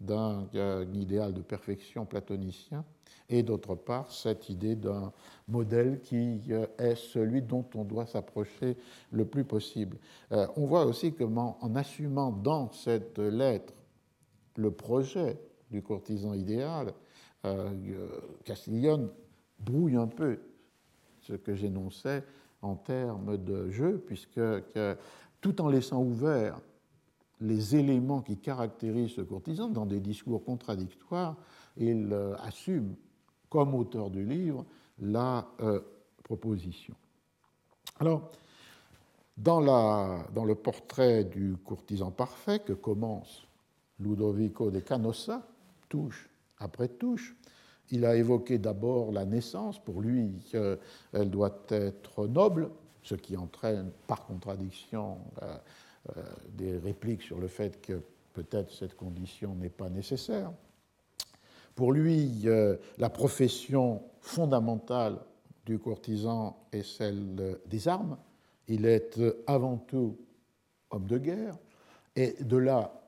[0.00, 2.84] d'un euh, idéal de perfection platonicien
[3.28, 5.12] et d'autre part cette idée d'un
[5.48, 8.76] modèle qui euh, est celui dont on doit s'approcher
[9.10, 9.98] le plus possible.
[10.32, 13.74] Euh, on voit aussi comment, en assumant dans cette lettre
[14.56, 15.38] le projet
[15.70, 16.92] du courtisan idéal,
[17.44, 17.70] euh,
[18.44, 19.10] Castiglione
[19.58, 20.38] brouille un peu
[21.20, 22.22] ce que j'énonçais
[22.62, 24.40] en termes de jeu, puisque
[25.40, 26.58] tout en laissant ouvert
[27.40, 31.36] les éléments qui caractérisent ce courtisan dans des discours contradictoires,
[31.76, 32.94] il assume
[33.48, 34.64] comme auteur du livre
[34.98, 35.80] la euh,
[36.22, 36.94] proposition.
[38.00, 38.30] Alors,
[39.36, 43.46] dans, le portrait du courtisan parfait que commence
[44.00, 45.46] Ludovico de Canossa,
[45.88, 47.36] touche après touche,
[47.90, 50.32] il a évoqué d'abord la naissance, pour lui
[51.12, 52.70] elle doit être noble,
[53.02, 55.56] ce qui entraîne par contradiction euh, euh,
[56.48, 58.00] des répliques sur le fait que
[58.32, 60.52] peut-être cette condition n'est pas nécessaire.
[61.74, 65.18] Pour lui, euh, la profession fondamentale
[65.64, 68.16] du courtisan est celle des armes.
[68.68, 70.16] Il est euh, avant tout
[70.90, 71.56] homme de guerre,
[72.14, 73.02] et de là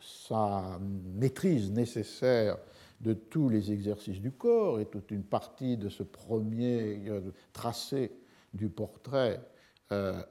[0.00, 0.78] sa
[1.14, 2.56] maîtrise nécessaire
[3.00, 7.20] de tous les exercices du corps et toute une partie de ce premier euh,
[7.52, 8.12] tracé
[8.54, 9.40] du portrait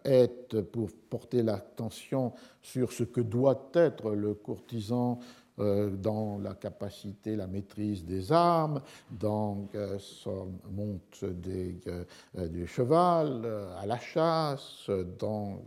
[0.04, 5.20] est pour porter l'attention sur ce que doit être le courtisan
[5.58, 12.68] euh, dans la capacité, la maîtrise des armes, dans euh, son monte des, euh, du
[12.68, 13.48] cheval,
[13.80, 15.62] à la chasse, dans,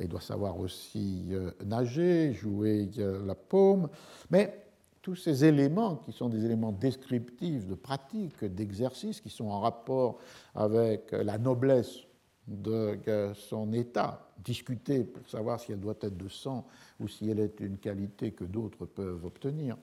[0.00, 1.30] il doit savoir aussi
[1.64, 2.90] nager, jouer
[3.24, 3.88] la paume.
[4.30, 4.66] Mais
[5.00, 10.18] tous ces éléments qui sont des éléments descriptifs de pratique, d'exercice, qui sont en rapport
[10.56, 12.00] avec la noblesse
[12.46, 12.98] de
[13.34, 16.66] son état, discuter pour savoir si elle doit être de sang
[17.00, 19.76] ou si elle est une qualité que d'autres peuvent obtenir.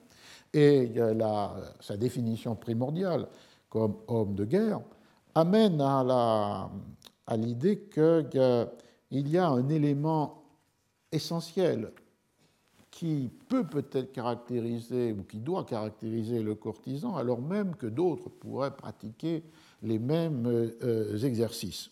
[0.52, 0.92] Et
[1.80, 3.28] sa définition primordiale
[3.68, 4.80] comme homme de guerre
[5.34, 6.70] amène à
[7.36, 10.42] l'idée qu'il y a un élément
[11.12, 11.92] essentiel
[12.90, 18.76] qui peut peut-être caractériser ou qui doit caractériser le courtisan, alors même que d'autres pourraient
[18.76, 19.42] pratiquer
[19.82, 21.90] les mêmes euh, exercices.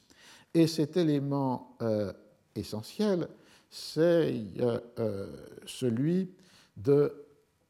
[0.55, 2.13] Et cet élément euh,
[2.55, 3.29] essentiel,
[3.71, 5.27] c'est euh, euh,
[5.67, 6.31] celui
[6.77, 7.13] de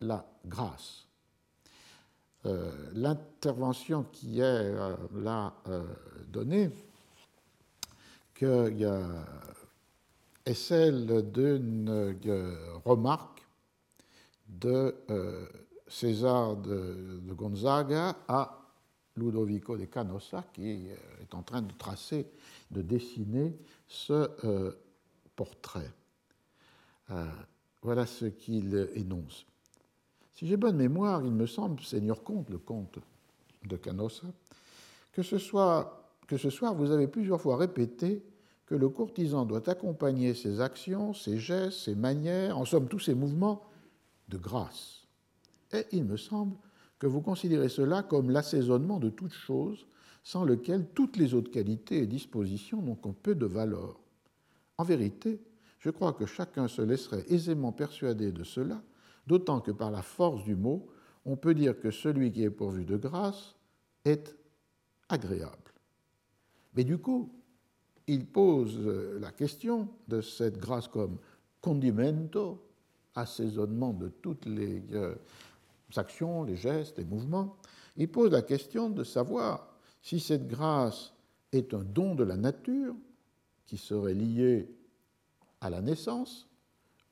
[0.00, 1.05] la grâce.
[2.94, 4.72] L'intervention qui est
[5.16, 5.52] là
[6.28, 6.70] donnée,
[8.40, 8.86] est
[10.55, 12.16] celle d'une
[12.86, 13.42] remarque
[14.48, 14.94] de
[15.88, 18.62] César de, Gonzaga à
[19.16, 22.30] Ludovico de Canossa, qui est en train de tracer,
[22.70, 24.74] de dessiner ce
[25.36, 25.90] portrait.
[27.82, 29.46] voilà ce qu'il énonce.
[30.34, 32.98] Si j'ai bonne mémoire, il me semble, Seigneur Comte, le comte
[33.64, 34.28] de Canossa,
[35.12, 38.22] que ce, soit, que ce soir vous avez plusieurs fois répété
[38.64, 43.14] que le courtisan doit accompagner ses actions, ses gestes, ses manières, en somme tous ses
[43.14, 43.62] mouvements,
[44.28, 45.06] de grâce.
[45.72, 46.54] Et il me semble
[46.98, 49.86] que vous considérez cela comme l'assaisonnement de toute chose,
[50.22, 54.00] sans lequel toutes les autres qualités et dispositions n'ont qu'un peu de valeur.
[54.76, 55.40] En vérité,
[55.78, 58.82] je crois que chacun se laisserait aisément persuader de cela
[59.28, 60.88] d'autant que par la force du mot,
[61.24, 63.54] on peut dire que celui qui est pourvu de grâce
[64.04, 64.34] est
[65.08, 65.72] agréable.
[66.74, 67.30] Mais du coup,
[68.06, 68.78] il pose
[69.20, 71.18] la question de cette grâce comme
[71.60, 72.64] condimento,
[73.14, 75.14] assaisonnement de toutes les euh,
[75.96, 77.56] actions, les gestes, les mouvements.
[77.96, 79.67] Il pose la question de savoir
[80.02, 81.12] si cette grâce
[81.52, 82.94] est un don de la nature
[83.66, 84.68] qui serait lié
[85.60, 86.48] à la naissance,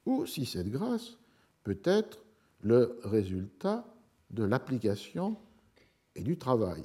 [0.04, 1.18] ou si cette grâce
[1.64, 2.24] peut être
[2.62, 3.84] le résultat
[4.30, 5.36] de l'application
[6.14, 6.84] et du travail.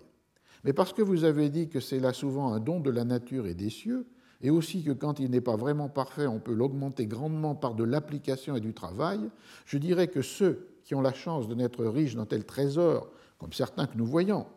[0.63, 3.47] Mais parce que vous avez dit que c'est là souvent un don de la nature
[3.47, 4.07] et des cieux,
[4.41, 7.83] et aussi que quand il n'est pas vraiment parfait, on peut l'augmenter grandement par de
[7.83, 9.19] l'application et du travail,
[9.65, 13.53] je dirais que ceux qui ont la chance de n'être riches d'un tel trésor, comme
[13.53, 14.47] certains que nous voyons,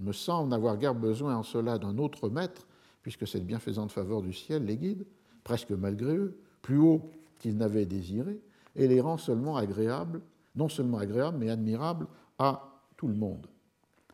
[0.00, 2.66] me semblent n'avoir guère besoin en cela d'un autre maître,
[3.02, 5.06] puisque cette bienfaisante faveur du ciel les guide,
[5.44, 8.40] presque malgré eux, plus haut qu'ils n'avaient désiré,
[8.76, 10.20] et les rend seulement agréables,
[10.54, 12.06] non seulement agréables, mais admirables
[12.38, 13.46] à tout le monde.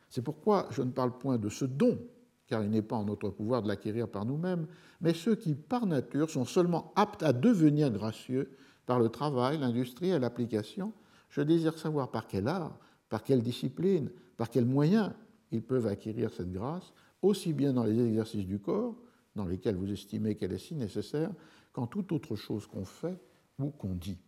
[0.09, 1.99] C'est pourquoi je ne parle point de ce don,
[2.47, 4.67] car il n'est pas en notre pouvoir de l'acquérir par nous-mêmes,
[5.01, 8.51] mais ceux qui, par nature, sont seulement aptes à devenir gracieux
[8.87, 10.93] par le travail, l'industrie et l'application.
[11.31, 12.79] Je désire savoir par quel art,
[13.09, 15.11] par quelle discipline, par quels moyens
[15.55, 18.95] ils peuvent acquérir cette grâce, aussi bien dans les exercices du corps,
[19.35, 21.31] dans lesquels vous estimez qu'elle est si nécessaire,
[21.73, 23.19] qu'en toute autre chose qu'on fait
[23.59, 24.19] ou qu'on dit.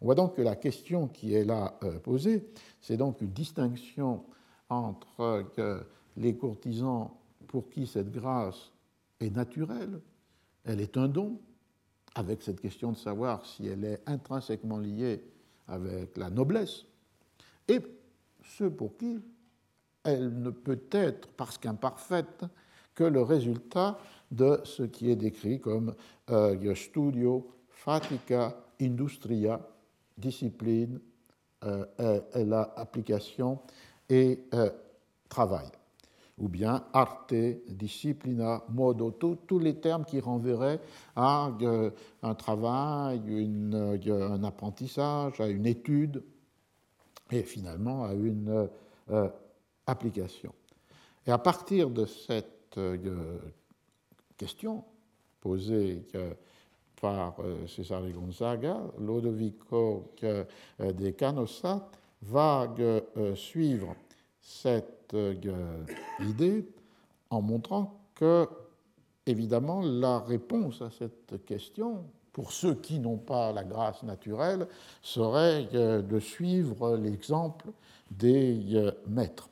[0.00, 2.46] On voit donc que la question qui est là euh, posée,
[2.80, 4.24] c'est donc une distinction
[4.68, 5.80] entre euh,
[6.16, 7.10] les courtisans
[7.46, 8.72] pour qui cette grâce
[9.20, 10.00] est naturelle,
[10.64, 11.40] elle est un don,
[12.14, 15.24] avec cette question de savoir si elle est intrinsèquement liée
[15.66, 16.84] avec la noblesse,
[17.68, 17.80] et
[18.42, 19.20] ceux pour qui
[20.04, 22.44] elle ne peut être, parce qu'imparfaite,
[22.94, 23.98] que le résultat
[24.30, 25.94] de ce qui est décrit comme
[26.30, 29.60] euh, studio, fatica, industria,
[30.16, 31.00] discipline,
[31.64, 33.58] euh, la application
[34.10, 34.68] et euh,
[35.30, 35.66] travail.
[36.36, 37.34] Ou bien arte,
[37.68, 40.80] disciplina, modo, tous les termes qui renverraient
[41.16, 41.90] à euh,
[42.22, 43.22] un travail,
[43.72, 46.22] un apprentissage, à une étude
[47.30, 48.68] et finalement à une
[49.86, 50.52] application.
[51.26, 52.78] Et à partir de cette
[54.36, 54.84] question
[55.40, 56.02] posée
[57.04, 60.44] par euh, Cesare Gonzaga, Lodovico euh,
[60.80, 61.86] de Canossa
[62.22, 63.94] va euh, suivre
[64.40, 65.14] cette
[66.20, 66.66] idée
[67.28, 68.48] en montrant que,
[69.26, 74.66] évidemment, la réponse à cette question, pour ceux qui n'ont pas la grâce naturelle,
[75.02, 77.66] serait de suivre l'exemple
[78.10, 79.50] des maîtres,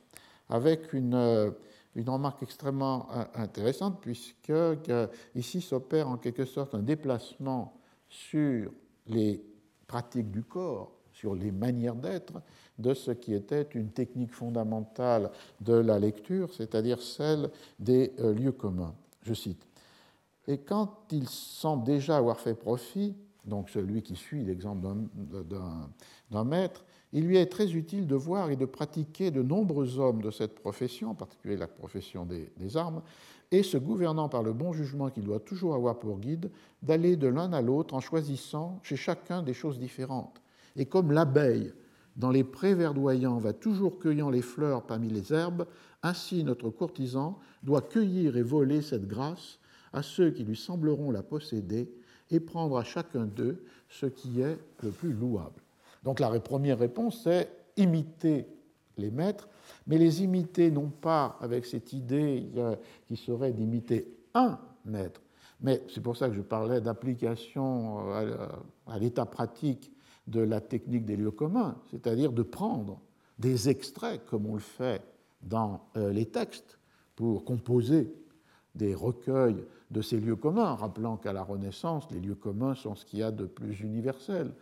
[0.52, 1.52] avec une
[1.94, 4.52] une remarque extrêmement euh, intéressante puisque
[5.34, 7.74] ici s'opère en quelque sorte un déplacement
[8.08, 8.72] sur
[9.06, 9.44] les
[9.86, 12.42] pratiques du corps, sur les manières d'être
[12.78, 15.30] de ce qui était une technique fondamentale
[15.60, 18.94] de la lecture, c'est-à-dire celle des euh, lieux communs.
[19.22, 19.66] Je cite.
[20.48, 23.14] Et quand il semble déjà avoir fait profit,
[23.44, 24.86] donc celui qui suit l'exemple
[26.30, 30.22] d'un maître, il lui est très utile de voir et de pratiquer de nombreux hommes
[30.22, 33.02] de cette profession, en particulier la profession des, armes,
[33.50, 36.50] et se gouvernant par le bon jugement qu'il doit toujours avoir pour guide,
[36.82, 40.40] d'aller de l'un à l'autre en choisissant chez chacun des choses différentes.
[40.74, 41.72] Et comme l'abeille,
[42.16, 45.66] dans les prés verdoyants, va toujours cueillant les fleurs parmi les herbes,
[46.02, 49.58] ainsi notre courtisan doit cueillir et voler cette grâce
[49.92, 51.92] à ceux qui lui sembleront la posséder
[52.30, 55.61] et prendre à chacun d'eux ce qui est le plus louable.
[56.02, 58.46] Donc la première réponse, c'est imiter
[58.98, 59.48] les maîtres,
[59.86, 62.50] mais les imiter non pas avec cette idée
[63.06, 65.22] qui serait d'imiter un maître,
[65.60, 68.46] mais c'est pour ça que je parlais d'application euh,
[68.86, 69.92] à l'état pratique
[70.26, 73.00] de la technique des lieux communs, c'est-à-dire de prendre
[73.38, 75.02] des extraits, comme on le fait
[75.42, 76.78] dans euh, les textes,
[77.14, 78.12] pour composer
[78.74, 83.04] des recueils de ces lieux communs, rappelant qu'à la Renaissance, les lieux communs sont ce
[83.04, 84.52] qu'il y a de plus universel,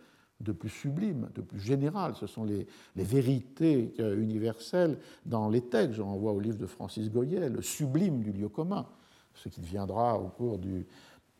[0.41, 2.15] de plus sublime, de plus général.
[2.15, 5.93] Ce sont les, vérités universelles dans les textes.
[5.93, 8.87] Je renvoie au livre de Francis Goyet, le sublime du lieu commun,
[9.33, 10.85] ce qui deviendra au cours du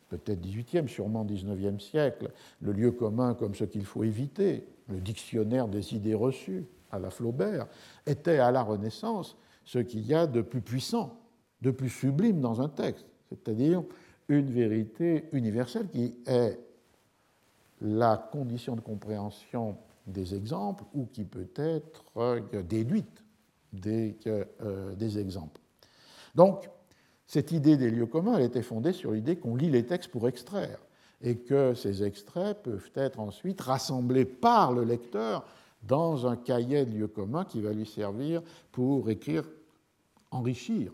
[0.08, 2.30] peut-être 18e, sûrement 19e siècle,
[2.60, 7.10] le lieu commun comme ce qu'il faut éviter, le dictionnaire des idées reçues à la
[7.10, 7.66] Flaubert,
[8.06, 11.18] était à la Renaissance ce qu'il y a de plus puissant,
[11.62, 13.82] de plus sublime dans un texte, c'est-à-dire
[14.28, 16.58] une vérité universelle qui est
[17.82, 19.76] la condition de compréhension
[20.06, 23.24] des exemples ou qui peut être euh, déduite
[23.72, 25.60] des, euh, des exemples.
[26.34, 26.68] Donc,
[27.26, 30.28] cette idée des lieux communs, elle était fondée sur l'idée qu'on lit les textes pour
[30.28, 30.78] extraire
[31.22, 35.44] et que ces extraits peuvent être ensuite rassemblés par le lecteur
[35.82, 39.44] dans un cahier de lieux communs qui va lui servir pour écrire,
[40.30, 40.92] enrichir,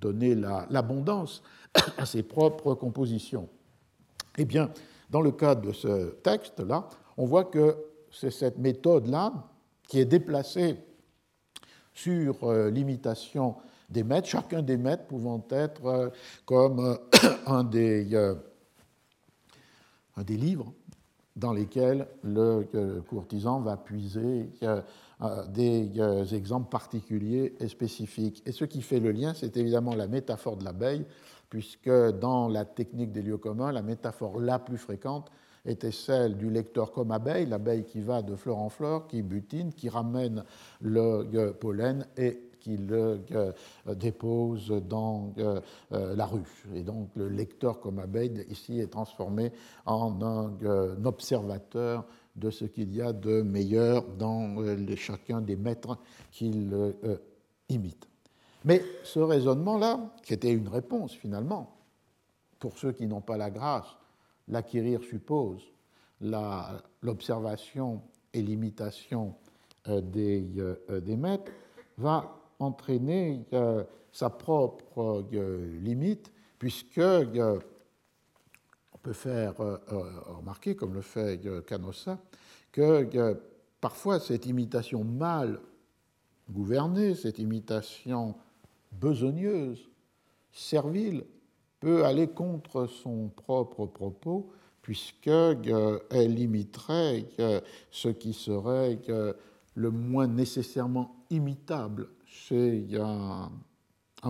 [0.00, 1.42] donner l'abondance
[1.98, 3.48] à ses propres compositions.
[4.38, 4.70] Eh bien,
[5.10, 7.76] dans le cas de ce texte-là, on voit que
[8.10, 9.32] c'est cette méthode-là
[9.88, 10.76] qui est déplacée
[11.92, 13.56] sur euh, l'imitation
[13.88, 16.08] des maîtres, chacun des maîtres pouvant être euh,
[16.44, 16.96] comme euh,
[17.46, 18.16] un des,
[20.16, 20.72] un des livres
[21.36, 22.66] dans lesquels le
[23.08, 24.50] courtisan va puiser
[25.48, 28.42] des exemples particuliers et spécifiques.
[28.44, 31.06] Et ce qui fait le lien, c'est évidemment la métaphore de l'abeille
[31.50, 35.30] puisque dans la technique des lieux communs, la métaphore la plus fréquente
[35.66, 39.74] était celle du lecteur comme abeille, l'abeille qui va de fleur en fleur, qui butine,
[39.74, 40.44] qui ramène
[40.80, 43.52] le pollen et qui le euh,
[43.94, 45.60] dépose dans euh,
[45.92, 46.66] euh, la ruche.
[46.74, 49.52] Et donc le lecteur comme abeille ici est transformé
[49.86, 52.04] en un observateur
[52.36, 54.56] de ce qu'il y a de meilleur dans
[54.96, 55.98] chacun des maîtres
[56.30, 56.94] qu'il
[57.68, 58.09] imite.
[58.64, 61.76] Mais ce raisonnement-là, qui était une réponse finalement,
[62.58, 63.96] pour ceux qui n'ont pas la grâce,
[64.48, 65.62] l'acquérir suppose
[66.20, 69.34] l'observation et l'imitation
[69.88, 71.50] euh, des, euh, des, maîtres,
[71.96, 73.82] va entraîner euh,
[74.12, 75.24] sa propre
[75.80, 77.60] limite, puisque on
[79.00, 82.18] peut faire remarquer, comme le fait Canossa,
[82.72, 83.40] que
[83.80, 85.60] parfois cette imitation mal
[86.50, 88.34] gouvernée, cette imitation
[88.92, 89.88] besogneuse,
[90.52, 91.24] servile,
[91.80, 94.50] peut aller contre son propre propos,
[94.82, 97.26] puisqu'elle euh, limiterait
[97.90, 98.98] ce qui serait
[99.74, 103.50] le moins nécessairement imitable chez un,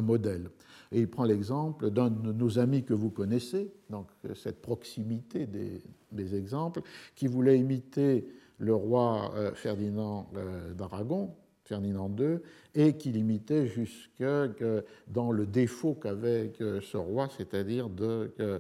[0.01, 0.51] modèle.
[0.93, 6.35] Et il prend l'exemple d'un de nos amis que vous connaissez, donc cette proximité des,
[6.35, 6.83] exemples,
[7.15, 8.27] qui voulait imiter
[8.59, 11.35] le roi euh, Ferdinand euh, d'Aragon,
[11.71, 12.39] Ferdinand II,
[12.75, 14.25] et qui limitait jusque
[15.07, 18.59] dans le défaut qu'avait ce roi, c'est-à-dire de euh,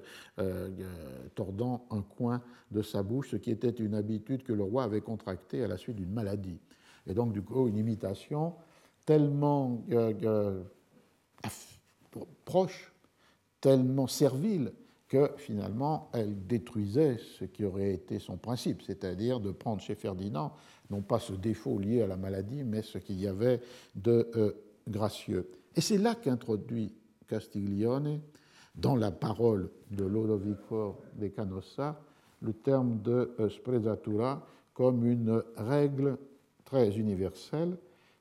[1.34, 5.00] tordant un coin de sa bouche, ce qui était une habitude que le roi avait
[5.00, 6.60] contractée à la suite d'une maladie.
[7.08, 8.54] Et donc, du coup, une imitation
[9.04, 9.82] tellement
[12.44, 12.92] proche,
[13.60, 14.72] tellement servile,
[15.10, 20.52] que finalement elle détruisait ce qui aurait été son principe, c'est-à-dire de prendre chez Ferdinand
[20.90, 23.60] non pas ce défaut lié à la maladie, mais ce qu'il y avait
[23.94, 24.52] de euh,
[24.88, 25.48] gracieux.
[25.76, 26.94] Et c'est là qu'introduit
[27.28, 28.20] Castiglione,
[28.74, 32.00] dans la parole de Lodovico de Canossa,
[32.40, 36.16] le terme de euh, sprezzatura comme une règle
[36.64, 37.76] très universelle,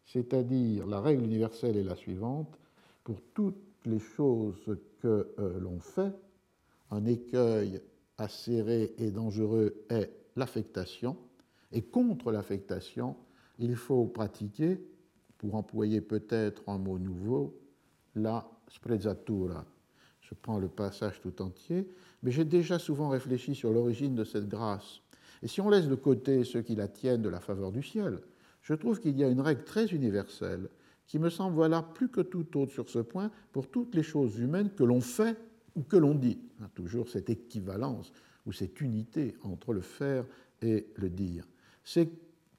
[0.06, 2.58] c'est-à-dire la règle universelle est la suivante,
[3.04, 3.56] pour toutes
[3.86, 6.12] les choses que euh, l'on fait,
[6.92, 7.82] un écueil
[8.18, 11.16] acéré et dangereux est l'affectation,
[11.72, 13.16] et contre l'affectation,
[13.60, 14.80] il faut pratiquer,
[15.38, 17.60] pour employer peut-être un mot nouveau,
[18.16, 19.66] la sprezzatura.
[20.22, 21.88] Je prends le passage tout entier,
[22.24, 25.02] mais j'ai déjà souvent réfléchi sur l'origine de cette grâce.
[25.42, 28.20] Et si on laisse de côté ceux qui la tiennent de la faveur du ciel,
[28.62, 30.70] je trouve qu'il y a une règle très universelle
[31.08, 34.38] qui me semble voilà plus que tout autre sur ce point pour toutes les choses
[34.38, 35.38] humaines que l'on fait
[35.76, 36.40] ou que l'on dit.
[36.76, 38.12] Toujours cette équivalence
[38.46, 40.26] ou cette unité entre le faire
[40.62, 41.48] et le dire
[41.92, 42.08] c'est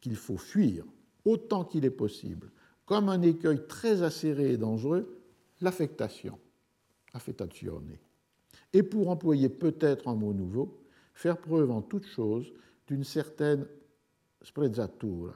[0.00, 0.84] qu'il faut fuir
[1.24, 2.50] autant qu'il est possible,
[2.84, 5.22] comme un écueil très acéré et dangereux,
[5.60, 6.36] l'affectation,
[7.12, 7.96] affettazione.
[8.72, 10.82] Et pour employer peut-être un mot nouveau,
[11.14, 12.52] faire preuve en toute chose
[12.88, 13.68] d'une certaine
[14.42, 15.34] sprezzatura,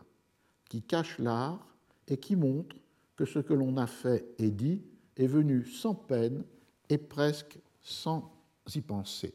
[0.68, 1.64] qui cache l'art
[2.08, 2.74] et qui montre
[3.14, 4.82] que ce que l'on a fait et dit
[5.16, 6.42] est venu sans peine
[6.88, 8.32] et presque sans
[8.74, 9.34] y penser.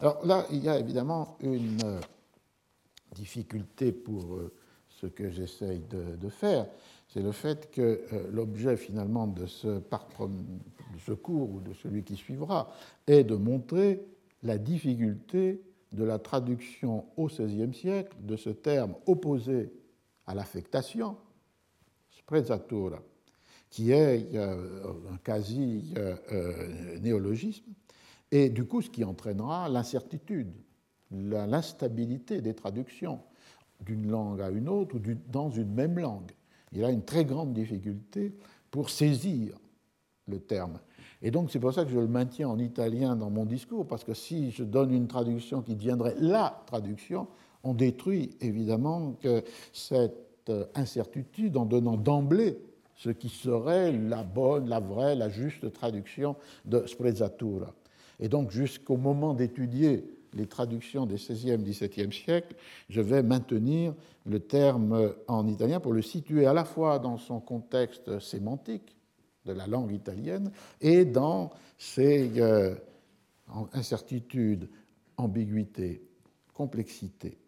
[0.00, 2.00] Alors là, il y a évidemment une
[3.12, 4.52] difficulté pour euh,
[4.88, 6.66] ce que j'essaye de, faire,
[7.08, 9.80] c'est le fait que l'objet finalement de ce,
[11.14, 12.72] cours ou de celui qui suivra
[13.06, 14.04] est de montrer
[14.42, 15.62] la difficulté
[15.92, 19.72] de la traduction au XVIe siècle de ce terme opposé
[20.26, 21.16] à l'affectation,
[22.10, 23.02] sprezzatura,
[23.70, 27.72] qui est un quasi-néologisme,
[28.30, 30.52] et du coup ce qui entraînera l'incertitude,
[31.12, 33.20] l'instabilité des traductions
[33.80, 36.32] d'une langue à une autre ou dans une même langue.
[36.72, 38.32] Il a une très grande difficulté
[38.70, 39.58] pour saisir
[40.28, 40.78] le terme.
[41.20, 44.04] Et donc c'est pour ça que je le maintiens en italien dans mon discours, parce
[44.04, 47.28] que si je donne une traduction qui deviendrait la traduction,
[47.62, 49.16] on détruit évidemment
[49.72, 52.58] cette incertitude en donnant d'emblée
[52.96, 57.74] ce qui serait la bonne, la vraie, la juste traduction de sprezzatura.
[58.20, 62.54] Et donc jusqu'au moment d'étudier les traductions des XVIe, XVIIe siècles,
[62.88, 63.94] je vais maintenir
[64.26, 68.96] le terme en italien pour le situer à la fois dans son contexte sémantique,
[69.44, 72.74] de la langue italienne et dans ses euh,
[73.72, 74.68] incertitudes,
[75.16, 76.02] ambiguïtés,
[76.54, 77.38] complexités.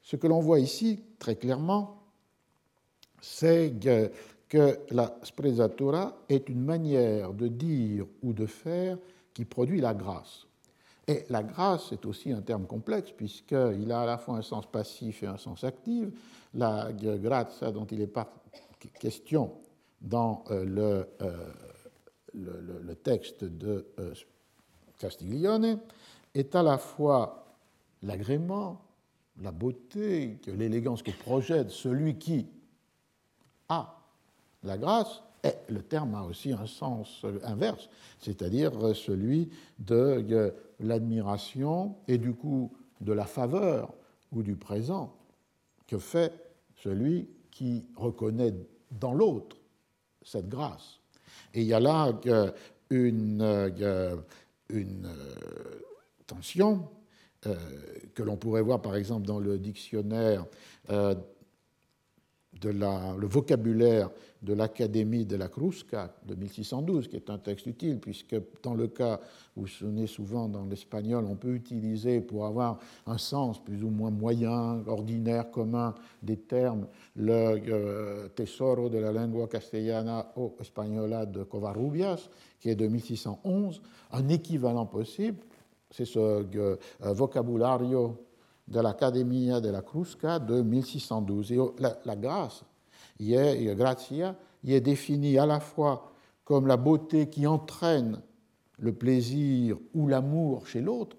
[0.00, 2.02] Ce que l'on voit ici très clairement,
[3.20, 3.74] c'est
[4.48, 8.98] que la sprezzatura est une manière de dire ou de faire
[9.32, 10.46] qui produit la grâce.
[11.08, 14.66] Et la grâce est aussi un terme complexe puisqu'il a à la fois un sens
[14.70, 16.08] passif et un sens actif.
[16.54, 18.12] La grazia dont il est
[19.00, 19.52] question
[20.00, 21.36] dans euh, euh,
[22.34, 24.14] le, le, texte de euh,
[24.98, 25.78] Castiglione
[26.34, 27.56] est à la fois
[28.02, 28.82] l'agrément,
[29.40, 32.46] la beauté, l'élégance que projette celui qui
[33.68, 33.98] a
[34.64, 37.88] la grâce, et le terme a aussi un sens inverse,
[38.20, 43.94] c'est-à-dire celui de l'admiration et du coup de la faveur
[44.32, 45.14] ou du présent
[45.86, 46.32] que fait
[46.76, 48.54] celui qui reconnaît
[48.90, 49.56] dans l'autre
[50.24, 51.00] cette grâce.
[51.54, 52.12] Et il y a là
[52.90, 53.42] une,
[54.68, 55.80] une euh,
[56.26, 56.88] tension
[57.46, 57.56] euh,
[58.14, 60.46] que l'on pourrait voir par exemple dans le dictionnaire
[60.90, 61.14] euh,
[62.70, 64.10] le vocabulaire
[64.42, 68.88] de l'Académie de la Crusca de 1612, qui est un texte utile, puisque dans le
[68.88, 69.20] cas
[69.56, 73.90] où ce n'est souvent dans l'espagnol, on peut utiliser pour avoir un sens plus ou
[73.90, 81.24] moins moyen, ordinaire, commun des termes, le euh, Tesoro de la lengua castellana o española
[81.24, 82.28] de Covarrubias,
[82.58, 83.80] qui est de 1611,
[84.10, 85.38] un équivalent possible,
[85.90, 88.16] c'est ce euh, vocabulario
[88.68, 91.52] de l'Accademia de la Crusca de 1612.
[91.52, 91.58] Et
[92.04, 92.64] la, grâce,
[93.18, 96.12] y est, gratia, y est définie à la fois
[96.44, 98.20] comme la beauté qui entraîne
[98.78, 101.16] le plaisir ou l'amour chez l'autre,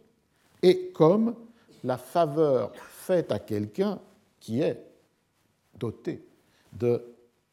[0.61, 1.35] et comme
[1.83, 3.99] la faveur faite à quelqu'un
[4.39, 4.85] qui est
[5.77, 6.25] doté
[6.73, 7.03] de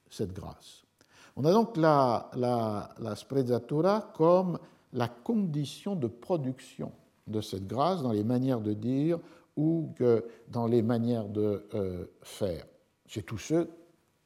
[0.08, 0.82] cette grâce.
[1.36, 4.58] On a donc la, la, la sprezzatura comme
[4.92, 6.92] la condition de production
[7.26, 9.18] de cette grâce dans les manières de dire
[9.56, 12.66] ou que dans les manières de euh, faire,
[13.06, 13.70] chez tous ceux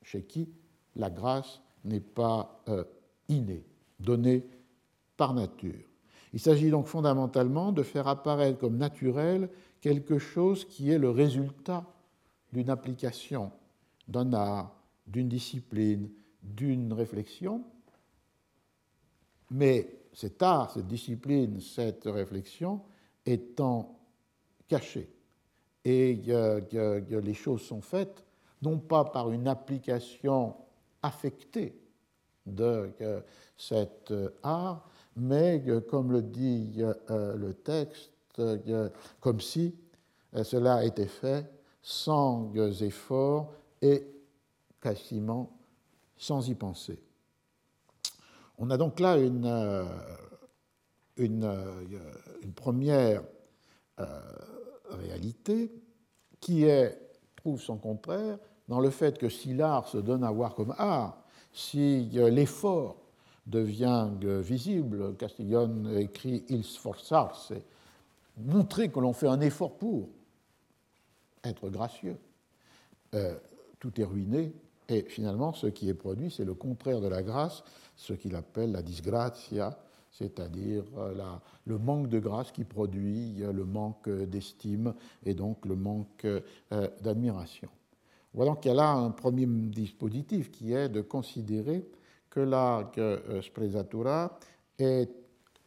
[0.04, 0.48] chez qui
[0.96, 2.84] la grâce n'est pas euh,
[3.28, 3.64] innée,
[3.98, 4.46] donnée
[5.16, 5.84] par nature.
[6.32, 9.48] Il s'agit donc fondamentalement de faire apparaître comme naturel
[9.80, 11.84] quelque chose qui est le résultat
[12.52, 13.50] d'une application,
[14.08, 14.76] d'un art,
[15.06, 16.10] d'une discipline,
[16.42, 17.64] d'une réflexion.
[19.50, 22.80] Mais cet art, cette discipline, cette réflexion
[23.26, 23.98] étant
[24.68, 25.10] cachée
[25.84, 28.24] et les choses sont faites
[28.62, 30.56] non pas par une application
[31.02, 31.78] affectée
[32.46, 32.90] de
[33.56, 34.12] cet
[34.42, 38.10] art, mais comme le dit euh, le texte,
[39.20, 39.74] comme si
[40.34, 41.46] euh, cela était fait
[41.82, 44.06] sans effort et
[44.80, 45.56] quasiment
[46.16, 46.98] sans y penser.
[48.58, 49.84] On a donc là euh,
[51.16, 51.56] une,
[52.42, 53.22] une première
[54.90, 55.72] réalité
[56.40, 56.98] qui est,
[57.36, 58.38] trouve son contraire
[58.68, 61.22] dans le fait que si l'art se donne à voir comme art,
[61.52, 62.96] si l'effort
[63.46, 67.52] devient visible, Castillon écrit il sforzarse,
[68.38, 70.08] montrer que l'on fait un effort pour
[71.44, 72.16] être gracieux,
[73.14, 73.36] euh,
[73.78, 74.52] tout est ruiné
[74.88, 77.62] et finalement ce qui est produit c'est le contraire de la grâce,
[77.96, 79.78] ce qu'il appelle la disgrazia,
[80.14, 81.12] c'est-à-dire euh,
[81.66, 84.94] le manque de grâce qui produit le manque d'estime
[85.26, 86.40] et donc le manque euh,
[87.02, 87.68] d'admiration.
[88.32, 91.84] Voilà qu'il y a là un premier dispositif qui est de considérer
[92.30, 94.38] que la euh, sprezzatura
[94.78, 95.10] est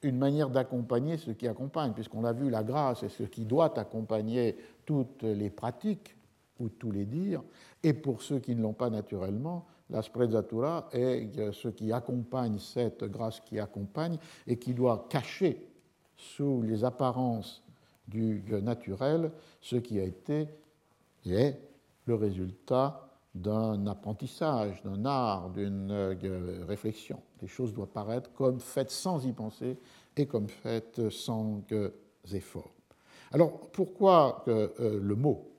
[0.01, 3.77] une manière d'accompagner ce qui accompagne, puisqu'on a vu la grâce et ce qui doit
[3.77, 4.55] accompagner
[4.85, 6.15] toutes les pratiques
[6.59, 7.43] ou tous les dires,
[7.83, 13.03] et pour ceux qui ne l'ont pas naturellement, la sprezzatura est ce qui accompagne cette
[13.05, 15.65] grâce qui accompagne et qui doit cacher
[16.15, 17.63] sous les apparences
[18.07, 19.31] du naturel
[19.61, 20.47] ce qui a été
[21.25, 21.61] et est
[22.05, 23.03] le résultat
[23.35, 27.21] d'un apprentissage, d'un art, d'une euh, réflexion.
[27.41, 29.77] Les choses doivent paraître comme faites sans y penser
[30.15, 31.61] et comme faites sans
[32.33, 32.71] efforts.
[33.31, 35.56] Alors pourquoi euh, le mot euh,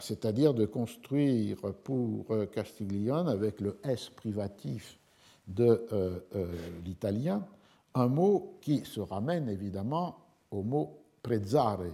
[0.00, 4.98] C'est-à-dire de construire pour Castiglione, avec le S privatif
[5.46, 5.86] de
[6.84, 7.46] l'italien,
[7.94, 10.16] un mot qui se ramène évidemment
[10.50, 11.84] au mot prezzare,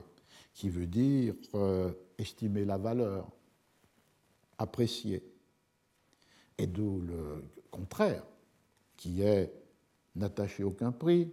[0.54, 1.34] qui veut dire
[2.16, 3.28] estimer la valeur,
[4.56, 5.22] apprécier.
[6.56, 8.24] Et d'où le contraire,
[8.96, 9.52] qui est
[10.16, 11.30] n'attacher aucun prix,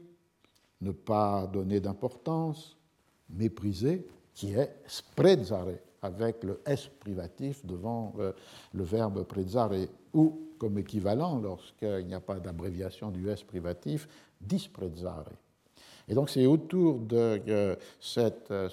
[0.81, 2.77] ne pas donner d'importance,
[3.29, 5.69] mépriser, qui est sprezzare,
[6.01, 8.31] avec le S privatif devant euh,
[8.73, 9.71] le verbe prezzare,
[10.13, 14.07] ou comme équivalent, lorsqu'il n'y a pas d'abréviation du S privatif,
[14.39, 15.25] disprezzare.
[16.07, 17.75] Et donc c'est autour de euh,
[18.17, 18.69] euh,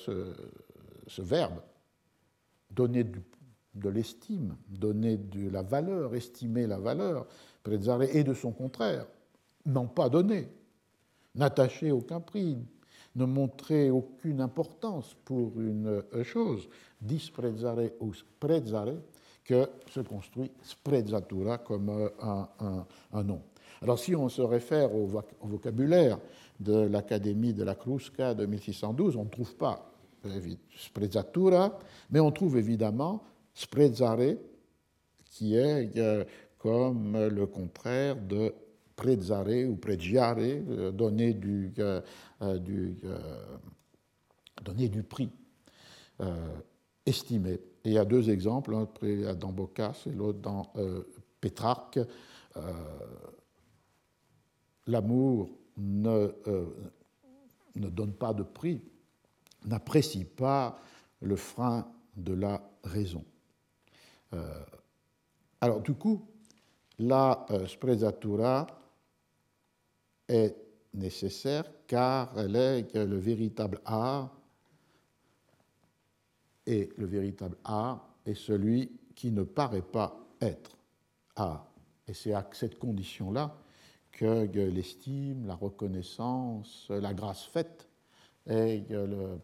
[1.07, 1.61] ce, verbe,
[2.71, 7.27] donner de l'estime, donner de la valeur, estimer la valeur,
[8.13, 9.07] et de son contraire,
[9.65, 10.49] n'en pas donner,
[11.35, 12.59] n'attacher aucun prix,
[13.17, 16.69] ne montrer aucune importance pour une chose,
[17.05, 18.95] disprezzare ou sprezzare,
[19.45, 23.43] que se construit sprezzatura comme un, nom.
[23.83, 25.07] Alors si on se réfère au,
[25.43, 26.19] vocabulaire
[26.59, 29.91] de l'Académie de la Crusca de 1612, on ne trouve pas
[30.79, 31.79] sprezzatura,
[32.11, 33.23] mais on trouve évidemment
[33.53, 34.37] sprezzare,
[35.27, 36.25] qui est euh,
[36.57, 38.55] comme le contraire de
[38.97, 42.01] prezzare ou pregiare, euh, donner du, euh,
[42.59, 42.97] du,
[44.63, 45.31] donner du prix,
[47.07, 47.53] estimé.
[47.53, 50.73] Et il y a deux exemples, un dans Boccace et l'autre dans
[51.41, 52.01] Pétrarque.
[54.87, 56.33] L'amour ne,
[57.77, 58.81] ne donne pas de prix,
[59.65, 60.79] n'apprécie pas
[61.21, 61.87] le frein
[62.17, 63.25] de la raison.
[64.33, 64.65] Euh,
[65.61, 66.27] alors, du coup,
[66.99, 68.67] la euh, sprezzatura
[70.29, 70.57] est
[70.93, 74.31] nécessaire car elle est le véritable art
[76.66, 80.77] et le véritable art est celui qui ne paraît pas être
[81.36, 81.66] art.
[82.09, 83.57] Et c'est à cette condition-là
[84.12, 87.89] que l'estime, la reconnaissance, la grâce faite
[88.47, 88.86] est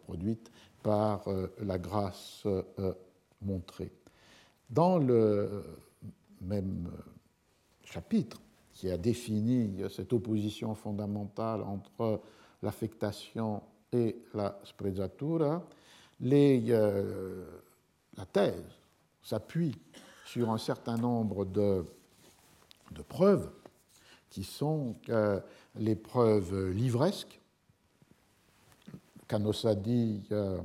[0.04, 0.50] produite
[0.82, 2.46] par euh, la grâce
[3.42, 3.90] montrée.
[4.68, 5.64] Dans le
[6.40, 6.90] même
[7.84, 8.40] chapitre,
[8.80, 12.22] qui a défini cette opposition fondamentale entre
[12.62, 15.62] l'affectation et la sprezzatura,
[16.22, 17.44] euh,
[18.16, 18.64] la thèse
[19.22, 19.76] s'appuie
[20.26, 21.84] sur un certain nombre de,
[23.08, 23.50] preuves
[24.28, 25.40] qui sont euh,
[25.76, 27.40] les preuves livresques.
[29.26, 30.58] Canosadi, euh,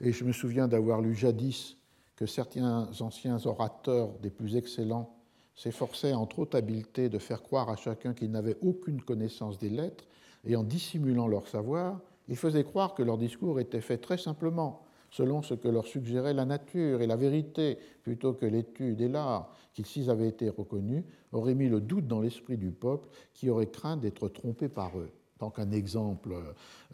[0.00, 1.76] et je me souviens d'avoir lu jadis
[2.16, 5.16] que certains anciens orateurs des plus excellents
[5.56, 10.04] s'efforçaient en trop habileté de faire croire à chacun qu'ils n'avaient aucune connaissance des lettres,
[10.44, 14.82] et en dissimulant leur savoir, ils faisaient croire que leur discours était fait très simplement,
[15.10, 19.54] selon ce que leur suggérait la nature et la vérité, plutôt que l'étude et l'art,
[19.74, 23.70] qui, s'ils avaient été reconnus, auraient mis le doute dans l'esprit du peuple, qui aurait
[23.70, 25.10] craint d'être trompé par eux.
[25.42, 26.36] Donc un exemple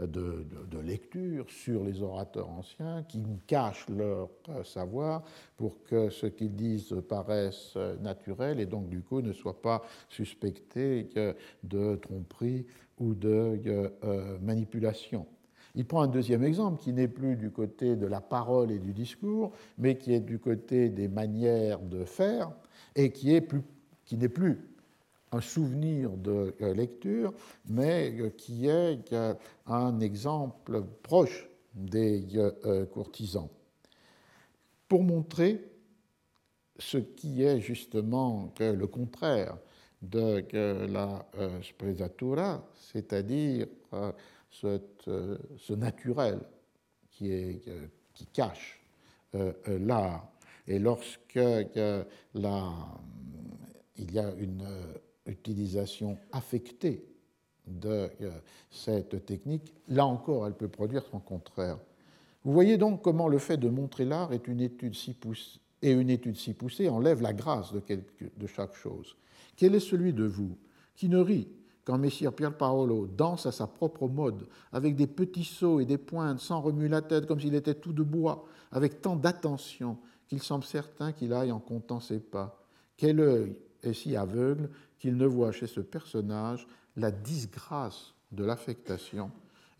[0.00, 4.30] de, lecture sur les orateurs anciens qui cachent leur
[4.64, 5.22] savoir
[5.59, 11.10] pour que ce qu'ils disent paraisse naturel et donc du coup ne soit pas suspecté
[11.62, 12.64] de tromperie
[12.99, 13.61] ou de
[14.05, 15.27] euh, manipulation.
[15.75, 18.93] Il prend un deuxième exemple qui n'est plus du côté de la parole et du
[18.93, 22.51] discours, mais qui est du côté des manières de faire
[22.97, 23.62] et qui est plus,
[24.12, 24.59] n'est plus
[25.33, 27.33] un souvenir de euh, lecture,
[27.69, 29.35] mais euh, qui est euh,
[29.66, 32.25] un exemple proche des
[32.93, 33.49] courtisans.
[34.89, 35.65] Pour montrer
[36.79, 39.57] ce qui est justement le contraire
[40.03, 41.27] de la
[41.62, 43.66] sprezzatura, c'est-à-dire
[44.51, 46.41] ce naturel
[47.11, 47.61] qui,
[48.33, 48.81] cache
[49.66, 50.31] l'art.
[50.66, 52.73] Et lorsque la,
[53.97, 54.66] il y a une
[55.27, 57.05] utilisation affectée
[57.66, 58.31] de euh,
[58.70, 61.79] cette technique, là encore, elle peut produire son contraire.
[62.45, 65.93] Vous voyez donc comment le fait de montrer l'art est une étude si poussée, et
[65.93, 67.83] une étude si poussée enlève la grâce de,
[68.37, 69.16] de chaque chose.
[69.59, 70.56] Quel est celui de vous
[70.94, 71.48] qui ne rit
[71.85, 75.98] quand Messire Pier Paolo danse à sa propre mode, avec des petits sauts et des
[75.98, 79.97] pointes, sans remuer la tête, comme s'il était tout de bois, avec tant d'attention
[80.28, 82.62] qu'il semble certain qu'il aille en comptant ses pas?
[82.97, 89.30] Quel œil est si aveugle qu'il ne voit chez ce personnage la disgrâce de l'affectation,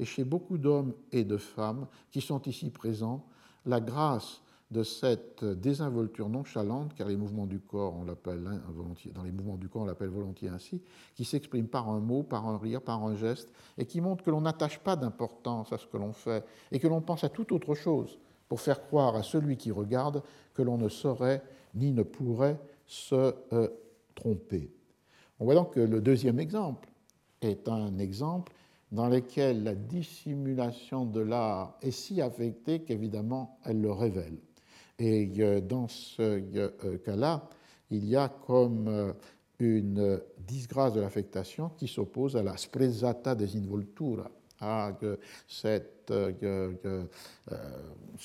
[0.01, 3.27] et chez beaucoup d'hommes et de femmes qui sont ici présents,
[3.67, 4.41] la grâce
[4.71, 9.83] de cette désinvolture nonchalante, car les mouvements du corps, on dans les mouvements du corps,
[9.83, 10.83] on l'appelle volontiers ainsi,
[11.15, 14.31] qui s'exprime par un mot, par un rire, par un geste, et qui montre que
[14.31, 17.53] l'on n'attache pas d'importance à ce que l'on fait, et que l'on pense à toute
[17.53, 18.19] autre chose,
[18.49, 20.23] pour faire croire à celui qui regarde
[20.55, 21.43] que l'on ne saurait
[21.75, 23.69] ni ne pourrait se euh,
[24.15, 24.71] tromper.
[25.41, 26.89] On voit donc que le deuxième exemple
[27.41, 28.53] est un exemple
[28.91, 34.39] dans lequel la dissimulation de l'art est si affectée qu'évidemment elle le révèle.
[34.99, 37.49] Et euh, dans ce euh, cas-là,
[37.91, 39.13] il y a comme euh,
[39.61, 44.31] une disgrâce de l'affectation qui s'oppose à la sprezata desinvoltura,
[44.61, 44.93] à
[45.61, 45.91] ce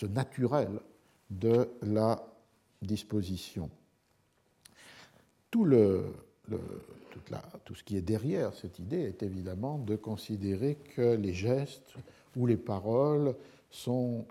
[0.07, 0.79] naturel
[1.29, 2.23] de la
[2.81, 3.69] disposition.
[5.51, 6.05] Tout, le,
[7.65, 11.93] tout ce qui est derrière cette idée est évidemment de considérer que les gestes
[12.35, 13.35] ou les paroles
[13.69, 14.25] sont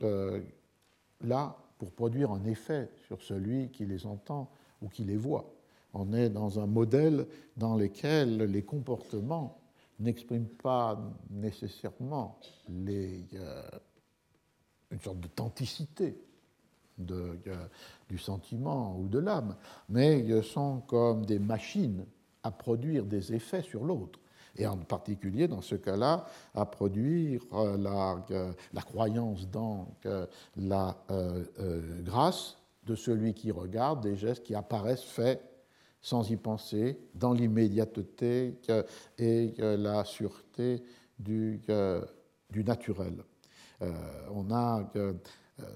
[1.24, 4.48] là pour produire un effet sur celui qui les entend
[4.82, 5.52] ou qui les voit.
[5.94, 7.26] On est dans un modèle
[7.56, 9.58] dans lequel les comportements
[9.98, 10.96] n'expriment pas
[11.28, 12.38] nécessairement
[12.70, 13.62] euh,
[14.92, 16.16] une sorte d'authenticité
[17.10, 17.34] euh,
[18.08, 19.56] du sentiment ou de l'âme,
[19.88, 22.06] mais sont comme des machines
[22.44, 24.20] à produire des effets sur l'autre
[24.56, 29.88] et en particulier dans ce cas-là à produire euh, la, euh, la croyance dans
[30.56, 31.44] la euh,
[32.02, 35.40] grâce de celui qui regarde des gestes qui apparaissent faits
[36.04, 38.58] sans y penser, dans l'immédiateté
[39.18, 40.82] et la sûreté
[41.16, 41.60] du,
[42.52, 43.22] naturel.
[44.34, 44.90] on a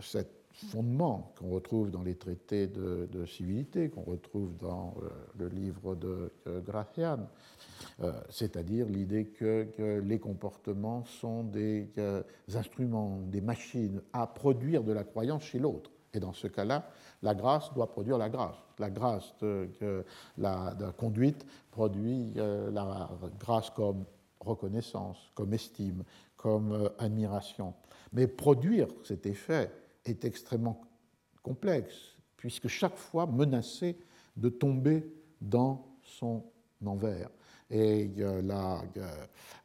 [0.01, 0.19] ce
[0.53, 4.97] fondement qu'on retrouve dans les traités de, civilité, qu'on retrouve dans
[5.39, 6.33] le livre de
[6.67, 7.29] Gracian,
[8.29, 12.23] c'est-à-dire l'idée que, les comportements sont des euh,
[12.55, 15.91] instruments, des machines à produire de la croyance chez l'autre.
[16.13, 16.91] Et dans ce cas-là,
[17.23, 18.57] la grâce doit produire la grâce.
[18.79, 20.05] La grâce de,
[20.37, 24.05] la, conduite produit euh, la grâce comme
[24.41, 26.05] reconnaissance, comme estime,
[26.37, 27.75] comme admiration.
[28.13, 29.71] Mais produire cet effet
[30.05, 30.83] est extrêmement
[31.43, 33.99] complexe, puisque chaque fois menacé
[34.37, 35.11] de tomber
[35.41, 36.45] dans son
[36.85, 37.31] envers
[37.71, 38.11] et
[38.43, 38.83] la,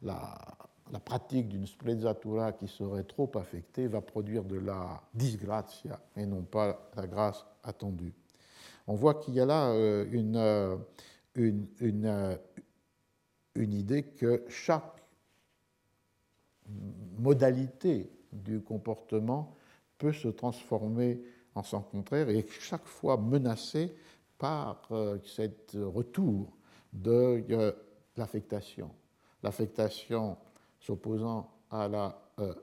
[0.02, 6.42] la, pratique d'une sprezzatura qui serait trop affectée va produire de la disgrazia et non
[6.42, 8.12] pas la grâce attendue.
[8.86, 10.76] On voit qu'il y a là euh, une, euh,
[11.34, 12.36] une, une, euh,
[13.54, 15.02] une idée que chaque
[17.18, 19.56] modalité du comportement
[19.98, 21.22] peut se transformer
[21.54, 23.94] en son contraire et chaque fois menacée
[24.38, 24.88] par
[25.24, 26.56] cet retour
[26.92, 27.44] de
[28.16, 28.90] l'affectation.
[29.42, 30.36] L'affectation
[30.80, 32.54] s'opposant à la euh,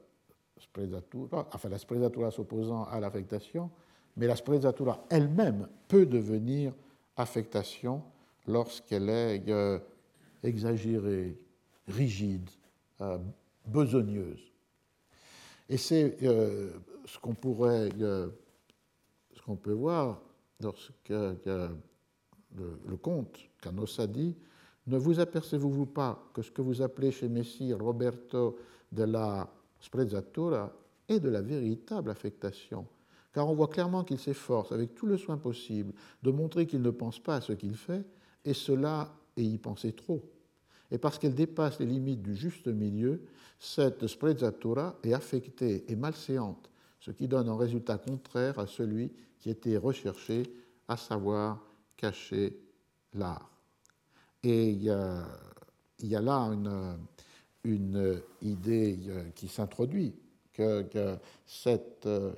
[1.54, 3.70] enfin la sprezzatura s'opposant à l'affectation,
[4.18, 6.74] mais la sprezzatura elle-même peut devenir
[7.16, 8.04] affectation
[8.48, 9.80] lorsqu'elle est euh,
[10.44, 11.38] exagérée,
[11.88, 12.50] rigide,
[13.02, 13.18] euh,
[13.66, 14.52] besogneuse.
[15.70, 16.72] Et c'est euh,
[17.06, 20.22] ce qu'on pourrait, ce qu'on peut voir
[20.60, 21.70] lorsque le,
[22.56, 24.36] le comte Canossa dit
[24.90, 28.58] ne vous apercevez-vous pas que ce que vous appelez chez Messire Roberto
[28.92, 29.48] de la
[29.80, 30.74] sprezzatura
[31.08, 32.88] est de la véritable affectation?
[33.32, 35.94] Car on voit clairement qu'il s'efforce, avec tout le soin possible,
[36.24, 38.04] de montrer qu'il ne pense pas à ce qu'il fait,
[38.44, 40.24] et cela est y penser trop.
[40.90, 43.22] Et parce qu'elle dépasse les limites du juste milieu,
[43.60, 49.52] cette sprezzatura est affectée et malséante, ce qui donne un résultat contraire à celui qui
[49.52, 50.44] était recherché,
[50.88, 51.64] à savoir
[51.96, 52.60] cacher
[53.14, 53.59] l'art.
[54.44, 56.52] Et il y a, là
[57.64, 60.16] une, idée euh, qui s'introduit,
[60.54, 60.86] que,
[61.46, 62.32] cette euh,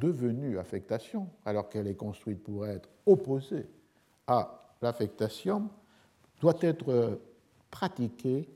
[0.00, 3.66] devenue affectation, alors qu'elle est construite pour être opposée
[4.26, 5.68] à l'affectation,
[6.40, 7.16] doit être euh,
[7.70, 8.48] pratiquée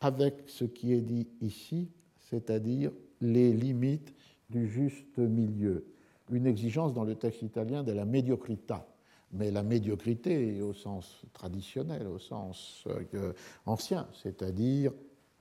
[0.00, 4.14] avec ce qui est dit ici, c'est-à-dire les limites
[4.48, 5.86] du juste milieu.
[6.30, 8.86] Une exigence dans le texte italien de la mediocrita,
[9.34, 12.84] mais la médiocrité au sens traditionnel, au sens
[13.14, 13.32] euh,
[13.66, 14.92] ancien, c'est-à-dire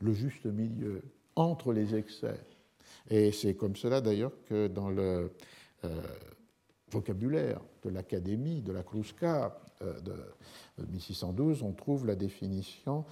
[0.01, 1.03] le juste milieu
[1.35, 2.39] entre les excès.
[3.09, 5.31] Et c'est comme cela d'ailleurs que dans le
[5.85, 6.01] euh,
[6.91, 13.05] vocabulaire de l'Académie, de la Crusca euh, de 1612, on trouve la définition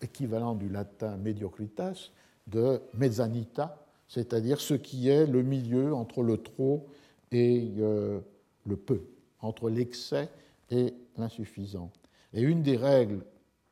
[0.00, 2.10] équivalent du latin mediocritas,
[2.46, 6.86] de mezzanita, c'est-à-dire ce qui est le milieu entre le trop
[7.32, 9.00] et le peu,
[9.42, 10.28] entre l'excès
[10.70, 11.90] et l'insuffisant.
[12.32, 13.24] Et une des règles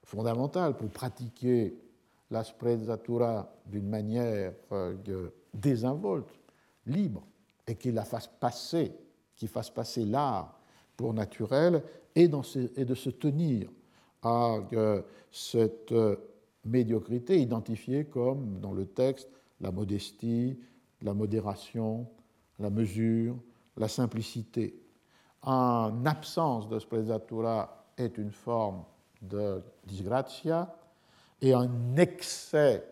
[0.03, 1.77] fondamentales pour pratiquer
[2.31, 4.95] la sprezzatura d'une manière euh,
[5.55, 6.29] désinvolte,
[6.87, 7.25] libre,
[7.67, 8.93] et qui la fasse passer,
[9.37, 10.59] qui fasse passer l'art
[10.97, 11.83] pour naturel,
[12.15, 13.71] et, de se tenir
[14.23, 16.17] à euh, cette euh,
[16.65, 19.29] médiocrité identifiée comme, dans le texte,
[19.61, 20.59] la modestie,
[21.03, 22.09] la modération,
[22.59, 23.37] la mesure,
[23.77, 24.75] la simplicité.
[25.43, 28.85] En absence de sprezzatura est une forme
[29.23, 30.75] de disgrazia,
[31.41, 32.85] et un excès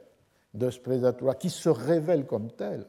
[0.55, 2.87] de sprezzatura qui se révèle comme tel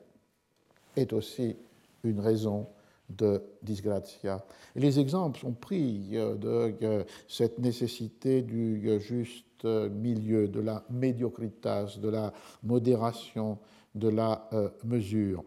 [0.96, 1.56] est aussi
[2.04, 2.68] une raison
[3.10, 4.44] de disgrazia.
[4.76, 10.60] Et les exemples sont pris euh, de euh, cette nécessité du euh, juste milieu, de
[10.60, 12.32] la médiocritas, de la
[12.62, 13.58] modération,
[13.96, 14.48] de la
[14.84, 15.44] mesure.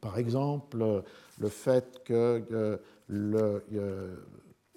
[0.00, 1.02] Par exemple,
[1.38, 2.80] le fait que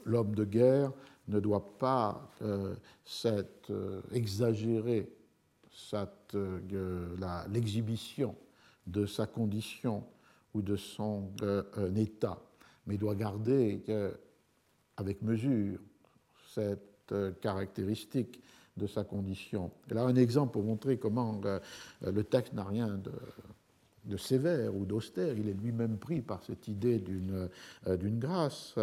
[0.06, 0.92] l'homme de guerre
[1.28, 2.30] ne doit pas
[4.12, 5.10] exagérer
[7.50, 8.36] l'exhibition
[8.88, 10.04] de sa condition
[10.54, 12.42] ou de son euh, état,
[12.88, 14.12] mais doit garder euh,
[14.98, 15.80] avec mesure
[16.54, 18.42] cette euh, caractéristique
[18.78, 19.72] de sa condition.
[19.90, 21.40] Et là, un exemple pour montrer comment
[22.02, 23.12] le texte n'a rien de,
[24.18, 28.76] sévère ou d'austère, il est lui-même pris par cette idée d'une grâce.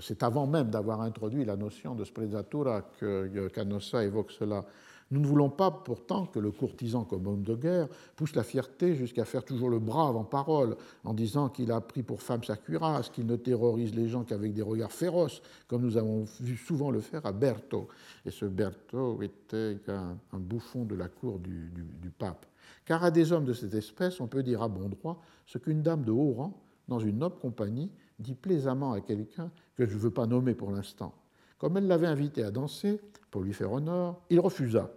[0.00, 4.64] C'est avant même d'avoir introduit la notion de sprezzatura que Canossa évoque cela.
[5.10, 8.96] Nous ne voulons pas pourtant que le courtisan comme homme de guerre pousse la fierté
[8.96, 12.56] jusqu'à faire toujours le brave en parole, en disant qu'il a pris pour femme sa
[12.56, 16.90] cuirasse, qu'il ne terrorise les gens qu'avec des regards féroces, comme nous avons vu souvent
[16.90, 17.88] le faire à Berthaud.
[18.24, 22.46] Et ce Berthaud était un, bouffon de la cour du pape.
[22.84, 25.82] Car à des hommes de cette espèce, on peut dire à bon droit ce qu'une
[25.82, 30.00] dame de haut rang, dans une noble compagnie, dit plaisamment à quelqu'un que je ne
[30.00, 31.14] veux pas nommer pour l'instant.
[31.58, 33.00] Comme elle l'avait invité à danser,
[33.30, 34.90] pour lui faire honneur, il refusa.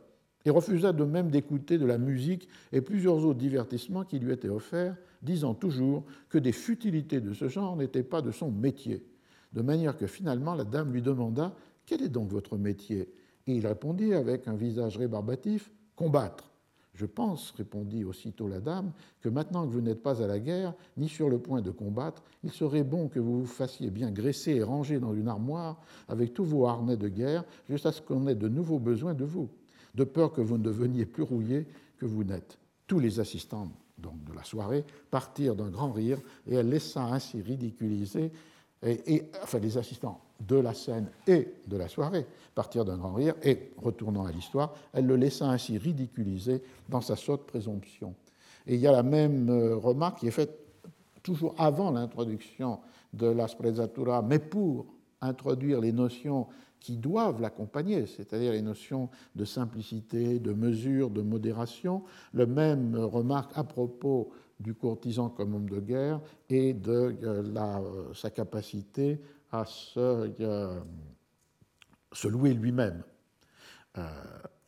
[0.45, 4.49] Il refusa de même d'écouter de la musique et plusieurs autres divertissements qui lui étaient
[4.49, 9.05] offerts, disant toujours que des futilités de ce genre n'étaient pas de son métier.
[9.53, 13.13] De manière que finalement la dame lui demanda Quel est donc votre métier?
[13.47, 16.46] Et il répondit avec un visage rébarbatif Combattre.
[16.97, 18.91] Je pense, répondit aussitôt la dame,
[19.21, 22.23] que maintenant que vous n'êtes pas à la guerre, ni sur le point de combattre,
[22.43, 26.33] il serait bon que vous vous fassiez bien graisser et ranger dans une armoire avec
[26.33, 29.47] tous vos harnais de guerre, jusqu'à ce qu'on ait de nouveaux besoins de vous,
[29.93, 31.67] de peur que vous ne deveniez plus rouillé
[31.99, 32.57] que vous n'êtes.
[32.87, 38.31] Tous les assistants de la soirée partirent d'un grand rire, et elle laissa ainsi ridiculiser,
[38.81, 43.35] et, enfin les assistants de la scène et de la soirée, partir d'un grand rire,
[43.43, 48.13] et, retournant à l'histoire, elle le laissa ainsi ridiculiser dans sa sotte présomption.
[48.65, 50.59] Et il y a la même euh, remarque qui est faite
[51.23, 52.79] toujours avant l'introduction
[53.13, 54.85] de la sprezzatura, mais pour
[55.21, 56.47] introduire les notions
[56.79, 62.03] qui doivent l'accompagner, c'est-à-dire les notions de simplicité, de mesure, de modération.
[62.33, 66.19] Le même remarque à propos du courtisan comme homme de guerre
[66.49, 69.19] et de euh, euh, sa capacité
[69.51, 69.99] à se,
[70.39, 70.79] euh,
[72.11, 73.03] se louer lui-même.
[73.97, 74.03] Euh,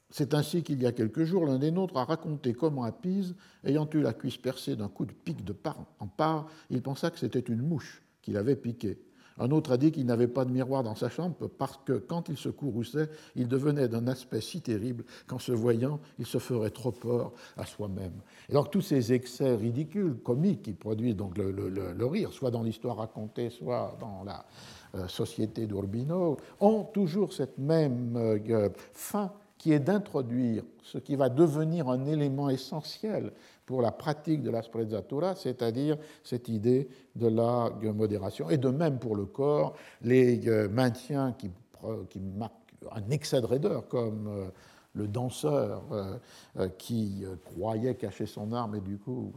[0.09, 3.35] c'est ainsi qu'il y a quelques jours, l'un des nôtres a raconté comment à Pise,
[3.63, 7.11] ayant eu la cuisse percée d'un coup de pic de part en part, il pensa
[7.11, 8.99] que c'était une mouche qui l'avait piqué.
[9.39, 12.29] Un autre a dit qu'il n'avait pas de miroir dans sa chambre parce que quand
[12.29, 16.69] il se courrouçait, il devenait d'un aspect si terrible qu'en se voyant, il se ferait
[16.71, 18.13] trop peur à soi-même.
[18.49, 22.97] Et donc tous ces excès ridicules, comiques, qui produisent donc le, rire, soit dans l'histoire
[22.97, 24.45] racontée, soit dans la
[24.95, 31.29] euh, société d'Urbino, ont toujours cette même euh, fin qui est d'introduire ce qui va
[31.29, 33.33] devenir un élément essentiel
[33.69, 38.49] pour la pratique de la sprezzatura, c'est-à-dire cette idée de la modération.
[38.49, 41.51] Et de même pour le corps, les euh, maintiens qui,
[42.09, 44.45] qui marquent un excès de raideur, comme euh,
[44.93, 49.33] le danseur euh, qui croyait cacher son arme et du coup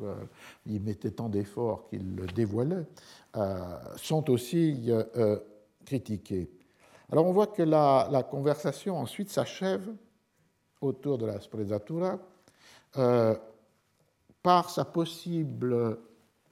[0.64, 2.86] il mettait tant d'efforts qu'il le dévoilait,
[3.96, 4.90] sont aussi
[5.84, 6.50] critiqués.
[7.10, 9.86] Alors on voit que la, la conversation ensuite s'achève
[10.80, 12.18] autour de la sprezzatura
[14.42, 15.98] par sa possible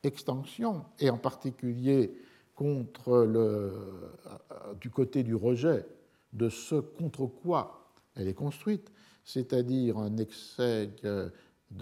[0.03, 2.12] extension, et en particulier
[2.55, 5.87] contre le, euh, du côté du rejet
[6.33, 8.91] de ce contre quoi elle est construite,
[9.25, 11.33] c'est-à-dire un excès de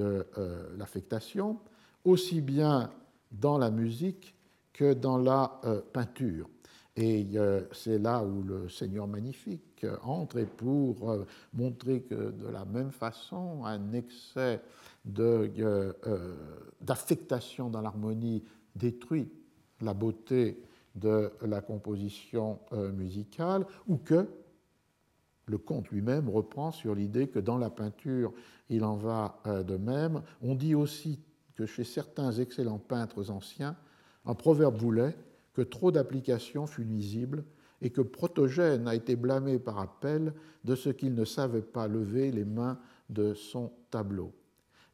[0.00, 1.58] euh, l'affectation,
[2.04, 2.90] aussi bien
[3.32, 4.34] dans la musique
[4.72, 5.60] que dans la
[5.92, 6.48] peinture.
[6.96, 7.28] Et
[7.72, 11.16] c'est là où le Seigneur magnifique entre et pour
[11.52, 14.60] montrer que de la même façon, un excès
[15.08, 18.44] d'affectation dans l'harmonie
[18.76, 19.28] détruit
[19.80, 20.62] la beauté
[20.94, 22.60] de la composition
[22.92, 24.28] musicale, ou que
[25.48, 28.32] le conte lui-même reprend sur l'idée que dans la peinture,
[28.68, 30.22] il en va euh, de même.
[30.42, 31.20] On dit aussi
[31.54, 33.76] que chez certains excellents peintres anciens,
[34.26, 35.16] un proverbe voulait
[35.54, 37.44] que trop d'application fut nuisible
[37.80, 42.30] et que Protogène a été blâmé par appel de ce qu'il ne savait pas lever
[42.30, 42.78] les mains
[43.08, 44.32] de son tableau.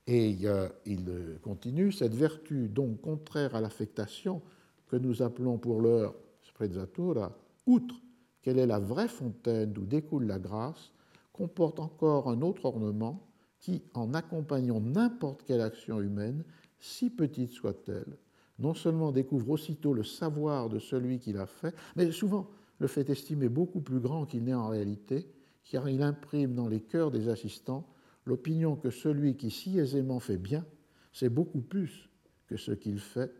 [0.06, 0.36] Et
[0.84, 4.42] il continue, cette vertu donc contraire à l'affectation
[4.86, 7.36] que nous appelons pour l'heure sprezzatura,
[7.66, 7.94] outre
[8.42, 10.92] quelle est la vraie fontaine d'où découle la grâce,
[11.32, 13.26] comporte encore un autre ornement
[13.58, 16.44] qui, en accompagnant n'importe quelle action humaine,
[16.78, 18.18] si petite soit-elle,
[18.58, 23.08] non seulement découvre aussitôt le savoir de celui qui l'a fait, mais souvent le fait
[23.08, 25.26] estimer beaucoup plus grand qu'il n'est en réalité,
[25.64, 27.88] car il imprime dans les cœurs des assistants
[28.26, 30.64] l'opinion que celui qui si aisément fait bien,
[31.12, 32.08] c'est beaucoup plus
[32.46, 33.32] que ce qu'il fait,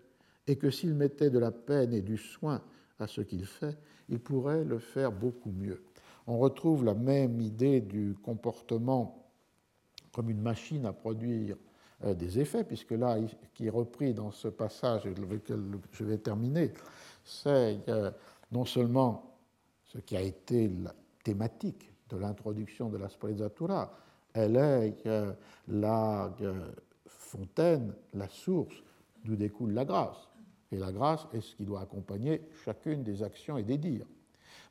[0.47, 2.62] et que s'il mettait de la peine et du soin
[2.98, 3.77] à ce qu'il fait,
[4.09, 5.82] il pourrait le faire beaucoup mieux.
[6.27, 9.31] On retrouve la même idée du comportement
[10.12, 11.56] comme une machine à produire
[12.05, 13.19] euh, des effets, puisque là,
[13.55, 15.52] qui est repris dans ce passage avec
[15.93, 16.73] je vais terminer,
[17.24, 18.11] c'est euh,
[18.52, 19.39] non seulement
[19.82, 23.97] ce qui a été la thématique de l'introduction de la sprezzatura,
[24.35, 25.32] elle est euh,
[25.69, 26.31] la
[27.06, 28.74] fontaine, la source
[29.24, 30.28] d'où découle la grâce.
[30.70, 34.06] Et la grâce est ce qui doit accompagner chacune des actions et des dires.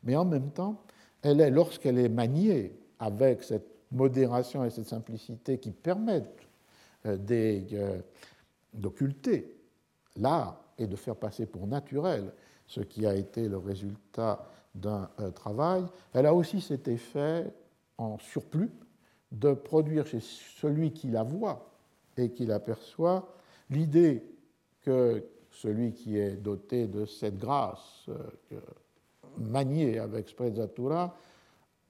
[0.04, 0.82] Mais en même temps,
[1.22, 6.46] elle est, lorsqu'elle est maniée avec cette modération et cette simplicité qui permettent
[7.06, 8.00] euh, euh,
[8.72, 9.56] d'occulter
[10.16, 12.32] l'art et de faire passer pour naturel
[12.66, 17.52] ce qui a été le résultat d'un euh, travail, elle a aussi cet effet
[17.98, 18.70] en surplus
[19.34, 21.70] de produire chez celui qui la voit
[22.16, 23.34] et qui l'aperçoit
[23.70, 24.22] l'idée
[24.82, 28.60] que celui qui est doté de cette grâce euh,
[29.38, 31.16] maniée avec sprezzatura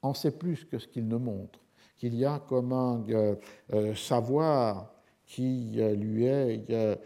[0.01, 1.59] en sait plus que ce qu'il ne montre,
[1.97, 3.35] qu'il y a comme un euh,
[3.73, 4.91] euh, savoir
[5.25, 6.99] qui lui est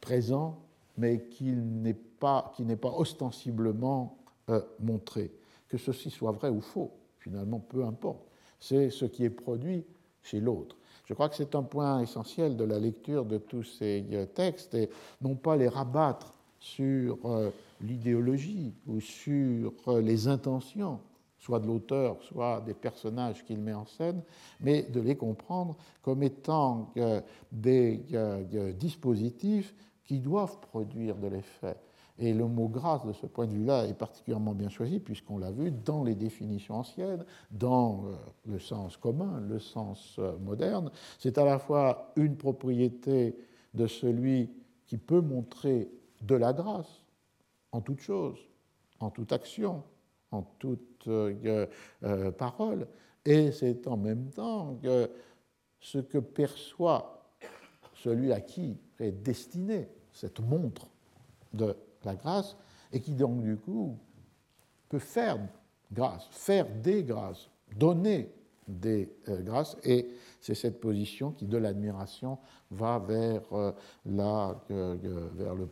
[0.00, 0.58] présent,
[0.96, 4.16] mais qui n'est pas, qui n'est pas ostensiblement
[4.80, 5.30] montré.
[5.68, 8.31] Que ceci soit vrai ou faux, finalement, peu importe.
[8.62, 9.84] C'est ce qui est produit
[10.22, 10.76] chez l'autre.
[11.06, 14.72] Je crois que c'est un point essentiel de la lecture de tous ces euh, textes,
[14.74, 14.88] et
[15.20, 21.00] non pas les rabattre sur euh, l'idéologie ou sur euh, les intentions,
[21.40, 24.22] soit de l'auteur, soit des personnages qu'il met en scène,
[24.60, 26.94] mais de les comprendre comme étant
[27.50, 28.00] des
[28.78, 29.74] dispositifs
[30.04, 31.76] qui doivent produire de l'effet.
[32.18, 35.50] Et le mot grâce, de ce point de vue-là, est particulièrement bien choisi, puisqu'on l'a
[35.50, 38.14] vu dans les définitions anciennes, dans euh,
[38.46, 40.90] le sens commun, le sens euh, moderne.
[41.18, 43.36] C'est à la fois une propriété
[43.74, 44.50] de celui
[44.86, 45.90] qui peut montrer
[46.20, 47.04] de la grâce
[47.72, 48.38] en toute chose,
[49.00, 49.82] en toute action,
[50.30, 51.66] en toute euh,
[52.32, 52.86] parole,
[53.24, 55.10] et c'est en même temps que
[55.80, 57.22] ce que perçoit
[57.94, 60.88] celui à qui est destiné cette montre
[61.52, 62.56] de la grâce,
[62.92, 63.98] et qui donc du coup
[64.88, 65.38] peut faire
[65.92, 68.30] grâce, faire des grâces, donner
[68.68, 70.08] des euh, grâces, et
[70.40, 72.38] c'est cette position qui, de l'admiration,
[72.70, 73.72] va vers, euh,
[74.06, 75.68] la, euh, vers le,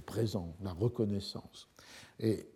[0.00, 1.68] présent, la reconnaissance.
[2.18, 2.46] Et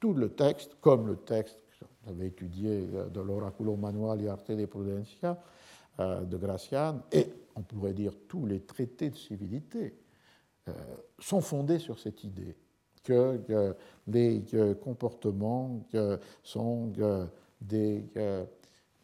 [0.00, 5.38] tout le texte, comme le texte que j'avais étudié de l'Oraculo Manual Arte de Prudencia
[5.98, 9.94] de Gracian, et on pourrait dire tous les traités de civilité,
[11.18, 12.56] sont fondés sur cette idée
[13.02, 13.74] que,
[14.06, 14.42] les
[14.82, 15.80] comportements
[16.42, 16.92] sont
[17.60, 18.04] des,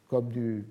[0.09, 0.66] comme du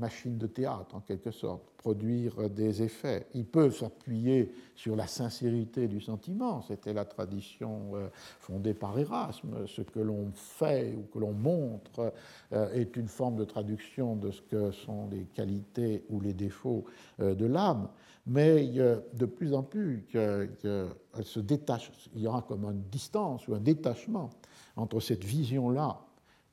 [0.00, 3.26] machine de théâtre en quelque sorte, produire des effets.
[3.34, 8.08] Ils peuvent s'appuyer sur la sincérité du sentiment, c'était la tradition euh,
[8.40, 12.12] fondée par Erasme, ce que l'on fait ou que l'on montre
[12.52, 16.84] euh, est une forme de traduction de ce que sont les qualités ou les défauts
[17.18, 17.88] de l'âme
[18.26, 20.88] mais de plus en plus qu'elle
[21.22, 24.30] se détache, il y aura comme une distance ou un détachement
[24.76, 26.00] entre cette vision-là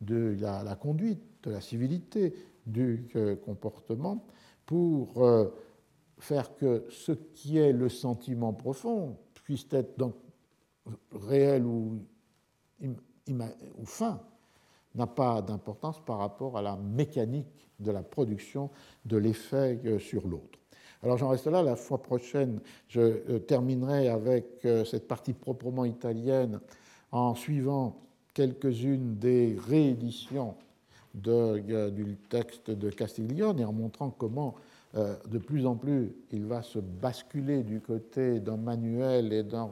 [0.01, 2.33] de la, conduite, de la civilité,
[2.67, 4.25] du euh, comportement,
[4.65, 5.47] pour euh,
[6.19, 10.15] faire que ce qui est le sentiment profond puisse être donc
[11.11, 11.99] réel ou,
[12.81, 14.21] ou fin,
[14.95, 18.69] n'a pas d'importance par rapport à la mécanique de la production
[19.05, 20.59] de l'effet euh, sur l'autre.
[21.03, 21.61] Alors j'en reste là.
[21.61, 26.59] La fois prochaine, je terminerai avec cette partie proprement italienne
[27.11, 28.01] en suivant
[28.33, 30.55] quelques-unes des rééditions
[31.17, 34.55] du texte de Castiglione et en montrant comment
[34.95, 39.67] euh, de plus en plus il va se basculer du côté d'un manuel et d'un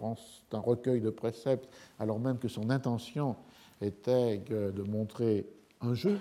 [0.51, 1.69] recueil de préceptes,
[1.99, 3.35] alors même que son intention
[3.81, 5.45] était de montrer
[5.81, 6.19] un jeu,